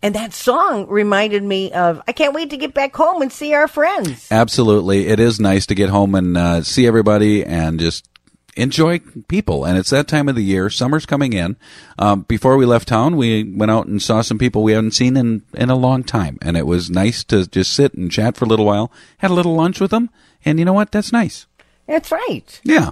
And 0.00 0.14
that 0.14 0.34
song 0.34 0.86
reminded 0.86 1.42
me 1.42 1.72
of 1.72 2.00
I 2.06 2.12
can't 2.12 2.32
wait 2.32 2.50
to 2.50 2.56
get 2.56 2.74
back 2.74 2.94
home 2.94 3.22
and 3.22 3.32
see 3.32 3.54
our 3.54 3.66
friends. 3.66 4.28
Absolutely. 4.30 5.08
It 5.08 5.18
is 5.18 5.40
nice 5.40 5.66
to 5.66 5.74
get 5.74 5.88
home 5.88 6.14
and 6.14 6.36
uh, 6.36 6.62
see 6.62 6.86
everybody 6.86 7.44
and 7.44 7.80
just 7.80 8.08
enjoy 8.56 9.00
people. 9.28 9.64
And 9.64 9.78
it's 9.78 9.90
that 9.90 10.08
time 10.08 10.28
of 10.28 10.34
the 10.34 10.42
year. 10.42 10.70
Summer's 10.70 11.06
coming 11.06 11.32
in. 11.32 11.56
Um, 11.98 12.22
before 12.22 12.56
we 12.56 12.66
left 12.66 12.88
town, 12.88 13.16
we 13.16 13.44
went 13.44 13.70
out 13.70 13.86
and 13.86 14.00
saw 14.00 14.22
some 14.22 14.38
people 14.38 14.62
we 14.62 14.72
hadn't 14.72 14.92
seen 14.92 15.16
in, 15.16 15.42
in 15.54 15.70
a 15.70 15.76
long 15.76 16.04
time. 16.04 16.38
And 16.42 16.56
it 16.56 16.66
was 16.66 16.90
nice 16.90 17.24
to 17.24 17.46
just 17.46 17.72
sit 17.72 17.94
and 17.94 18.10
chat 18.10 18.36
for 18.36 18.44
a 18.44 18.48
little 18.48 18.66
while, 18.66 18.92
had 19.18 19.30
a 19.30 19.34
little 19.34 19.54
lunch 19.54 19.80
with 19.80 19.90
them. 19.90 20.10
And 20.44 20.58
you 20.58 20.64
know 20.64 20.72
what? 20.72 20.92
That's 20.92 21.12
nice. 21.12 21.46
That's 21.86 22.12
right. 22.12 22.60
Yeah. 22.64 22.90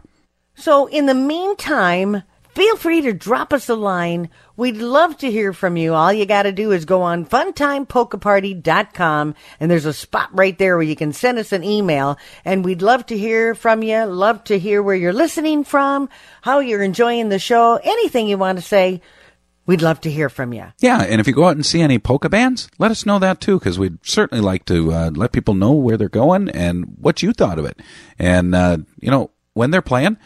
So, 0.55 0.87
in 0.87 1.07
the 1.07 1.15
meantime, 1.15 2.23
feel 2.55 2.77
free 2.77 3.01
to 3.03 3.12
drop 3.12 3.53
us 3.53 3.69
a 3.69 3.74
line. 3.74 4.28
We'd 4.61 4.77
love 4.77 5.16
to 5.19 5.31
hear 5.31 5.53
from 5.55 5.78
you. 5.78 5.95
All 5.95 6.12
you 6.12 6.27
got 6.27 6.43
to 6.43 6.53
do 6.53 6.70
is 6.70 6.85
go 6.85 7.01
on 7.01 7.24
funtimepolkaparty.com 7.24 9.35
and 9.59 9.70
there's 9.70 9.87
a 9.87 9.95
spot 9.95 10.28
right 10.35 10.59
there 10.59 10.77
where 10.77 10.82
you 10.82 10.97
can 10.97 11.15
send 11.15 11.39
us 11.39 11.53
an 11.53 11.65
email. 11.65 12.19
And 12.45 12.62
we'd 12.62 12.82
love 12.82 13.07
to 13.07 13.16
hear 13.16 13.55
from 13.55 13.82
you. 13.82 14.05
Love 14.05 14.45
to 14.45 14.59
hear 14.59 14.82
where 14.82 14.95
you're 14.95 15.15
listening 15.15 15.65
from, 15.65 16.11
how 16.43 16.59
you're 16.59 16.82
enjoying 16.82 17.31
the 17.31 17.39
show, 17.39 17.81
anything 17.82 18.28
you 18.28 18.37
want 18.37 18.59
to 18.59 18.62
say. 18.62 19.01
We'd 19.65 19.81
love 19.81 20.03
to 20.03 20.11
hear 20.11 20.28
from 20.28 20.53
you. 20.53 20.66
Yeah, 20.78 21.05
and 21.05 21.23
if 21.23 21.27
you 21.27 21.32
go 21.32 21.47
out 21.47 21.57
and 21.57 21.65
see 21.65 21.81
any 21.81 21.99
polka 21.99 22.28
bands, 22.28 22.69
let 22.78 22.91
us 22.91 23.07
know 23.07 23.19
that 23.19 23.41
too, 23.41 23.59
because 23.59 23.78
we'd 23.78 24.07
certainly 24.07 24.45
like 24.45 24.66
to 24.66 24.93
uh, 24.93 25.11
let 25.15 25.32
people 25.32 25.55
know 25.55 25.73
where 25.73 25.97
they're 25.97 26.11
going 26.11 26.51
and 26.51 26.99
what 27.01 27.23
you 27.23 27.32
thought 27.32 27.59
of 27.59 27.65
it. 27.65 27.81
And, 28.19 28.55
uh, 28.55 28.77
you 29.01 29.11
know, 29.11 29.31
when 29.55 29.70
they're 29.70 29.81
playing, 29.81 30.19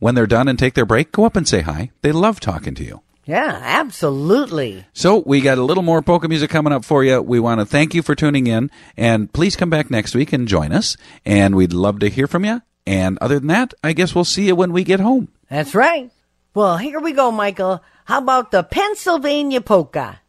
when 0.00 0.14
they're 0.14 0.26
done 0.26 0.48
and 0.48 0.58
take 0.58 0.74
their 0.74 0.84
break, 0.84 1.12
go 1.12 1.24
up 1.24 1.34
and 1.34 1.48
say 1.48 1.62
hi. 1.62 1.92
They 2.02 2.12
love 2.12 2.40
talking 2.40 2.74
to 2.74 2.84
you. 2.84 3.00
Yeah, 3.24 3.60
absolutely. 3.62 4.84
So 4.92 5.22
we 5.24 5.40
got 5.40 5.58
a 5.58 5.62
little 5.62 5.82
more 5.82 6.02
polka 6.02 6.28
music 6.28 6.50
coming 6.50 6.72
up 6.72 6.84
for 6.84 7.04
you. 7.04 7.20
We 7.22 7.38
want 7.38 7.60
to 7.60 7.66
thank 7.66 7.94
you 7.94 8.02
for 8.02 8.14
tuning 8.14 8.46
in, 8.46 8.70
and 8.96 9.32
please 9.32 9.56
come 9.56 9.70
back 9.70 9.90
next 9.90 10.14
week 10.14 10.32
and 10.32 10.48
join 10.48 10.72
us. 10.72 10.96
And 11.24 11.54
we'd 11.54 11.72
love 11.72 12.00
to 12.00 12.08
hear 12.08 12.26
from 12.26 12.44
you. 12.44 12.62
And 12.86 13.18
other 13.20 13.38
than 13.38 13.48
that, 13.48 13.74
I 13.84 13.92
guess 13.92 14.14
we'll 14.14 14.24
see 14.24 14.46
you 14.46 14.56
when 14.56 14.72
we 14.72 14.84
get 14.84 15.00
home. 15.00 15.28
That's 15.48 15.74
right. 15.74 16.10
Well, 16.54 16.78
here 16.78 16.98
we 16.98 17.12
go, 17.12 17.30
Michael. 17.30 17.84
How 18.06 18.18
about 18.18 18.50
the 18.50 18.64
Pennsylvania 18.64 19.60
Polka 19.60 20.20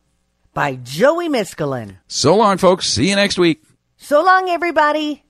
by 0.54 0.76
Joey 0.76 1.30
Miskulin? 1.30 1.98
So 2.08 2.36
long, 2.36 2.58
folks. 2.58 2.88
See 2.88 3.10
you 3.10 3.16
next 3.16 3.40
week. 3.40 3.64
So 3.98 4.24
long, 4.24 4.50
everybody. 4.50 5.24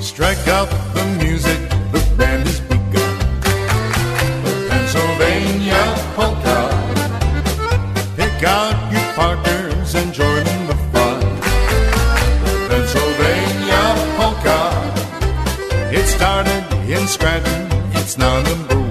Strike 0.00 0.48
out 0.48 0.68
the 0.94 1.04
music, 1.22 1.55
Scranton, 17.06 17.68
it's 17.92 18.18
now 18.18 18.42
number 18.42 18.85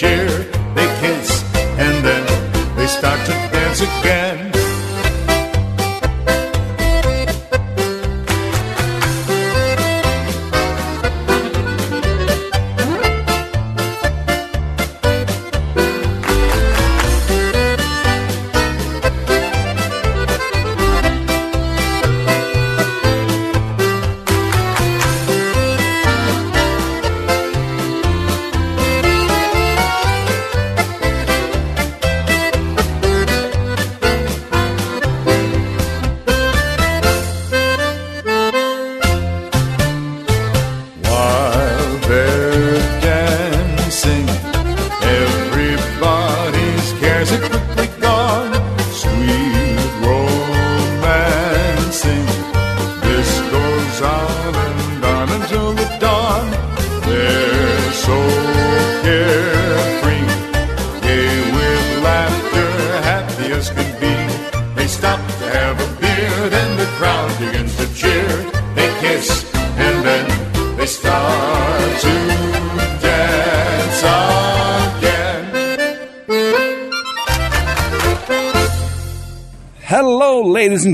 cheer. 0.00 0.29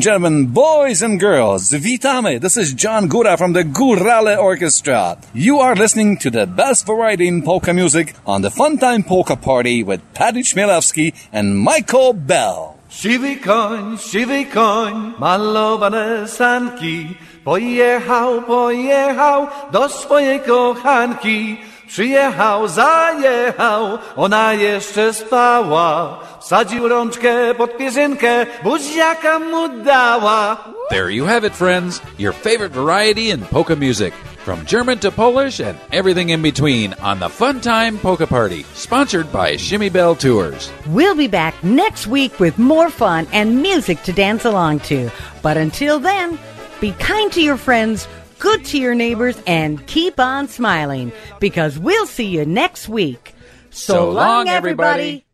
Gentlemen, 0.06 0.46
boys 0.46 1.02
and 1.02 1.18
girls. 1.18 1.72
Witamy. 1.72 2.40
This 2.40 2.56
is 2.56 2.72
John 2.74 3.08
Gora 3.08 3.36
from 3.36 3.54
the 3.54 3.64
Gorale 3.64 4.38
Orchestra. 4.38 5.18
You 5.34 5.58
are 5.58 5.74
listening 5.74 6.16
to 6.18 6.30
the 6.30 6.46
best 6.46 6.86
variety 6.86 7.26
in 7.26 7.42
polka 7.42 7.74
music 7.74 8.14
on 8.24 8.42
the 8.42 8.50
Funtime 8.50 9.04
Polka 9.04 9.34
Party 9.34 9.82
with 9.82 10.00
Patty 10.14 10.42
Chmielewski 10.42 11.12
and 11.32 11.58
Michael 11.58 12.12
Bell. 12.12 12.78
Siwy 12.88 13.36
koń, 13.42 13.98
siwy 13.98 14.44
koń, 14.44 15.14
malowane 15.18 16.28
sanki. 16.28 17.16
Pojechał, 17.44 18.42
pojechał 18.42 19.48
do 19.72 19.88
swojej 19.88 20.40
kochanki. 20.40 21.56
Przyjechał, 21.88 22.68
zajechał, 22.68 23.98
ona 24.16 24.52
jeszcze 24.54 25.12
spała. 25.12 26.18
Wsadził 26.40 26.88
rączkę 26.88 27.54
pod 27.54 27.76
pierzynkę, 27.76 28.46
buziaka 28.62 29.38
mu 29.38 29.68
dała. 29.84 30.56
There 30.90 31.12
you 31.12 31.26
have 31.26 31.46
it, 31.46 31.56
friends. 31.56 32.00
Your 32.18 32.34
favorite 32.34 32.74
variety 32.74 33.20
in 33.30 33.40
polka 33.40 33.76
music. 33.76 34.14
From 34.44 34.64
German 34.64 34.98
to 34.98 35.10
Polish 35.10 35.60
and 35.60 35.76
everything 35.90 36.30
in 36.30 36.40
between 36.42 36.94
on 37.02 37.18
the 37.18 37.28
Fun 37.28 37.60
Time 37.60 37.98
Polka 37.98 38.26
Party, 38.28 38.64
sponsored 38.74 39.32
by 39.32 39.56
Chmiebell 39.56 40.16
Tours. 40.16 40.70
We'll 40.86 41.16
be 41.16 41.26
back 41.26 41.54
next 41.64 42.06
week 42.06 42.38
with 42.38 42.56
more 42.56 42.88
fun 42.88 43.26
and 43.32 43.60
music 43.60 44.04
to 44.04 44.12
dance 44.12 44.44
along 44.44 44.80
to. 44.80 45.10
But 45.42 45.56
until 45.56 45.98
then, 45.98 46.38
be 46.80 46.92
kind 46.92 47.32
to 47.32 47.40
your 47.40 47.56
friends, 47.56 48.06
good 48.38 48.64
to 48.66 48.78
your 48.78 48.94
neighbors, 48.94 49.40
and 49.46 49.86
keep 49.86 50.18
on 50.18 50.48
smiling 50.48 51.12
because 51.40 51.78
we'll 51.78 52.06
see 52.06 52.26
you 52.26 52.46
next 52.46 52.88
week. 52.88 53.34
So 53.70 54.10
long, 54.10 54.48
everybody. 54.48 55.25